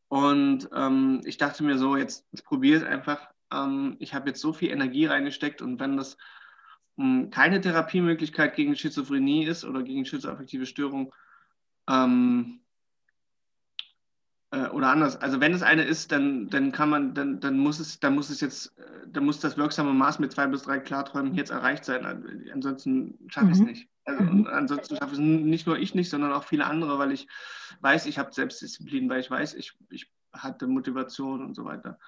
und 0.08 0.68
ähm, 0.74 1.20
ich 1.24 1.36
dachte 1.36 1.62
mir 1.62 1.78
so, 1.78 1.96
jetzt, 1.96 2.26
jetzt 2.32 2.44
probiere 2.44 2.78
es 2.78 2.84
einfach. 2.84 3.28
Ähm, 3.52 3.96
ich 3.98 4.14
habe 4.14 4.28
jetzt 4.30 4.40
so 4.40 4.52
viel 4.52 4.70
Energie 4.70 5.06
reingesteckt 5.06 5.62
und 5.62 5.78
wenn 5.80 5.96
das 5.96 6.16
hm, 6.96 7.30
keine 7.30 7.60
Therapiemöglichkeit 7.60 8.56
gegen 8.56 8.74
Schizophrenie 8.74 9.44
ist 9.44 9.64
oder 9.64 9.82
gegen 9.82 10.04
schizoaffektive 10.04 10.66
Störung, 10.66 11.14
ähm, 11.88 12.60
äh, 14.50 14.68
oder 14.68 14.88
anders. 14.88 15.20
Also 15.20 15.40
wenn 15.40 15.52
es 15.52 15.62
eine 15.62 15.82
ist, 15.82 16.12
dann, 16.12 16.48
dann 16.48 16.72
kann 16.72 16.90
man, 16.90 17.14
dann, 17.14 17.40
dann 17.40 17.58
muss 17.58 17.80
es, 17.80 18.00
dann 18.00 18.14
muss 18.14 18.30
es 18.30 18.40
jetzt, 18.40 18.78
äh, 18.78 19.06
dann 19.06 19.24
muss 19.24 19.40
das 19.40 19.56
wirksame 19.56 19.92
Maß 19.92 20.18
mit 20.18 20.32
zwei 20.32 20.46
bis 20.46 20.62
drei 20.62 20.78
Klarträumen 20.78 21.34
jetzt 21.34 21.50
erreicht 21.50 21.84
sein. 21.84 22.04
Ansonsten 22.52 23.18
schaffe 23.28 23.48
ich 23.48 23.52
es 23.52 23.60
mhm. 23.60 23.66
nicht. 23.66 23.88
Also, 24.04 24.22
mhm. 24.22 24.46
ansonsten 24.46 24.96
schaffe 24.96 25.12
es 25.12 25.18
nicht 25.18 25.66
nur 25.66 25.78
ich 25.78 25.94
nicht, 25.94 26.08
sondern 26.08 26.32
auch 26.32 26.44
viele 26.44 26.66
andere, 26.66 26.98
weil 26.98 27.12
ich 27.12 27.26
weiß, 27.80 28.06
ich 28.06 28.18
habe 28.18 28.32
Selbstdisziplin, 28.32 29.10
weil 29.10 29.20
ich 29.20 29.30
weiß, 29.30 29.54
ich, 29.54 29.76
ich 29.90 30.10
hatte 30.32 30.66
Motivation 30.66 31.44
und 31.44 31.54
so 31.54 31.64
weiter. 31.64 31.98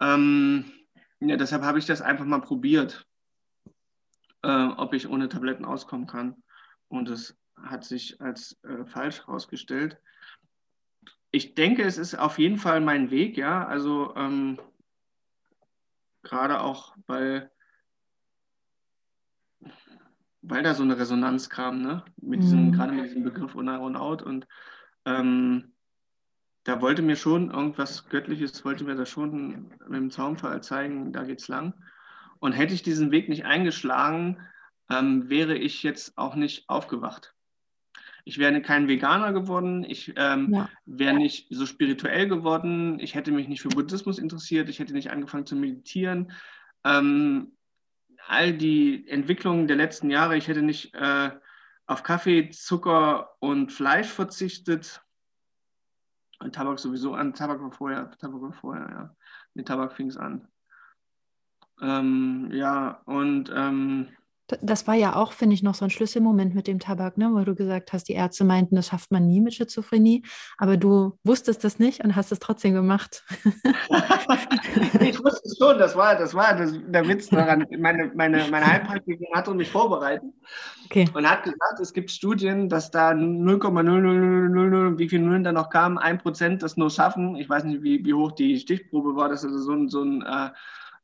Ähm, 0.00 0.64
ja, 1.20 1.36
deshalb 1.36 1.62
habe 1.62 1.78
ich 1.78 1.86
das 1.86 2.02
einfach 2.02 2.24
mal 2.24 2.40
probiert, 2.40 3.06
äh, 4.42 4.66
ob 4.76 4.94
ich 4.94 5.08
ohne 5.08 5.28
Tabletten 5.28 5.64
auskommen 5.64 6.06
kann. 6.06 6.42
Und 6.88 7.08
es 7.08 7.36
hat 7.56 7.84
sich 7.84 8.20
als 8.20 8.58
äh, 8.64 8.84
falsch 8.84 9.20
herausgestellt 9.26 9.98
ich 11.30 11.54
denke, 11.54 11.82
es 11.82 11.98
ist 11.98 12.14
auf 12.14 12.38
jeden 12.38 12.58
Fall 12.58 12.80
mein 12.80 13.10
Weg, 13.10 13.36
ja. 13.36 13.66
Also 13.66 14.14
ähm, 14.16 14.58
gerade 16.22 16.60
auch, 16.60 16.96
weil, 17.06 17.50
weil 20.42 20.62
da 20.62 20.74
so 20.74 20.82
eine 20.82 20.98
Resonanz 20.98 21.50
kam, 21.50 21.82
ne? 21.82 22.04
Mit 22.16 22.42
diesem, 22.42 22.66
mhm. 22.66 22.72
gerade 22.72 22.92
mit 22.92 23.06
diesem 23.06 23.24
Begriff 23.24 23.54
Unaronaut 23.54 24.22
und 24.22 24.46
ähm, 25.04 25.72
da 26.64 26.82
wollte 26.82 27.02
mir 27.02 27.16
schon 27.16 27.50
irgendwas 27.50 28.08
Göttliches, 28.08 28.64
wollte 28.64 28.84
mir 28.84 28.94
das 28.94 29.08
schon 29.08 29.68
mit 29.86 29.96
dem 29.96 30.10
Zaunpfahl 30.10 30.62
zeigen, 30.62 31.12
da 31.12 31.24
geht's 31.24 31.48
lang. 31.48 31.72
Und 32.40 32.52
hätte 32.52 32.74
ich 32.74 32.82
diesen 32.82 33.10
Weg 33.10 33.28
nicht 33.28 33.46
eingeschlagen, 33.46 34.38
ähm, 34.90 35.28
wäre 35.28 35.56
ich 35.56 35.82
jetzt 35.82 36.16
auch 36.16 36.34
nicht 36.34 36.68
aufgewacht 36.68 37.34
ich 38.28 38.36
wäre 38.36 38.60
kein 38.60 38.88
Veganer 38.88 39.32
geworden, 39.32 39.84
ich 39.84 40.12
ähm, 40.16 40.52
ja. 40.52 40.68
wäre 40.84 41.14
nicht 41.14 41.46
so 41.48 41.64
spirituell 41.64 42.28
geworden, 42.28 43.00
ich 43.00 43.14
hätte 43.14 43.32
mich 43.32 43.48
nicht 43.48 43.62
für 43.62 43.70
Buddhismus 43.70 44.18
interessiert, 44.18 44.68
ich 44.68 44.80
hätte 44.80 44.92
nicht 44.92 45.10
angefangen 45.10 45.46
zu 45.46 45.56
meditieren. 45.56 46.30
Ähm, 46.84 47.56
all 48.26 48.52
die 48.52 49.08
Entwicklungen 49.08 49.66
der 49.66 49.76
letzten 49.78 50.10
Jahre, 50.10 50.36
ich 50.36 50.46
hätte 50.46 50.60
nicht 50.60 50.94
äh, 50.94 51.30
auf 51.86 52.02
Kaffee, 52.02 52.50
Zucker 52.50 53.30
und 53.38 53.72
Fleisch 53.72 54.08
verzichtet. 54.08 55.02
Und 56.38 56.54
Tabak 56.54 56.78
sowieso 56.78 57.14
an, 57.14 57.32
Tabak 57.32 57.62
war 57.62 57.72
vorher, 57.72 58.10
Tabak 58.18 58.42
war 58.42 58.52
vorher, 58.52 58.90
ja. 58.90 59.16
Mit 59.54 59.68
Tabak 59.68 59.94
fing 59.94 60.08
es 60.08 60.18
an. 60.18 60.46
Ähm, 61.80 62.50
ja, 62.52 63.00
und 63.06 63.50
ähm, 63.56 64.08
das 64.62 64.86
war 64.86 64.94
ja 64.94 65.14
auch, 65.16 65.32
finde 65.32 65.54
ich, 65.54 65.62
noch 65.62 65.74
so 65.74 65.84
ein 65.84 65.90
Schlüsselmoment 65.90 66.54
mit 66.54 66.66
dem 66.66 66.78
Tabak, 66.80 67.18
ne? 67.18 67.30
wo 67.32 67.44
du 67.44 67.54
gesagt 67.54 67.92
hast, 67.92 68.08
die 68.08 68.14
Ärzte 68.14 68.44
meinten, 68.44 68.76
das 68.76 68.86
schafft 68.88 69.10
man 69.10 69.26
nie 69.26 69.40
mit 69.40 69.54
Schizophrenie, 69.54 70.24
aber 70.56 70.76
du 70.76 71.18
wusstest 71.22 71.64
das 71.64 71.78
nicht 71.78 72.02
und 72.02 72.16
hast 72.16 72.32
es 72.32 72.38
trotzdem 72.38 72.72
gemacht. 72.72 73.24
ich 75.00 75.22
wusste 75.22 75.42
es 75.44 75.58
schon, 75.58 75.78
das 75.78 75.96
war, 75.96 76.16
das 76.16 76.34
war 76.34 76.56
das, 76.56 76.72
der 76.86 77.06
Witz 77.06 77.28
daran. 77.28 77.66
Meine, 77.78 78.10
meine, 78.14 78.46
meine 78.50 78.66
Heilpraktikerin 78.66 79.34
hat 79.34 79.48
mich 79.54 79.70
vorbereitet 79.70 80.30
okay. 80.86 81.08
und 81.12 81.28
hat 81.28 81.42
gesagt, 81.44 81.80
es 81.80 81.92
gibt 81.92 82.10
Studien, 82.10 82.68
dass 82.68 82.90
da 82.90 83.10
0,0000, 83.10 84.98
wie 84.98 85.08
viele 85.08 85.24
Nullen 85.24 85.44
da 85.44 85.52
noch 85.52 85.68
kamen, 85.68 85.98
ein 85.98 86.18
Prozent 86.18 86.62
das 86.62 86.76
nur 86.76 86.90
schaffen. 86.90 87.36
Ich 87.36 87.48
weiß 87.48 87.64
nicht, 87.64 87.82
wie, 87.82 88.04
wie 88.04 88.14
hoch 88.14 88.32
die 88.32 88.58
Stichprobe 88.58 89.16
war, 89.16 89.28
das 89.28 89.44
ist 89.44 89.52
also 89.52 89.62
so 89.62 89.72
ein, 89.72 89.88
so 89.88 90.02
ein 90.02 90.22
äh, 90.22 90.50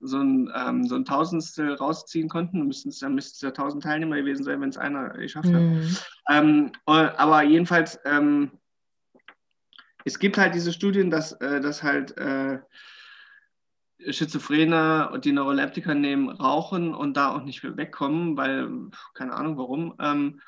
so 0.07 0.19
ein, 0.19 0.53
ähm, 0.55 0.87
so 0.87 0.95
ein 0.95 1.05
Tausendstel 1.05 1.75
rausziehen 1.75 2.29
konnten. 2.29 2.67
Müssten 2.67 2.91
es, 2.91 2.99
dann 2.99 3.15
müsste 3.15 3.35
es 3.35 3.41
ja 3.41 3.51
tausend 3.51 3.83
Teilnehmer 3.83 4.17
gewesen 4.17 4.45
sein, 4.45 4.61
wenn 4.61 4.69
es 4.69 4.77
einer 4.77 5.11
geschafft 5.11 5.53
hat. 5.53 5.63
Mhm. 5.63 5.97
Ähm, 6.31 6.73
äh, 6.87 6.93
aber 6.93 7.43
jedenfalls, 7.43 7.99
ähm, 8.05 8.53
es 10.05 10.19
gibt 10.19 10.37
halt 10.37 10.55
diese 10.55 10.73
Studien, 10.73 11.11
dass, 11.11 11.33
äh, 11.33 11.61
dass 11.61 11.83
halt 11.83 12.17
äh, 12.19 12.61
Schizophrene 14.11 15.11
und 15.11 15.25
die 15.25 15.33
Neuroleptiker 15.33 15.95
nehmen, 15.95 16.29
rauchen 16.29 16.95
und 16.95 17.17
da 17.17 17.35
auch 17.35 17.43
nicht 17.43 17.63
mehr 17.63 17.77
wegkommen, 17.77 18.37
weil, 18.37 18.69
keine 19.15 19.33
Ahnung 19.33 19.57
warum, 19.57 19.95
ähm, 19.99 20.41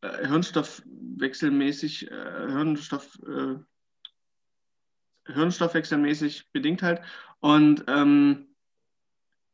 äh, 0.00 0.26
Hirnstoffwechselmäßig, 0.26 2.10
äh, 2.10 2.46
Hirnstoff, 2.48 3.18
äh, 3.26 3.56
Hirnstoffwechselmäßig 5.26 6.50
bedingt 6.52 6.82
halt. 6.82 7.02
Und 7.40 7.84
ähm, 7.86 8.49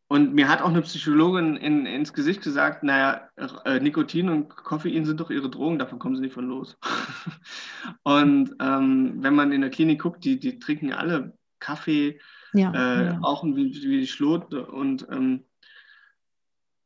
und 0.09 0.35
mir 0.35 0.49
hat 0.49 0.63
auch 0.63 0.69
eine 0.69 0.83
Psychologin 0.83 1.57
in, 1.57 1.85
ins 1.85 2.13
Gesicht 2.13 2.43
gesagt, 2.43 2.85
naja, 2.85 3.29
äh, 3.65 3.81
Nikotin 3.81 4.29
und 4.29 4.49
Koffein 4.49 5.05
sind 5.05 5.19
doch 5.19 5.31
ihre 5.31 5.51
Drogen, 5.51 5.81
davon 5.81 5.99
kommen 5.99 6.15
sie 6.15 6.23
nicht 6.23 6.35
von 6.35 6.47
los. 6.47 6.79
und 8.05 8.55
ähm, 8.61 9.15
wenn 9.17 9.35
man 9.35 9.51
in 9.51 9.63
der 9.63 9.71
Klinik 9.71 10.03
guckt, 10.03 10.25
die, 10.25 10.39
die 10.39 10.61
trinken 10.61 10.93
alle 10.93 11.37
Kaffee, 11.59 12.21
ja, 12.53 12.73
äh, 12.73 13.07
ja. 13.07 13.19
rauchen 13.19 13.57
wie, 13.57 13.75
wie 13.75 14.01
die 14.01 14.07
Schlot 14.07 14.55
und 14.55 15.07
ähm, 15.11 15.45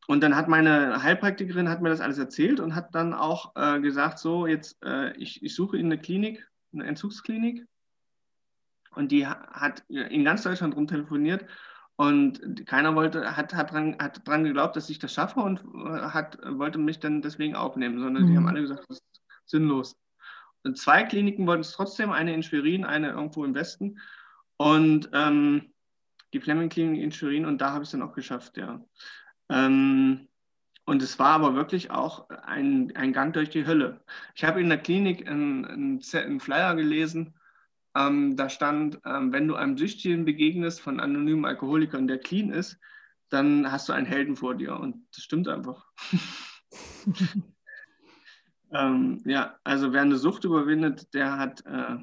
und 0.06 0.24
dann 0.24 0.34
hat 0.34 0.48
meine 0.48 1.04
Heilpraktikerin 1.04 1.68
hat 1.68 1.82
mir 1.82 1.88
das 1.88 2.00
alles 2.00 2.18
erzählt 2.18 2.58
und 2.58 2.74
hat 2.74 2.96
dann 2.96 3.14
auch 3.14 3.54
äh, 3.54 3.80
gesagt, 3.80 4.18
so 4.18 4.48
jetzt 4.48 4.82
äh, 4.82 5.16
ich, 5.16 5.40
ich 5.44 5.54
suche 5.54 5.78
in 5.78 5.86
eine 5.86 5.98
Klinik, 5.98 6.50
eine 6.72 6.84
Entzugsklinik 6.86 7.64
und 8.96 9.12
die 9.12 9.24
hat 9.26 9.84
in 9.88 10.24
ganz 10.24 10.42
Deutschland 10.42 10.74
rum 10.74 10.88
telefoniert 10.88 11.44
und 12.01 12.64
keiner 12.64 12.94
wollte, 12.94 13.36
hat, 13.36 13.53
hat, 13.53 13.72
dran, 13.72 13.94
hat 13.98 14.26
dran 14.26 14.44
geglaubt, 14.44 14.74
dass 14.74 14.88
ich 14.88 14.98
das 14.98 15.12
schaffe 15.12 15.40
und 15.40 15.59
äh, 15.59 16.01
hat, 16.01 16.38
wollte 16.46 16.78
mich 16.78 16.98
dann 16.98 17.20
deswegen 17.20 17.55
aufnehmen, 17.55 18.01
sondern 18.01 18.22
mhm. 18.22 18.28
die 18.28 18.36
haben 18.38 18.48
alle 18.48 18.62
gesagt, 18.62 18.86
das 18.88 19.01
ist 19.01 19.20
sinnlos. 19.44 20.01
Und 20.62 20.78
zwei 20.78 21.03
Kliniken 21.03 21.46
wollten 21.46 21.61
es 21.61 21.72
trotzdem, 21.72 22.11
eine 22.11 22.32
in 22.32 22.42
Schwerin, 22.42 22.86
eine 22.86 23.11
irgendwo 23.11 23.44
im 23.44 23.55
Westen. 23.55 23.98
Und 24.57 25.11
ähm, 25.12 25.74
die 26.32 26.40
Fleming-Klinik 26.40 27.03
in 27.03 27.12
Schwerin 27.12 27.44
und 27.44 27.61
da 27.61 27.72
habe 27.72 27.82
ich 27.82 27.88
es 27.88 27.92
dann 27.92 28.01
auch 28.01 28.14
geschafft, 28.14 28.57
ja. 28.57 28.82
Ähm, 29.51 30.26
und 30.86 31.03
es 31.03 31.18
war 31.18 31.32
aber 31.32 31.55
wirklich 31.55 31.90
auch 31.90 32.30
ein, 32.30 32.96
ein 32.96 33.12
Gang 33.12 33.34
durch 33.34 33.51
die 33.51 33.66
Hölle. 33.66 34.01
Ich 34.34 34.44
habe 34.44 34.62
in 34.62 34.70
der 34.70 34.78
Klinik 34.78 35.28
einen, 35.28 36.01
einen 36.01 36.40
Flyer 36.40 36.74
gelesen, 36.76 37.34
ähm, 37.97 38.36
da 38.36 38.49
stand, 38.49 39.01
ähm, 39.05 39.32
wenn 39.32 39.49
du 39.49 39.55
einem 39.55 39.76
Süchtigen 39.76 40.24
begegnest 40.24 40.80
von 40.80 41.01
anonymen 41.01 41.45
Alkoholikern, 41.45 42.07
der 42.07 42.18
clean 42.18 42.51
ist, 42.51 42.78
dann 43.28 43.70
hast 43.70 43.88
du 43.88 43.93
einen 43.93 44.07
Helden 44.07 44.36
vor 44.36 44.55
dir. 44.55 44.78
Und 44.78 45.07
das 45.14 45.24
stimmt 45.24 45.49
einfach. 45.49 45.86
ähm, 48.72 49.22
ja, 49.24 49.59
also 49.64 49.93
wer 49.93 50.03
eine 50.03 50.16
Sucht 50.16 50.45
überwindet, 50.45 51.12
der 51.14 51.38
hat, 51.38 51.64
äh, 51.66 51.97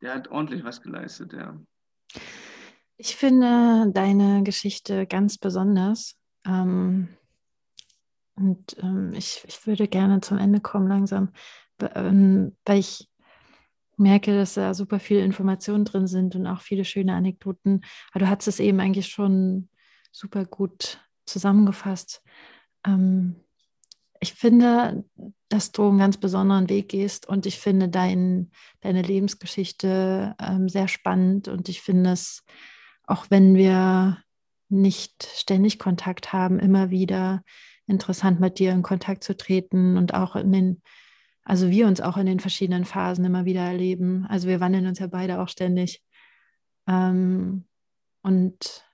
der 0.00 0.14
hat 0.14 0.28
ordentlich 0.28 0.64
was 0.64 0.82
geleistet, 0.82 1.32
ja. 1.32 1.58
Ich 2.96 3.16
finde 3.16 3.90
deine 3.92 4.42
Geschichte 4.42 5.06
ganz 5.06 5.38
besonders. 5.38 6.16
Ähm, 6.46 7.08
und 8.34 8.76
ähm, 8.82 9.12
ich, 9.14 9.44
ich 9.46 9.66
würde 9.66 9.88
gerne 9.88 10.20
zum 10.20 10.38
Ende 10.38 10.60
kommen 10.60 10.88
langsam, 10.88 11.32
ähm, 11.94 12.56
weil 12.64 12.78
ich 12.78 13.08
merke, 14.02 14.36
dass 14.36 14.54
da 14.54 14.74
super 14.74 15.00
viele 15.00 15.24
Informationen 15.24 15.84
drin 15.84 16.06
sind 16.06 16.34
und 16.36 16.46
auch 16.46 16.60
viele 16.60 16.84
schöne 16.84 17.14
Anekdoten. 17.14 17.82
Aber 18.10 18.20
du 18.20 18.28
hast 18.28 18.46
es 18.48 18.60
eben 18.60 18.80
eigentlich 18.80 19.08
schon 19.08 19.68
super 20.10 20.44
gut 20.44 21.00
zusammengefasst. 21.26 22.22
Ähm, 22.86 23.36
ich 24.20 24.34
finde, 24.34 25.04
dass 25.48 25.72
du 25.72 25.88
einen 25.88 25.98
ganz 25.98 26.16
besonderen 26.16 26.68
Weg 26.68 26.88
gehst 26.88 27.28
und 27.28 27.44
ich 27.44 27.58
finde 27.58 27.88
dein, 27.88 28.52
deine 28.80 29.02
Lebensgeschichte 29.02 30.36
ähm, 30.40 30.68
sehr 30.68 30.86
spannend 30.86 31.48
und 31.48 31.68
ich 31.68 31.80
finde 31.82 32.12
es, 32.12 32.44
auch 33.04 33.26
wenn 33.30 33.56
wir 33.56 34.18
nicht 34.68 35.24
ständig 35.34 35.78
Kontakt 35.78 36.32
haben, 36.32 36.58
immer 36.58 36.90
wieder 36.90 37.42
interessant 37.86 38.40
mit 38.40 38.58
dir 38.58 38.72
in 38.72 38.82
Kontakt 38.82 39.24
zu 39.24 39.36
treten 39.36 39.96
und 39.96 40.14
auch 40.14 40.36
in 40.36 40.52
den 40.52 40.82
also 41.44 41.70
wir 41.70 41.86
uns 41.86 42.00
auch 42.00 42.16
in 42.16 42.26
den 42.26 42.40
verschiedenen 42.40 42.84
Phasen 42.84 43.24
immer 43.24 43.44
wieder 43.44 43.62
erleben. 43.62 44.26
Also 44.28 44.48
wir 44.48 44.60
wandeln 44.60 44.86
uns 44.86 44.98
ja 44.98 45.08
beide 45.08 45.40
auch 45.40 45.48
ständig. 45.48 46.02
Ähm, 46.86 47.66
und 48.22 48.84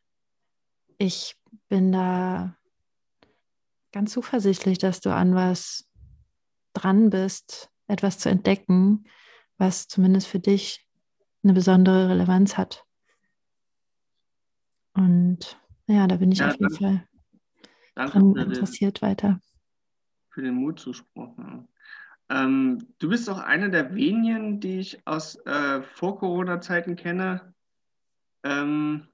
ich 0.96 1.36
bin 1.68 1.92
da 1.92 2.56
ganz 3.92 4.12
zuversichtlich, 4.12 4.78
dass 4.78 5.00
du 5.00 5.14
an 5.14 5.34
was 5.34 5.88
dran 6.72 7.10
bist, 7.10 7.70
etwas 7.86 8.18
zu 8.18 8.28
entdecken, 8.28 9.04
was 9.58 9.88
zumindest 9.88 10.26
für 10.26 10.40
dich 10.40 10.86
eine 11.42 11.52
besondere 11.52 12.08
Relevanz 12.08 12.56
hat. 12.56 12.84
Und 14.94 15.60
ja, 15.86 16.06
da 16.06 16.16
bin 16.16 16.32
ich 16.32 16.38
ja, 16.38 16.48
auf 16.48 16.54
jeden 16.54 16.68
danke. 16.68 16.84
Fall 16.84 17.08
danke 17.94 18.12
dran 18.12 18.36
interessiert 18.36 19.02
weiter. 19.02 19.40
Für 20.30 20.42
den 20.42 20.54
Mutzuspruch. 20.54 21.36
Ähm, 22.30 22.86
du 22.98 23.08
bist 23.08 23.28
auch 23.30 23.38
eine 23.38 23.70
der 23.70 23.94
wenigen, 23.94 24.60
die 24.60 24.80
ich 24.80 25.06
aus 25.06 25.36
äh, 25.46 25.82
Vor-Corona-Zeiten 25.82 26.96
kenne, 26.96 27.54
ähm, 28.42 29.08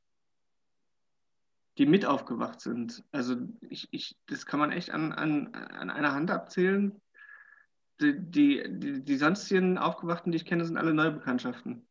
die 1.78 1.86
mit 1.86 2.06
aufgewacht 2.06 2.60
sind. 2.60 3.04
Also 3.12 3.36
ich, 3.60 3.88
ich, 3.92 4.16
das 4.26 4.46
kann 4.46 4.60
man 4.60 4.72
echt 4.72 4.90
an, 4.90 5.12
an, 5.12 5.54
an 5.54 5.90
einer 5.90 6.12
Hand 6.12 6.30
abzählen. 6.30 7.00
Die, 8.00 8.18
die, 8.18 8.64
die, 8.68 9.04
die 9.04 9.16
sonstigen 9.16 9.78
Aufgewachten, 9.78 10.32
die 10.32 10.36
ich 10.36 10.44
kenne, 10.44 10.64
sind 10.64 10.76
alle 10.76 10.94
neue 10.94 11.12
Bekanntschaften. 11.12 11.86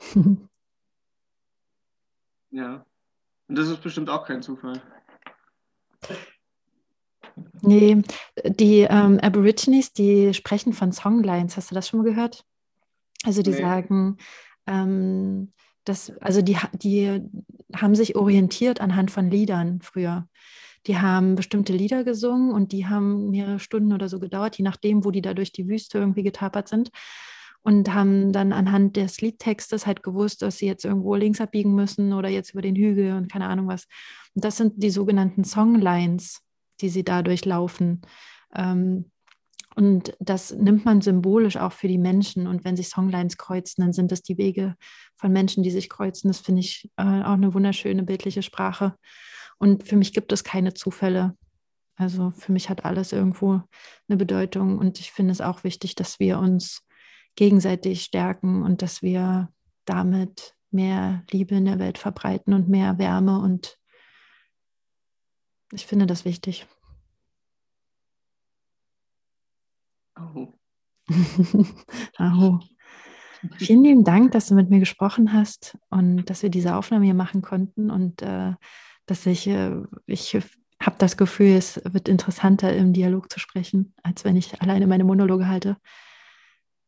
ja. 2.50 2.84
Und 3.48 3.58
das 3.58 3.68
ist 3.68 3.82
bestimmt 3.82 4.10
auch 4.10 4.26
kein 4.26 4.42
Zufall. 4.42 4.82
Nee, 7.62 8.02
die 8.44 8.80
ähm, 8.82 9.18
Aborigines, 9.20 9.92
die 9.92 10.34
sprechen 10.34 10.72
von 10.72 10.92
Songlines. 10.92 11.56
Hast 11.56 11.70
du 11.70 11.74
das 11.74 11.88
schon 11.88 12.00
mal 12.00 12.08
gehört? 12.08 12.44
Also 13.24 13.42
die 13.42 13.50
nee. 13.50 13.60
sagen, 13.60 14.16
ähm, 14.66 15.52
dass, 15.84 16.12
also 16.20 16.42
die, 16.42 16.56
die 16.72 17.20
haben 17.74 17.94
sich 17.94 18.16
orientiert 18.16 18.80
anhand 18.80 19.10
von 19.10 19.30
Liedern 19.30 19.80
früher. 19.82 20.28
Die 20.86 20.98
haben 20.98 21.34
bestimmte 21.34 21.72
Lieder 21.72 22.04
gesungen 22.04 22.52
und 22.52 22.72
die 22.72 22.86
haben 22.86 23.30
mehrere 23.30 23.58
Stunden 23.58 23.92
oder 23.92 24.08
so 24.08 24.18
gedauert, 24.18 24.56
je 24.56 24.64
nachdem, 24.64 25.04
wo 25.04 25.10
die 25.10 25.20
da 25.20 25.34
durch 25.34 25.52
die 25.52 25.68
Wüste 25.68 25.98
irgendwie 25.98 26.22
getapert 26.22 26.68
sind. 26.68 26.90
Und 27.62 27.92
haben 27.92 28.32
dann 28.32 28.54
anhand 28.54 28.96
des 28.96 29.20
Liedtextes 29.20 29.86
halt 29.86 30.02
gewusst, 30.02 30.40
dass 30.40 30.56
sie 30.56 30.64
jetzt 30.64 30.86
irgendwo 30.86 31.14
links 31.14 31.42
abbiegen 31.42 31.74
müssen 31.74 32.14
oder 32.14 32.30
jetzt 32.30 32.52
über 32.52 32.62
den 32.62 32.74
Hügel 32.74 33.12
und 33.12 33.30
keine 33.30 33.48
Ahnung 33.48 33.68
was. 33.68 33.86
Und 34.34 34.46
das 34.46 34.56
sind 34.56 34.82
die 34.82 34.88
sogenannten 34.88 35.44
Songlines 35.44 36.40
die 36.80 36.88
sie 36.88 37.04
dadurch 37.04 37.44
laufen. 37.44 38.02
Ähm, 38.54 39.10
und 39.76 40.14
das 40.18 40.52
nimmt 40.52 40.84
man 40.84 41.00
symbolisch 41.00 41.56
auch 41.56 41.72
für 41.72 41.88
die 41.88 41.98
Menschen. 41.98 42.46
Und 42.46 42.64
wenn 42.64 42.76
sich 42.76 42.88
Songlines 42.88 43.36
kreuzen, 43.36 43.82
dann 43.82 43.92
sind 43.92 44.10
das 44.10 44.22
die 44.22 44.36
Wege 44.36 44.74
von 45.16 45.32
Menschen, 45.32 45.62
die 45.62 45.70
sich 45.70 45.88
kreuzen. 45.88 46.28
Das 46.28 46.40
finde 46.40 46.60
ich 46.60 46.90
äh, 46.96 47.02
auch 47.02 47.34
eine 47.34 47.54
wunderschöne 47.54 48.02
bildliche 48.02 48.42
Sprache. 48.42 48.94
Und 49.58 49.86
für 49.86 49.96
mich 49.96 50.12
gibt 50.12 50.32
es 50.32 50.42
keine 50.42 50.74
Zufälle. 50.74 51.36
Also 51.96 52.30
für 52.30 52.52
mich 52.52 52.68
hat 52.68 52.84
alles 52.84 53.12
irgendwo 53.12 53.62
eine 54.08 54.16
Bedeutung. 54.16 54.78
Und 54.78 54.98
ich 54.98 55.12
finde 55.12 55.32
es 55.32 55.40
auch 55.40 55.64
wichtig, 55.64 55.94
dass 55.94 56.18
wir 56.18 56.38
uns 56.38 56.82
gegenseitig 57.36 58.02
stärken 58.02 58.62
und 58.62 58.82
dass 58.82 59.02
wir 59.02 59.50
damit 59.84 60.54
mehr 60.70 61.24
Liebe 61.30 61.54
in 61.54 61.64
der 61.64 61.78
Welt 61.78 61.98
verbreiten 61.98 62.54
und 62.54 62.68
mehr 62.68 62.98
Wärme 62.98 63.38
und 63.38 63.79
ich 65.72 65.86
finde 65.86 66.06
das 66.06 66.24
wichtig. 66.24 66.66
Aho. 70.14 70.58
Aho. 72.16 72.60
Vielen 73.56 73.84
lieben 73.84 74.04
Dank, 74.04 74.32
dass 74.32 74.48
du 74.48 74.54
mit 74.54 74.68
mir 74.68 74.80
gesprochen 74.80 75.32
hast 75.32 75.78
und 75.88 76.28
dass 76.28 76.42
wir 76.42 76.50
diese 76.50 76.76
Aufnahme 76.76 77.06
hier 77.06 77.14
machen 77.14 77.40
konnten 77.40 77.90
und 77.90 78.20
äh, 78.22 78.52
dass 79.06 79.24
ich, 79.24 79.46
äh, 79.46 79.76
ich 80.06 80.36
habe 80.82 80.96
das 80.98 81.16
Gefühl, 81.16 81.56
es 81.56 81.80
wird 81.84 82.08
interessanter 82.08 82.74
im 82.74 82.92
Dialog 82.92 83.30
zu 83.30 83.40
sprechen, 83.40 83.94
als 84.02 84.24
wenn 84.24 84.36
ich 84.36 84.60
alleine 84.60 84.86
meine 84.86 85.04
Monologe 85.04 85.48
halte. 85.48 85.78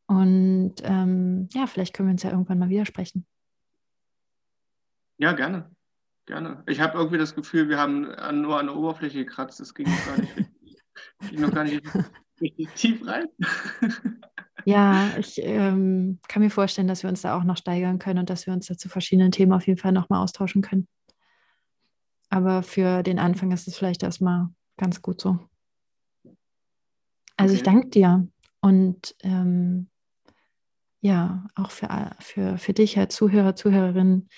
Und 0.06 0.74
ähm, 0.82 1.48
ja, 1.52 1.66
vielleicht 1.66 1.94
können 1.94 2.08
wir 2.08 2.12
uns 2.12 2.22
ja 2.22 2.30
irgendwann 2.30 2.58
mal 2.58 2.68
wieder 2.68 2.84
sprechen. 2.84 3.26
Ja, 5.18 5.32
gerne. 5.32 5.70
Gerne. 6.26 6.62
Ich 6.66 6.80
habe 6.80 6.96
irgendwie 6.96 7.18
das 7.18 7.34
Gefühl, 7.34 7.68
wir 7.68 7.78
haben 7.78 8.02
nur 8.40 8.58
an 8.58 8.66
der 8.66 8.76
Oberfläche 8.76 9.24
gekratzt. 9.24 9.60
Das 9.60 9.74
ging 9.74 9.86
noch 9.88 10.06
gar 10.06 10.18
nicht, 10.18 10.34
ging 11.30 11.40
noch 11.40 11.52
gar 11.52 11.64
nicht 11.64 11.82
richtig 12.40 12.68
tief 12.74 13.06
rein. 13.06 13.26
Ja, 14.64 15.10
ich 15.18 15.40
ähm, 15.42 16.20
kann 16.28 16.42
mir 16.42 16.50
vorstellen, 16.50 16.86
dass 16.86 17.02
wir 17.02 17.10
uns 17.10 17.22
da 17.22 17.36
auch 17.36 17.42
noch 17.42 17.56
steigern 17.56 17.98
können 17.98 18.20
und 18.20 18.30
dass 18.30 18.46
wir 18.46 18.52
uns 18.52 18.66
da 18.66 18.76
zu 18.76 18.88
verschiedenen 18.88 19.32
Themen 19.32 19.52
auf 19.52 19.66
jeden 19.66 19.78
Fall 19.78 19.90
nochmal 19.90 20.22
austauschen 20.22 20.62
können. 20.62 20.86
Aber 22.28 22.62
für 22.62 23.02
den 23.02 23.18
Anfang 23.18 23.50
ist 23.50 23.66
es 23.66 23.76
vielleicht 23.76 24.02
erstmal 24.02 24.48
ganz 24.76 25.02
gut 25.02 25.20
so. 25.20 25.38
Also 27.36 27.54
okay. 27.54 27.54
ich 27.54 27.62
danke 27.62 27.88
dir 27.88 28.28
und 28.60 29.16
ähm, 29.22 29.88
ja, 31.00 31.46
auch 31.56 31.72
für, 31.72 32.10
für, 32.20 32.56
für 32.58 32.72
dich 32.72 32.96
als 32.98 33.16
Zuhörer, 33.16 33.56
Zuhörerin, 33.56 34.28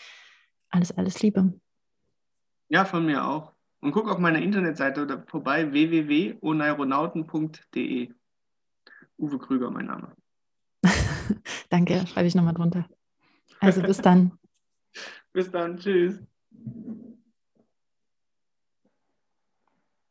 alles, 0.71 0.93
alles 0.93 1.21
Liebe. 1.21 1.53
Ja, 2.69 2.85
von 2.85 3.07
mir 3.07 3.25
auch. 3.25 3.53
Und 3.81 3.93
guck 3.93 4.09
auf 4.09 4.19
meiner 4.19 4.41
Internetseite 4.41 5.25
vorbei, 5.27 5.73
www.oneironauten.de. 5.73 8.13
Uwe 9.19 9.39
Krüger, 9.39 9.71
mein 9.71 9.87
Name. 9.87 10.13
Danke, 11.71 12.05
schreibe 12.07 12.27
ich 12.27 12.35
nochmal 12.35 12.55
drunter. 12.55 12.89
Also 13.61 13.83
bis 13.83 13.99
dann. 13.99 14.33
bis 15.33 15.51
dann, 15.51 15.77
tschüss. 15.77 16.21